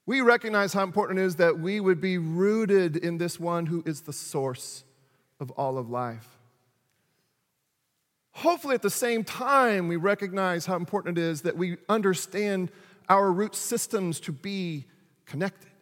We 0.06 0.22
recognize 0.22 0.72
how 0.72 0.84
important 0.84 1.20
it 1.20 1.24
is 1.24 1.36
that 1.36 1.60
we 1.60 1.82
would 1.82 2.00
be 2.00 2.18
rooted 2.18 2.96
in 2.96 3.18
this 3.18 3.38
one 3.42 3.66
who 3.66 3.84
is 3.86 4.00
the 4.00 4.14
source 4.14 4.86
of 5.42 5.52
all 5.52 5.78
of 5.78 5.90
life. 5.90 6.40
Hopefully, 8.32 8.76
at 8.76 8.82
the 8.82 8.90
same 8.90 9.26
time, 9.26 9.90
we 9.90 9.98
recognize 9.98 10.66
how 10.66 10.78
important 10.78 11.18
it 11.18 11.22
is 11.24 11.42
that 11.42 11.58
we 11.58 11.76
understand 11.90 12.72
our 13.10 13.34
root 13.34 13.54
systems 13.54 14.22
to 14.22 14.32
be 14.32 14.86
connected. 15.26 15.73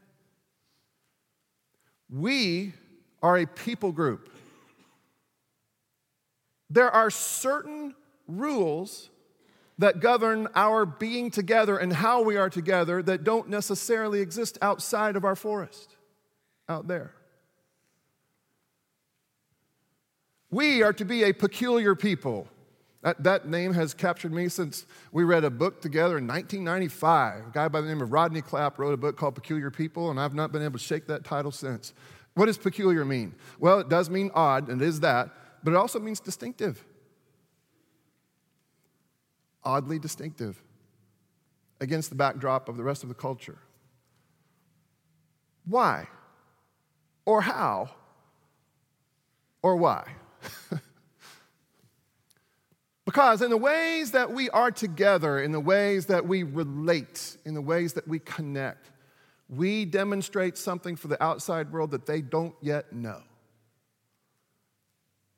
We 2.11 2.73
are 3.23 3.37
a 3.37 3.47
people 3.47 3.91
group. 3.91 4.29
There 6.69 6.91
are 6.91 7.09
certain 7.09 7.95
rules 8.27 9.09
that 9.77 9.99
govern 9.99 10.47
our 10.53 10.85
being 10.85 11.31
together 11.31 11.77
and 11.77 11.91
how 11.91 12.21
we 12.21 12.37
are 12.37 12.49
together 12.49 13.01
that 13.01 13.23
don't 13.23 13.49
necessarily 13.49 14.19
exist 14.19 14.57
outside 14.61 15.15
of 15.15 15.25
our 15.25 15.35
forest, 15.35 15.95
out 16.69 16.87
there. 16.87 17.13
We 20.51 20.83
are 20.83 20.93
to 20.93 21.05
be 21.05 21.23
a 21.23 21.33
peculiar 21.33 21.95
people. 21.95 22.47
That, 23.01 23.23
that 23.23 23.47
name 23.47 23.73
has 23.73 23.93
captured 23.93 24.31
me 24.31 24.47
since 24.47 24.85
we 25.11 25.23
read 25.23 25.43
a 25.43 25.49
book 25.49 25.81
together 25.81 26.19
in 26.19 26.27
1995. 26.27 27.47
A 27.47 27.51
guy 27.51 27.67
by 27.67 27.81
the 27.81 27.87
name 27.87 28.01
of 28.01 28.11
Rodney 28.11 28.41
Clapp 28.41 28.77
wrote 28.77 28.93
a 28.93 28.97
book 28.97 29.17
called 29.17 29.33
Peculiar 29.33 29.71
People, 29.71 30.11
and 30.11 30.19
I've 30.19 30.35
not 30.35 30.51
been 30.51 30.61
able 30.61 30.77
to 30.77 30.85
shake 30.85 31.07
that 31.07 31.23
title 31.23 31.51
since. 31.51 31.93
What 32.35 32.45
does 32.45 32.57
peculiar 32.57 33.03
mean? 33.03 33.33
Well, 33.59 33.79
it 33.79 33.89
does 33.89 34.09
mean 34.09 34.29
odd, 34.35 34.69
and 34.69 34.81
it 34.81 34.87
is 34.87 34.99
that, 34.99 35.29
but 35.63 35.71
it 35.71 35.77
also 35.77 35.99
means 35.99 36.19
distinctive. 36.19 36.83
Oddly 39.63 39.97
distinctive 39.97 40.61
against 41.79 42.09
the 42.09 42.15
backdrop 42.15 42.69
of 42.69 42.77
the 42.77 42.83
rest 42.83 43.01
of 43.01 43.09
the 43.09 43.15
culture. 43.15 43.57
Why? 45.65 46.07
Or 47.25 47.41
how? 47.41 47.89
Or 49.63 49.75
why? 49.75 50.05
because 53.11 53.41
in 53.41 53.49
the 53.49 53.57
ways 53.57 54.11
that 54.11 54.31
we 54.31 54.49
are 54.51 54.71
together, 54.71 55.41
in 55.41 55.51
the 55.51 55.59
ways 55.59 56.05
that 56.05 56.25
we 56.25 56.43
relate, 56.43 57.35
in 57.43 57.53
the 57.53 57.61
ways 57.61 57.91
that 57.91 58.07
we 58.07 58.19
connect, 58.19 58.89
we 59.49 59.83
demonstrate 59.83 60.57
something 60.57 60.95
for 60.95 61.09
the 61.09 61.21
outside 61.21 61.73
world 61.73 61.91
that 61.91 62.05
they 62.05 62.21
don't 62.21 62.55
yet 62.61 62.93
know. 62.93 63.21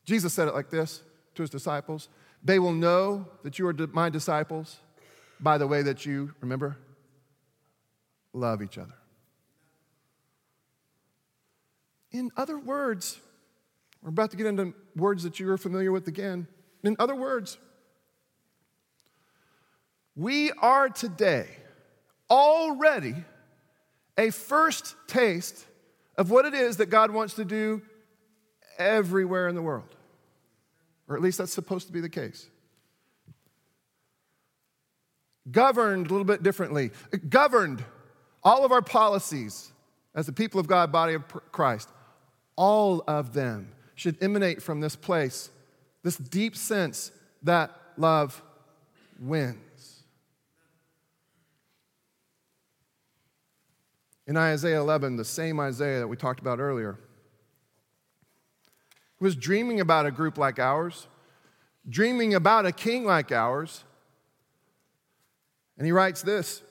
Jesus 0.06 0.36
said 0.36 0.48
it 0.48 0.54
like 0.54 0.70
this 0.70 1.02
to 1.34 1.42
his 1.42 1.50
disciples 1.50 2.10
They 2.44 2.60
will 2.60 2.74
know 2.74 3.26
that 3.42 3.58
you 3.58 3.66
are 3.66 3.74
my 3.92 4.12
disciples 4.12 4.78
by 5.40 5.58
the 5.58 5.66
way 5.66 5.82
that 5.82 6.06
you, 6.06 6.36
remember, 6.42 6.78
love 8.34 8.62
each 8.62 8.78
other. 8.78 8.94
In 12.12 12.30
other 12.38 12.60
words, 12.60 13.20
we're 14.04 14.10
about 14.10 14.30
to 14.30 14.38
get 14.38 14.46
into 14.46 14.76
words 14.96 15.24
that 15.24 15.40
you're 15.40 15.58
familiar 15.58 15.92
with 15.92 16.08
again. 16.08 16.46
In 16.84 16.96
other 17.00 17.16
words, 17.16 17.58
we 20.16 20.52
are 20.52 20.90
today 20.90 21.48
already 22.30 23.16
a 24.18 24.30
first 24.30 24.96
taste 25.08 25.66
of 26.18 26.30
what 26.30 26.46
it 26.46 26.54
is 26.54 26.78
that 26.78 26.88
God 26.88 27.12
wants 27.12 27.36
to 27.36 27.46
do 27.46 27.82
everywhere 28.78 29.48
in 29.48 29.56
the 29.56 29.62
world. 29.62 29.96
Or 31.08 31.16
at 31.16 31.22
least 31.22 31.38
that's 31.38 31.54
supposed 31.54 31.88
to 31.88 31.94
be 31.94 32.02
the 32.02 32.10
case. 32.10 32.48
Governed 35.52 36.08
a 36.08 36.10
little 36.10 36.26
bit 36.26 36.44
differently. 36.44 36.92
Governed 37.28 37.84
all 38.44 38.66
of 38.66 38.72
our 38.72 38.82
policies 38.82 39.72
as 40.16 40.26
the 40.26 40.34
people 40.34 40.60
of 40.60 40.68
God, 40.68 40.92
body 40.92 41.14
of 41.14 41.28
Christ, 41.52 41.90
all 42.56 43.04
of 43.08 43.34
them 43.34 43.72
should 43.96 44.22
emanate 44.22 44.62
from 44.62 44.80
this 44.80 44.96
place, 44.96 45.50
this 46.04 46.18
deep 46.18 46.56
sense 46.56 47.12
that 47.44 47.72
love 47.98 48.42
wins. 49.20 50.04
In 54.26 54.38
Isaiah 54.38 54.80
11, 54.80 55.18
the 55.18 55.26
same 55.26 55.60
Isaiah 55.60 56.00
that 56.00 56.08
we 56.08 56.16
talked 56.16 56.40
about 56.40 56.60
earlier, 56.60 56.98
was 59.20 59.36
dreaming 59.36 59.80
about 59.80 60.06
a 60.06 60.12
group 60.12 60.38
like 60.38 60.60
ours, 60.60 61.08
dreaming 61.88 62.34
about 62.34 62.66
a 62.66 62.72
king 62.72 63.06
like 63.06 63.32
ours. 63.32 63.84
And 65.78 65.86
he 65.86 65.92
writes 65.92 66.22
this 66.22 66.62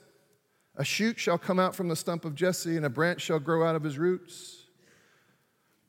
A 0.76 0.84
shoot 0.84 1.18
shall 1.18 1.38
come 1.38 1.58
out 1.58 1.74
from 1.74 1.88
the 1.88 1.96
stump 1.96 2.24
of 2.24 2.34
Jesse, 2.34 2.76
and 2.76 2.86
a 2.86 2.90
branch 2.90 3.22
shall 3.22 3.38
grow 3.38 3.66
out 3.66 3.76
of 3.76 3.82
his 3.82 3.98
roots. 3.98 4.61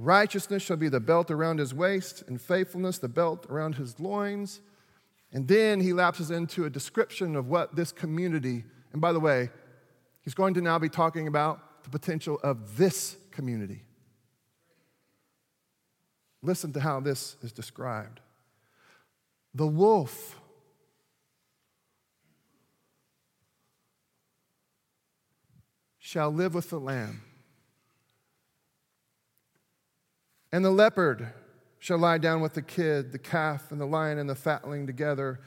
Righteousness 0.00 0.62
shall 0.62 0.76
be 0.76 0.88
the 0.88 1.00
belt 1.00 1.28
around 1.28 1.58
his 1.58 1.74
waist, 1.74 2.22
and 2.28 2.40
faithfulness 2.40 2.98
the 2.98 3.08
belt 3.08 3.46
around 3.50 3.74
his 3.74 3.98
loins. 3.98 4.60
And 5.32 5.48
then 5.48 5.80
he 5.80 5.92
lapses 5.92 6.30
into 6.30 6.64
a 6.64 6.70
description 6.70 7.34
of 7.34 7.48
what 7.48 7.74
this 7.74 7.90
community, 7.90 8.64
and 8.92 9.02
by 9.02 9.12
the 9.12 9.18
way, 9.18 9.50
he's 10.22 10.34
going 10.34 10.54
to 10.54 10.60
now 10.60 10.78
be 10.78 10.88
talking 10.88 11.26
about 11.26 11.82
the 11.82 11.90
potential 11.90 12.38
of 12.44 12.76
this 12.76 13.16
community. 13.32 13.82
Listen 16.42 16.72
to 16.74 16.80
how 16.80 17.00
this 17.00 17.36
is 17.42 17.50
described. 17.50 18.20
The 19.52 19.66
wolf 19.66 20.40
shall 25.98 26.30
live 26.30 26.54
with 26.54 26.70
the 26.70 26.78
lamb, 26.78 27.22
and 30.52 30.64
the 30.64 30.70
leopard 30.70 31.32
shall 31.78 31.98
lie 31.98 32.18
down 32.18 32.40
with 32.40 32.54
the 32.54 32.62
kid, 32.62 33.12
the 33.12 33.18
calf, 33.18 33.70
and 33.70 33.80
the 33.80 33.86
lion 33.86 34.18
and 34.18 34.28
the 34.28 34.34
fatling 34.34 34.86
together, 34.86 35.40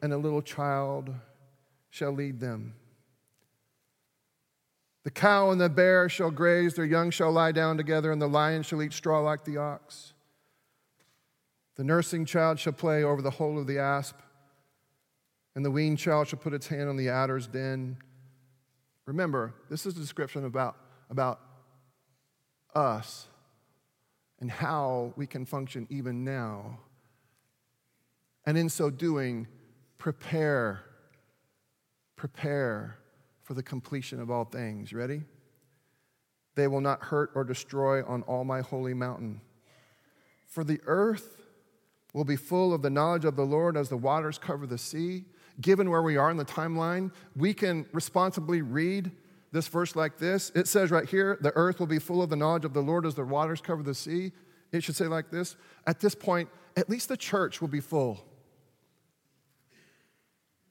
and 0.00 0.12
a 0.12 0.18
little 0.18 0.42
child 0.42 1.14
shall 1.90 2.12
lead 2.12 2.40
them. 2.40 2.74
The 5.04 5.10
cow 5.10 5.50
and 5.50 5.60
the 5.60 5.68
bear 5.68 6.08
shall 6.08 6.30
graze, 6.30 6.74
their 6.74 6.84
young 6.84 7.10
shall 7.10 7.32
lie 7.32 7.52
down 7.52 7.76
together, 7.76 8.12
and 8.12 8.20
the 8.20 8.28
lion 8.28 8.62
shall 8.62 8.82
eat 8.82 8.92
straw 8.92 9.20
like 9.20 9.44
the 9.44 9.56
ox. 9.56 10.12
The 11.76 11.84
nursing 11.84 12.24
child 12.24 12.58
shall 12.58 12.72
play 12.72 13.02
over 13.02 13.22
the 13.22 13.30
hole 13.30 13.58
of 13.58 13.66
the 13.66 13.78
asp, 13.78 14.16
and 15.54 15.64
the 15.64 15.70
weaned 15.70 15.98
child 15.98 16.28
shall 16.28 16.38
put 16.38 16.52
its 16.52 16.68
hand 16.68 16.88
on 16.88 16.96
the 16.96 17.08
adder's 17.08 17.46
den. 17.46 17.96
Remember, 19.06 19.54
this 19.70 19.86
is 19.86 19.96
a 19.96 20.00
description 20.00 20.44
about, 20.44 20.76
about 21.10 21.40
us 22.74 23.26
and 24.42 24.50
how 24.50 25.12
we 25.16 25.24
can 25.24 25.46
function 25.46 25.86
even 25.88 26.24
now. 26.24 26.80
And 28.44 28.58
in 28.58 28.68
so 28.68 28.90
doing, 28.90 29.46
prepare, 29.98 30.82
prepare 32.16 32.98
for 33.44 33.54
the 33.54 33.62
completion 33.62 34.20
of 34.20 34.32
all 34.32 34.44
things. 34.44 34.92
Ready? 34.92 35.22
They 36.56 36.66
will 36.66 36.80
not 36.80 37.04
hurt 37.04 37.30
or 37.36 37.44
destroy 37.44 38.04
on 38.04 38.22
all 38.22 38.42
my 38.42 38.62
holy 38.62 38.94
mountain. 38.94 39.40
For 40.48 40.64
the 40.64 40.80
earth 40.86 41.40
will 42.12 42.24
be 42.24 42.34
full 42.34 42.74
of 42.74 42.82
the 42.82 42.90
knowledge 42.90 43.24
of 43.24 43.36
the 43.36 43.46
Lord 43.46 43.76
as 43.76 43.88
the 43.88 43.96
waters 43.96 44.38
cover 44.38 44.66
the 44.66 44.76
sea. 44.76 45.24
Given 45.60 45.88
where 45.88 46.02
we 46.02 46.16
are 46.16 46.32
in 46.32 46.36
the 46.36 46.44
timeline, 46.44 47.12
we 47.36 47.54
can 47.54 47.86
responsibly 47.92 48.60
read 48.60 49.12
this 49.52 49.68
verse 49.68 49.94
like 49.94 50.18
this. 50.18 50.50
It 50.54 50.66
says 50.66 50.90
right 50.90 51.08
here, 51.08 51.38
the 51.40 51.52
earth 51.54 51.78
will 51.78 51.86
be 51.86 51.98
full 51.98 52.22
of 52.22 52.30
the 52.30 52.36
knowledge 52.36 52.64
of 52.64 52.72
the 52.72 52.82
Lord 52.82 53.06
as 53.06 53.14
the 53.14 53.24
waters 53.24 53.60
cover 53.60 53.82
the 53.82 53.94
sea. 53.94 54.32
It 54.72 54.82
should 54.82 54.96
say 54.96 55.06
like 55.06 55.30
this. 55.30 55.56
At 55.86 56.00
this 56.00 56.14
point, 56.14 56.48
at 56.76 56.88
least 56.88 57.08
the 57.08 57.16
church 57.16 57.60
will 57.60 57.68
be 57.68 57.80
full 57.80 58.24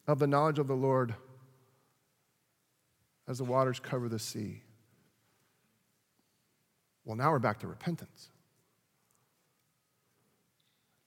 of 0.07 0.17
the 0.17 0.27
knowledge 0.27 0.57
of 0.57 0.67
the 0.67 0.75
Lord 0.75 1.13
as 3.27 3.37
the 3.37 3.43
waters 3.43 3.79
cover 3.79 4.09
the 4.09 4.19
sea. 4.19 4.63
Well, 7.05 7.15
now 7.15 7.31
we're 7.31 7.39
back 7.39 7.59
to 7.59 7.67
repentance. 7.67 8.29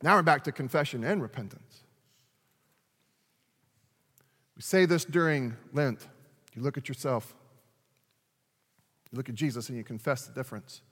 Now 0.01 0.16
we're 0.16 0.22
back 0.22 0.45
to 0.45 0.53
confession 0.53 1.03
and 1.03 1.20
repentance. 1.20 1.83
We 4.57 4.62
say 4.62 4.87
this 4.87 5.05
during 5.05 5.57
Lent. 5.72 6.07
You 6.55 6.62
look 6.62 6.79
at 6.79 6.89
yourself, 6.89 7.35
you 9.15 9.17
look 9.17 9.29
at 9.29 9.37
Jesus, 9.37 9.69
and 9.69 9.79
you 9.79 9.85
confess 9.85 10.27
the 10.27 10.33
difference. 10.33 10.83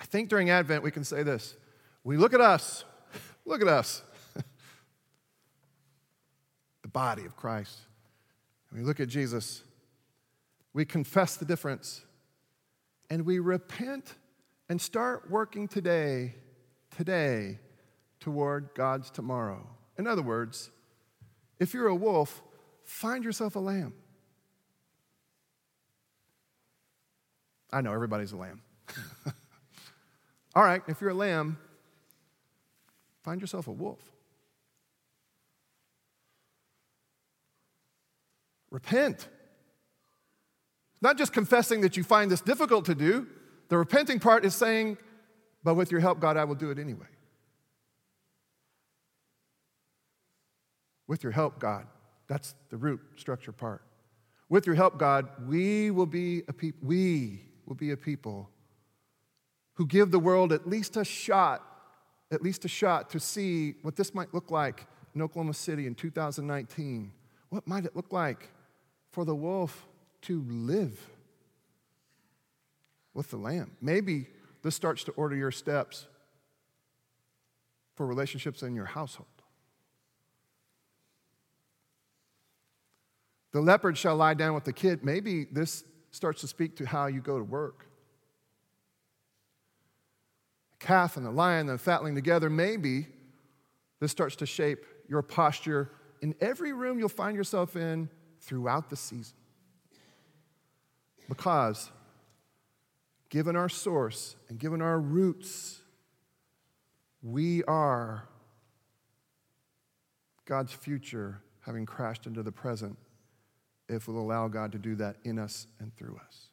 I 0.00 0.06
think 0.06 0.30
during 0.30 0.48
Advent 0.48 0.82
we 0.82 0.90
can 0.90 1.04
say 1.04 1.22
this 1.22 1.54
we 2.02 2.16
look 2.16 2.32
at 2.32 2.40
us, 2.40 2.84
look 3.44 3.60
at 3.60 3.68
us, 3.68 4.02
the 6.82 6.88
body 6.88 7.26
of 7.26 7.36
Christ. 7.36 7.78
And 8.70 8.80
we 8.80 8.86
look 8.86 9.00
at 9.00 9.08
Jesus, 9.08 9.62
we 10.72 10.86
confess 10.86 11.36
the 11.36 11.44
difference, 11.44 12.06
and 13.10 13.26
we 13.26 13.38
repent 13.38 14.14
and 14.70 14.80
start 14.80 15.30
working 15.30 15.68
today, 15.68 16.36
today, 16.96 17.58
toward 18.18 18.70
God's 18.74 19.10
tomorrow. 19.10 19.68
In 19.98 20.06
other 20.06 20.22
words, 20.22 20.70
if 21.60 21.74
you're 21.74 21.88
a 21.88 21.94
wolf, 21.94 22.42
find 22.84 23.24
yourself 23.24 23.56
a 23.56 23.60
lamb. 23.60 23.92
I 27.72 27.80
know 27.80 27.92
everybody's 27.92 28.32
a 28.32 28.36
lamb. 28.36 28.62
All 30.54 30.62
right, 30.62 30.82
if 30.88 31.00
you're 31.00 31.10
a 31.10 31.14
lamb, 31.14 31.58
find 33.22 33.40
yourself 33.40 33.66
a 33.66 33.72
wolf. 33.72 34.00
Repent. 38.70 39.28
Not 41.00 41.18
just 41.18 41.32
confessing 41.32 41.82
that 41.82 41.96
you 41.96 42.04
find 42.04 42.30
this 42.30 42.40
difficult 42.40 42.86
to 42.86 42.94
do, 42.94 43.26
the 43.68 43.76
repenting 43.76 44.18
part 44.20 44.44
is 44.44 44.54
saying, 44.54 44.96
but 45.62 45.74
with 45.74 45.90
your 45.90 46.00
help, 46.00 46.20
God, 46.20 46.36
I 46.36 46.44
will 46.44 46.54
do 46.54 46.70
it 46.70 46.78
anyway. 46.78 47.06
With 51.06 51.22
your 51.22 51.32
help, 51.32 51.58
God. 51.58 51.86
That's 52.28 52.54
the 52.70 52.76
root 52.76 53.00
structure 53.16 53.52
part. 53.52 53.82
With 54.48 54.66
your 54.66 54.74
help, 54.74 54.98
God, 54.98 55.28
we 55.46 55.90
will 55.90 56.06
be 56.06 56.42
a 56.48 56.52
people. 56.52 56.88
We 56.88 57.42
will 57.66 57.74
be 57.74 57.90
a 57.90 57.96
people 57.96 58.48
who 59.74 59.86
give 59.86 60.10
the 60.10 60.18
world 60.18 60.52
at 60.52 60.68
least 60.68 60.96
a 60.96 61.04
shot, 61.04 61.62
at 62.30 62.42
least 62.42 62.64
a 62.64 62.68
shot 62.68 63.10
to 63.10 63.20
see 63.20 63.74
what 63.82 63.96
this 63.96 64.14
might 64.14 64.32
look 64.32 64.50
like 64.50 64.86
in 65.14 65.22
Oklahoma 65.22 65.54
City 65.54 65.86
in 65.86 65.94
2019. 65.94 67.12
What 67.50 67.66
might 67.66 67.84
it 67.84 67.94
look 67.94 68.12
like 68.12 68.50
for 69.12 69.24
the 69.24 69.34
wolf 69.34 69.86
to 70.22 70.42
live 70.48 70.98
with 73.12 73.30
the 73.30 73.36
lamb? 73.36 73.72
Maybe 73.80 74.28
this 74.62 74.74
starts 74.74 75.04
to 75.04 75.12
order 75.12 75.36
your 75.36 75.50
steps 75.50 76.06
for 77.94 78.06
relationships 78.06 78.62
in 78.62 78.74
your 78.74 78.84
household. 78.86 79.28
The 83.52 83.60
leopard 83.60 83.96
shall 83.96 84.16
lie 84.16 84.34
down 84.34 84.54
with 84.54 84.64
the 84.64 84.72
kid. 84.72 85.02
Maybe 85.02 85.44
this 85.44 85.82
starts 86.16 86.40
to 86.40 86.48
speak 86.48 86.76
to 86.76 86.86
how 86.86 87.06
you 87.06 87.20
go 87.20 87.38
to 87.38 87.44
work. 87.44 87.86
The 90.72 90.86
calf 90.86 91.16
and 91.16 91.24
the 91.24 91.30
lion 91.30 91.68
and 91.68 91.78
the 91.78 91.82
fatling 91.82 92.14
together, 92.14 92.50
maybe 92.50 93.06
this 94.00 94.10
starts 94.10 94.34
to 94.36 94.46
shape 94.46 94.84
your 95.08 95.22
posture 95.22 95.90
in 96.22 96.34
every 96.40 96.72
room 96.72 96.98
you'll 96.98 97.08
find 97.08 97.36
yourself 97.36 97.76
in 97.76 98.08
throughout 98.40 98.88
the 98.90 98.96
season. 98.96 99.36
Because, 101.28 101.90
given 103.28 103.54
our 103.54 103.68
source 103.68 104.36
and 104.48 104.58
given 104.58 104.80
our 104.80 104.98
roots, 104.98 105.80
we 107.22 107.62
are 107.64 108.26
God's 110.46 110.72
future 110.72 111.42
having 111.60 111.84
crashed 111.84 112.26
into 112.26 112.42
the 112.42 112.52
present 112.52 112.96
if 113.88 114.08
we'll 114.08 114.20
allow 114.20 114.48
God 114.48 114.72
to 114.72 114.78
do 114.78 114.94
that 114.96 115.16
in 115.24 115.38
us 115.38 115.66
and 115.78 115.94
through 115.96 116.18
us. 116.26 116.48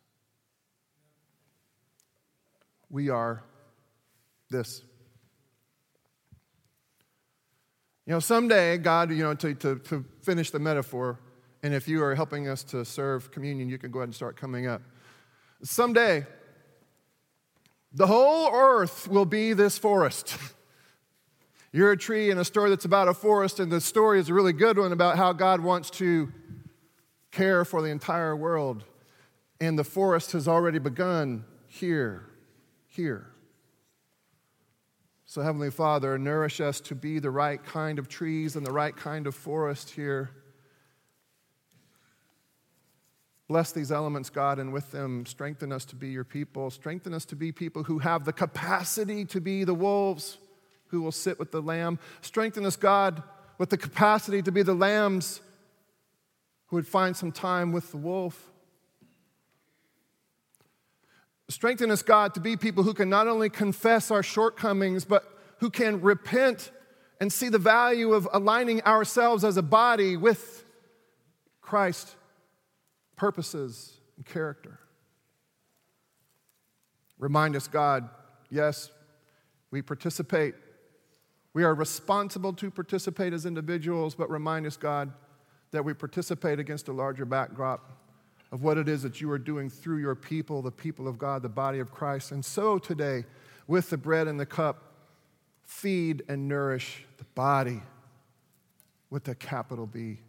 We 2.89 3.09
are 3.09 3.43
this. 4.49 4.84
You 8.05 8.13
know, 8.13 8.19
someday, 8.19 8.77
God, 8.77 9.11
you 9.11 9.23
know, 9.23 9.34
to, 9.34 9.55
to, 9.55 9.79
to 9.79 10.05
finish 10.21 10.51
the 10.51 10.59
metaphor, 10.59 11.19
and 11.63 11.73
if 11.73 11.88
you 11.88 12.03
are 12.03 12.13
helping 12.13 12.47
us 12.47 12.63
to 12.65 12.84
serve 12.84 13.31
communion, 13.31 13.69
you 13.69 13.77
can 13.77 13.91
go 13.91 13.99
ahead 13.99 14.09
and 14.09 14.15
start 14.15 14.36
coming 14.36 14.67
up. 14.67 14.81
Someday, 15.63 16.25
the 17.93 18.05
whole 18.05 18.53
earth 18.53 19.07
will 19.07 19.25
be 19.25 19.53
this 19.53 19.77
forest. 19.77 20.38
You're 21.71 21.93
a 21.93 21.97
tree 21.97 22.29
in 22.29 22.38
a 22.38 22.45
story 22.45 22.69
that's 22.69 22.86
about 22.86 23.07
a 23.07 23.13
forest, 23.13 23.59
and 23.59 23.71
the 23.71 23.81
story 23.81 24.19
is 24.19 24.29
a 24.29 24.34
really 24.34 24.53
good 24.53 24.77
one 24.77 24.91
about 24.91 25.17
how 25.17 25.34
God 25.34 25.61
wants 25.61 25.89
to 25.91 26.31
care 27.34 27.65
for 27.65 27.81
the 27.81 27.89
entire 27.89 28.36
world. 28.36 28.84
And 29.59 29.77
the 29.77 29.84
forest 29.84 30.31
has 30.31 30.47
already 30.47 30.79
begun 30.79 31.45
here, 31.67 32.25
here. 32.88 33.27
So, 35.25 35.41
Heavenly 35.41 35.71
Father, 35.71 36.17
nourish 36.17 36.61
us 36.61 36.79
to 36.81 36.95
be 36.95 37.19
the 37.19 37.31
right 37.31 37.63
kind 37.63 37.97
of 37.97 38.07
trees 38.07 38.55
and 38.55 38.65
the 38.65 38.71
right 38.71 38.95
kind 38.95 39.25
of 39.25 39.34
forest 39.34 39.89
here. 39.89 40.29
Bless 43.47 43.71
these 43.71 43.91
elements, 43.91 44.29
God, 44.29 44.59
and 44.59 44.71
with 44.71 44.91
them, 44.91 45.25
strengthen 45.25 45.71
us 45.71 45.86
to 45.86 45.95
be 45.95 46.09
your 46.09 46.23
people. 46.23 46.69
Strengthen 46.69 47.13
us 47.13 47.25
to 47.25 47.36
be 47.36 47.51
people 47.51 47.84
who 47.84 47.99
have 47.99 48.25
the 48.25 48.34
capacity 48.34 49.25
to 49.25 49.41
be 49.41 49.63
the 49.63 49.73
wolves 49.73 50.38
who 50.88 51.01
will 51.01 51.11
sit 51.11 51.39
with 51.39 51.51
the 51.51 51.61
lamb. 51.61 51.97
Strengthen 52.21 52.65
us, 52.65 52.75
God, 52.75 53.23
with 53.57 53.69
the 53.69 53.77
capacity 53.77 54.41
to 54.43 54.51
be 54.51 54.61
the 54.61 54.75
lambs 54.75 55.41
who 56.74 56.78
would 56.78 56.88
find 56.88 57.15
some 57.15 57.32
time 57.32 57.71
with 57.71 57.91
the 57.91 57.97
wolf. 57.97 58.51
Strengthen 61.47 61.91
us, 61.91 62.01
God, 62.01 62.34
to 62.34 62.39
be 62.39 62.57
people 62.57 62.82
who 62.82 62.95
can 62.95 63.11
not 63.11 63.28
only 63.28 63.47
confess 63.47 64.09
our 64.09 64.24
shortcomings, 64.24 65.05
but 65.05 65.24
who 65.59 65.69
can 65.69 66.01
repent 66.01 66.71
and 67.21 67.32
see 67.32 67.47
the 67.47 67.59
value 67.59 68.13
of 68.13 68.28
aligning 68.34 68.82
ourselves 68.86 69.43
as 69.43 69.55
a 69.55 69.61
body 69.61 70.17
with 70.17 70.65
Christ's 71.61 72.15
purposes 73.17 73.99
and 74.17 74.26
character. 74.26 74.80
Remind 77.19 77.55
us, 77.55 77.67
God, 77.67 78.09
yes, 78.49 78.89
we 79.69 79.84
participate. 79.84 80.55
We 81.53 81.65
are 81.65 81.76
responsible 81.76 82.53
to 82.53 82.71
participate 82.71 83.32
as 83.32 83.45
individuals, 83.45 84.15
but 84.15 84.28
remind 84.32 84.65
us, 84.65 84.76
God, 84.76 85.13
that 85.74 85.84
we 85.84 85.93
participate 85.93 86.59
against 86.59 86.88
a 86.88 86.93
larger 86.93 87.26
backdrop 87.26 87.91
of 88.51 88.61
what 88.61 88.78
it 88.78 88.88
is 88.88 89.01
that 89.01 89.19
you 89.19 89.30
are 89.32 89.39
doing 89.39 89.69
through 89.69 89.97
your 89.97 90.13
people, 90.13 90.61
the 90.61 90.71
people 90.71 91.07
of 91.07 91.17
God, 91.17 91.41
the 91.41 91.49
body 91.49 91.80
of 91.80 91.91
Christ. 91.91 92.32
And 92.32 92.45
so 92.45 92.78
today, 92.78 93.26
with 93.67 93.89
the 93.89 93.97
bread 93.97 94.28
and 94.28 94.39
the 94.39 94.45
cup, 94.45 94.93
feed 95.63 96.24
and 96.30 96.47
nourish 96.47 97.03
the 97.17 97.24
body 97.36 97.82
with 99.09 99.28
a 99.28 99.34
capital 99.34 99.88
B. 99.88 100.19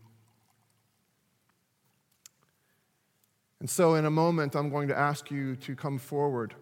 And 3.61 3.69
so, 3.69 3.95
in 3.95 4.07
a 4.07 4.11
moment, 4.11 4.57
I'm 4.57 4.71
going 4.71 4.89
to 4.89 4.99
ask 4.99 5.31
you 5.31 5.57
to 5.57 5.77
come 5.77 5.99
forward, 5.99 6.55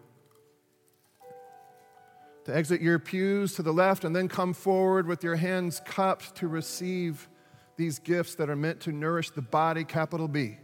to 2.44 2.54
exit 2.54 2.80
your 2.80 2.98
pews 2.98 3.54
to 3.54 3.62
the 3.62 3.72
left, 3.72 4.04
and 4.04 4.14
then 4.14 4.28
come 4.28 4.52
forward 4.52 5.06
with 5.06 5.22
your 5.22 5.36
hands 5.36 5.80
cupped 5.84 6.34
to 6.36 6.48
receive 6.48 7.28
these 7.76 7.98
gifts 7.98 8.34
that 8.36 8.50
are 8.50 8.56
meant 8.56 8.80
to 8.80 8.92
nourish 8.92 9.30
the 9.30 9.42
body, 9.42 9.84
capital 9.84 10.28
B. 10.28 10.58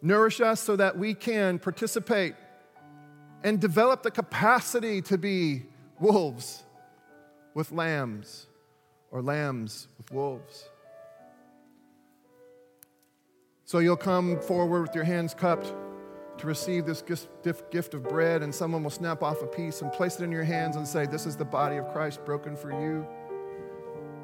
Nourish 0.00 0.40
us 0.40 0.60
so 0.60 0.76
that 0.76 0.98
we 0.98 1.14
can 1.14 1.58
participate 1.58 2.34
and 3.44 3.60
develop 3.60 4.02
the 4.02 4.10
capacity 4.10 5.02
to 5.02 5.18
be 5.18 5.62
wolves 6.00 6.62
with 7.54 7.70
lambs 7.72 8.46
or 9.10 9.22
lambs 9.22 9.88
with 9.98 10.10
wolves. 10.10 10.68
So 13.64 13.78
you'll 13.78 13.96
come 13.96 14.40
forward 14.40 14.82
with 14.82 14.94
your 14.94 15.04
hands 15.04 15.34
cupped 15.34 15.72
to 16.38 16.46
receive 16.46 16.86
this 16.86 17.02
gift 17.02 17.94
of 17.94 18.02
bread, 18.02 18.42
and 18.42 18.54
someone 18.54 18.82
will 18.82 18.90
snap 18.90 19.22
off 19.22 19.42
a 19.42 19.46
piece 19.46 19.82
and 19.82 19.92
place 19.92 20.18
it 20.18 20.24
in 20.24 20.32
your 20.32 20.44
hands 20.44 20.76
and 20.76 20.86
say, 20.86 21.06
This 21.06 21.26
is 21.26 21.36
the 21.36 21.44
body 21.44 21.76
of 21.76 21.90
Christ 21.92 22.24
broken 22.24 22.56
for 22.56 22.70
you. 22.70 23.06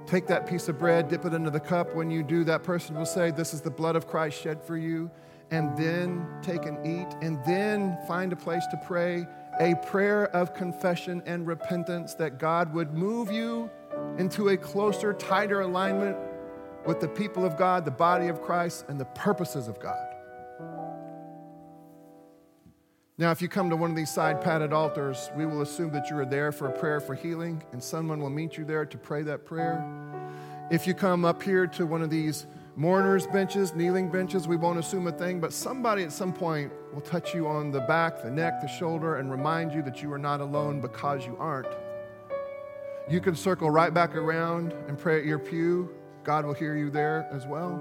Take 0.08 0.26
that 0.28 0.46
piece 0.46 0.68
of 0.68 0.78
bread, 0.78 1.08
dip 1.08 1.26
it 1.26 1.34
into 1.34 1.50
the 1.50 1.60
cup. 1.60 1.94
When 1.94 2.10
you 2.10 2.22
do, 2.22 2.42
that 2.44 2.62
person 2.62 2.96
will 2.96 3.04
say, 3.04 3.30
This 3.30 3.52
is 3.52 3.60
the 3.60 3.70
blood 3.70 3.94
of 3.94 4.06
Christ 4.06 4.40
shed 4.40 4.62
for 4.62 4.78
you 4.78 5.10
and 5.50 5.76
then 5.76 6.26
take 6.42 6.64
and 6.64 6.78
eat, 6.86 7.08
and 7.20 7.38
then 7.44 7.98
find 8.06 8.32
a 8.32 8.36
place 8.36 8.64
to 8.70 8.80
pray 8.86 9.26
a 9.60 9.74
prayer 9.86 10.28
of 10.34 10.54
confession 10.54 11.22
and 11.26 11.46
repentance 11.46 12.14
that 12.14 12.38
God 12.38 12.72
would 12.72 12.94
move 12.94 13.30
you 13.30 13.70
into 14.18 14.50
a 14.50 14.56
closer, 14.56 15.12
tighter 15.12 15.60
alignment 15.60 16.16
with 16.86 17.00
the 17.00 17.08
people 17.08 17.44
of 17.44 17.56
God, 17.56 17.84
the 17.84 17.90
body 17.90 18.28
of 18.28 18.40
Christ, 18.40 18.84
and 18.88 19.00
the 19.00 19.04
purposes 19.06 19.68
of 19.68 19.78
God. 19.78 20.07
Now, 23.20 23.32
if 23.32 23.42
you 23.42 23.48
come 23.48 23.68
to 23.70 23.74
one 23.74 23.90
of 23.90 23.96
these 23.96 24.10
side 24.10 24.40
padded 24.40 24.72
altars, 24.72 25.32
we 25.34 25.44
will 25.44 25.62
assume 25.62 25.90
that 25.90 26.08
you 26.08 26.16
are 26.18 26.24
there 26.24 26.52
for 26.52 26.68
a 26.68 26.78
prayer 26.78 27.00
for 27.00 27.16
healing, 27.16 27.60
and 27.72 27.82
someone 27.82 28.20
will 28.20 28.30
meet 28.30 28.56
you 28.56 28.64
there 28.64 28.86
to 28.86 28.96
pray 28.96 29.24
that 29.24 29.44
prayer. 29.44 29.84
If 30.70 30.86
you 30.86 30.94
come 30.94 31.24
up 31.24 31.42
here 31.42 31.66
to 31.66 31.84
one 31.84 32.00
of 32.00 32.10
these 32.10 32.46
mourners' 32.76 33.26
benches, 33.26 33.74
kneeling 33.74 34.08
benches, 34.08 34.46
we 34.46 34.54
won't 34.54 34.78
assume 34.78 35.08
a 35.08 35.10
thing, 35.10 35.40
but 35.40 35.52
somebody 35.52 36.04
at 36.04 36.12
some 36.12 36.32
point 36.32 36.70
will 36.94 37.00
touch 37.00 37.34
you 37.34 37.48
on 37.48 37.72
the 37.72 37.80
back, 37.80 38.22
the 38.22 38.30
neck, 38.30 38.60
the 38.60 38.68
shoulder, 38.68 39.16
and 39.16 39.32
remind 39.32 39.72
you 39.72 39.82
that 39.82 40.00
you 40.00 40.12
are 40.12 40.18
not 40.18 40.40
alone 40.40 40.80
because 40.80 41.26
you 41.26 41.36
aren't. 41.40 41.66
You 43.10 43.20
can 43.20 43.34
circle 43.34 43.68
right 43.68 43.92
back 43.92 44.14
around 44.14 44.72
and 44.86 44.96
pray 44.96 45.18
at 45.18 45.24
your 45.24 45.40
pew. 45.40 45.92
God 46.22 46.46
will 46.46 46.54
hear 46.54 46.76
you 46.76 46.88
there 46.88 47.28
as 47.32 47.48
well. 47.48 47.80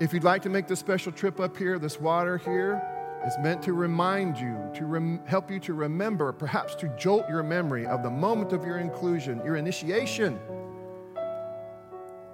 If 0.00 0.12
you'd 0.12 0.24
like 0.24 0.42
to 0.42 0.48
make 0.48 0.66
this 0.66 0.80
special 0.80 1.12
trip 1.12 1.38
up 1.38 1.56
here, 1.56 1.78
this 1.78 2.00
water 2.00 2.38
here 2.38 2.82
is 3.26 3.36
meant 3.38 3.60
to 3.62 3.72
remind 3.72 4.38
you, 4.38 4.56
to 4.74 4.86
rem- 4.86 5.20
help 5.26 5.50
you 5.50 5.58
to 5.60 5.74
remember, 5.74 6.32
perhaps 6.32 6.74
to 6.76 6.88
jolt 6.96 7.28
your 7.28 7.42
memory 7.42 7.84
of 7.86 8.02
the 8.02 8.10
moment 8.10 8.52
of 8.52 8.64
your 8.64 8.78
inclusion, 8.78 9.42
your 9.44 9.56
initiation 9.56 10.38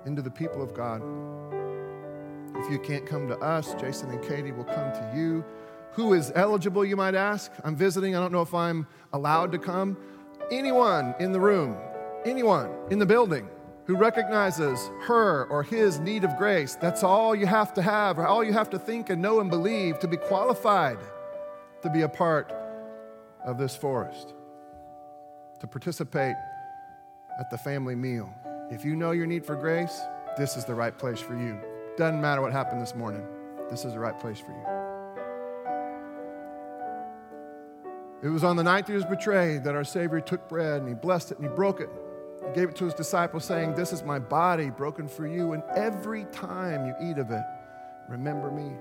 into 0.04 0.20
the 0.20 0.30
people 0.30 0.62
of 0.62 0.74
God. 0.74 1.02
If 2.56 2.70
you 2.70 2.78
can't 2.78 3.06
come 3.06 3.26
to 3.28 3.38
us, 3.38 3.74
Jason 3.80 4.10
and 4.10 4.22
Katie 4.22 4.52
will 4.52 4.64
come 4.64 4.92
to 4.92 5.12
you. 5.14 5.44
Who 5.92 6.12
is 6.12 6.30
eligible, 6.34 6.84
you 6.84 6.96
might 6.96 7.14
ask? 7.14 7.50
I'm 7.64 7.74
visiting. 7.74 8.14
I 8.14 8.20
don't 8.20 8.32
know 8.32 8.42
if 8.42 8.54
I'm 8.54 8.86
allowed 9.12 9.52
to 9.52 9.58
come. 9.58 9.96
Anyone 10.50 11.14
in 11.18 11.32
the 11.32 11.40
room, 11.40 11.76
anyone 12.24 12.70
in 12.90 12.98
the 12.98 13.06
building 13.06 13.48
who 13.84 13.96
recognizes 13.96 14.90
her 15.02 15.44
or 15.46 15.62
his 15.62 15.98
need 15.98 16.24
of 16.24 16.36
grace, 16.36 16.76
that's 16.76 17.02
all 17.02 17.34
you 17.34 17.46
have 17.46 17.74
to 17.74 17.82
have, 17.82 18.18
or 18.18 18.26
all 18.26 18.44
you 18.44 18.52
have 18.52 18.70
to 18.70 18.78
think 18.78 19.10
and 19.10 19.20
know 19.20 19.40
and 19.40 19.50
believe 19.50 19.98
to 19.98 20.08
be 20.08 20.16
qualified 20.16 20.98
to 21.82 21.90
be 21.90 22.02
a 22.02 22.08
part 22.08 22.52
of 23.44 23.58
this 23.58 23.74
forest, 23.74 24.34
to 25.60 25.66
participate 25.66 26.36
at 27.40 27.50
the 27.50 27.58
family 27.58 27.96
meal. 27.96 28.32
If 28.70 28.84
you 28.84 28.94
know 28.94 29.10
your 29.10 29.26
need 29.26 29.44
for 29.44 29.56
grace, 29.56 30.00
this 30.38 30.56
is 30.56 30.64
the 30.64 30.74
right 30.74 30.96
place 30.96 31.20
for 31.20 31.36
you. 31.36 31.60
Doesn't 31.96 32.20
matter 32.20 32.40
what 32.40 32.52
happened 32.52 32.80
this 32.80 32.94
morning, 32.94 33.26
this 33.68 33.84
is 33.84 33.92
the 33.94 33.98
right 33.98 34.18
place 34.18 34.38
for 34.38 34.52
you. 34.52 34.82
It 38.22 38.28
was 38.28 38.44
on 38.44 38.54
the 38.56 38.62
night 38.62 38.86
he 38.86 38.94
was 38.94 39.04
betrayed 39.04 39.64
that 39.64 39.74
our 39.74 39.82
Savior 39.82 40.20
took 40.20 40.48
bread 40.48 40.80
and 40.80 40.88
he 40.88 40.94
blessed 40.94 41.32
it 41.32 41.38
and 41.38 41.48
he 41.48 41.54
broke 41.54 41.80
it. 41.80 41.90
He 42.46 42.52
gave 42.54 42.70
it 42.70 42.76
to 42.76 42.84
his 42.84 42.94
disciples, 42.94 43.44
saying, 43.44 43.74
This 43.74 43.92
is 43.92 44.02
my 44.02 44.18
body 44.18 44.70
broken 44.70 45.08
for 45.08 45.26
you, 45.26 45.52
and 45.52 45.62
every 45.76 46.24
time 46.26 46.86
you 46.86 47.10
eat 47.10 47.18
of 47.18 47.30
it, 47.30 47.42
remember 48.08 48.50
me. 48.50 48.72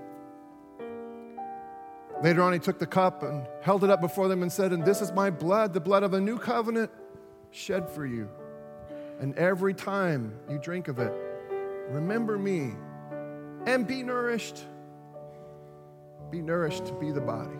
Later 2.22 2.42
on, 2.42 2.52
he 2.52 2.58
took 2.60 2.78
the 2.78 2.86
cup 2.86 3.22
and 3.22 3.46
held 3.62 3.82
it 3.82 3.90
up 3.90 4.00
before 4.00 4.28
them 4.28 4.42
and 4.42 4.52
said, 4.52 4.72
And 4.72 4.84
this 4.84 5.02
is 5.02 5.12
my 5.12 5.30
blood, 5.30 5.72
the 5.72 5.80
blood 5.80 6.02
of 6.02 6.14
a 6.14 6.20
new 6.20 6.38
covenant 6.38 6.90
shed 7.50 7.88
for 7.90 8.06
you. 8.06 8.28
And 9.20 9.36
every 9.36 9.74
time 9.74 10.34
you 10.48 10.58
drink 10.58 10.88
of 10.88 10.98
it, 10.98 11.12
remember 11.88 12.38
me 12.38 12.74
and 13.66 13.86
be 13.86 14.02
nourished. 14.02 14.64
Be 16.30 16.40
nourished 16.40 16.86
to 16.86 16.92
be 16.94 17.10
the 17.10 17.20
body. 17.20 17.56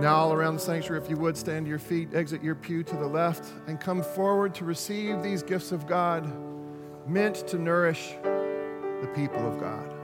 Now, 0.00 0.16
all 0.16 0.32
around 0.32 0.54
the 0.54 0.60
sanctuary, 0.60 1.02
if 1.02 1.08
you 1.08 1.16
would 1.16 1.36
stand 1.36 1.66
to 1.66 1.70
your 1.70 1.78
feet, 1.78 2.14
exit 2.14 2.42
your 2.42 2.54
pew 2.54 2.82
to 2.82 2.96
the 2.96 3.06
left, 3.06 3.50
and 3.66 3.80
come 3.80 4.02
forward 4.02 4.54
to 4.56 4.64
receive 4.64 5.22
these 5.22 5.42
gifts 5.42 5.72
of 5.72 5.86
God 5.86 6.30
meant 7.08 7.46
to 7.48 7.58
nourish 7.58 8.14
the 8.22 9.10
people 9.14 9.46
of 9.46 9.58
God. 9.58 9.95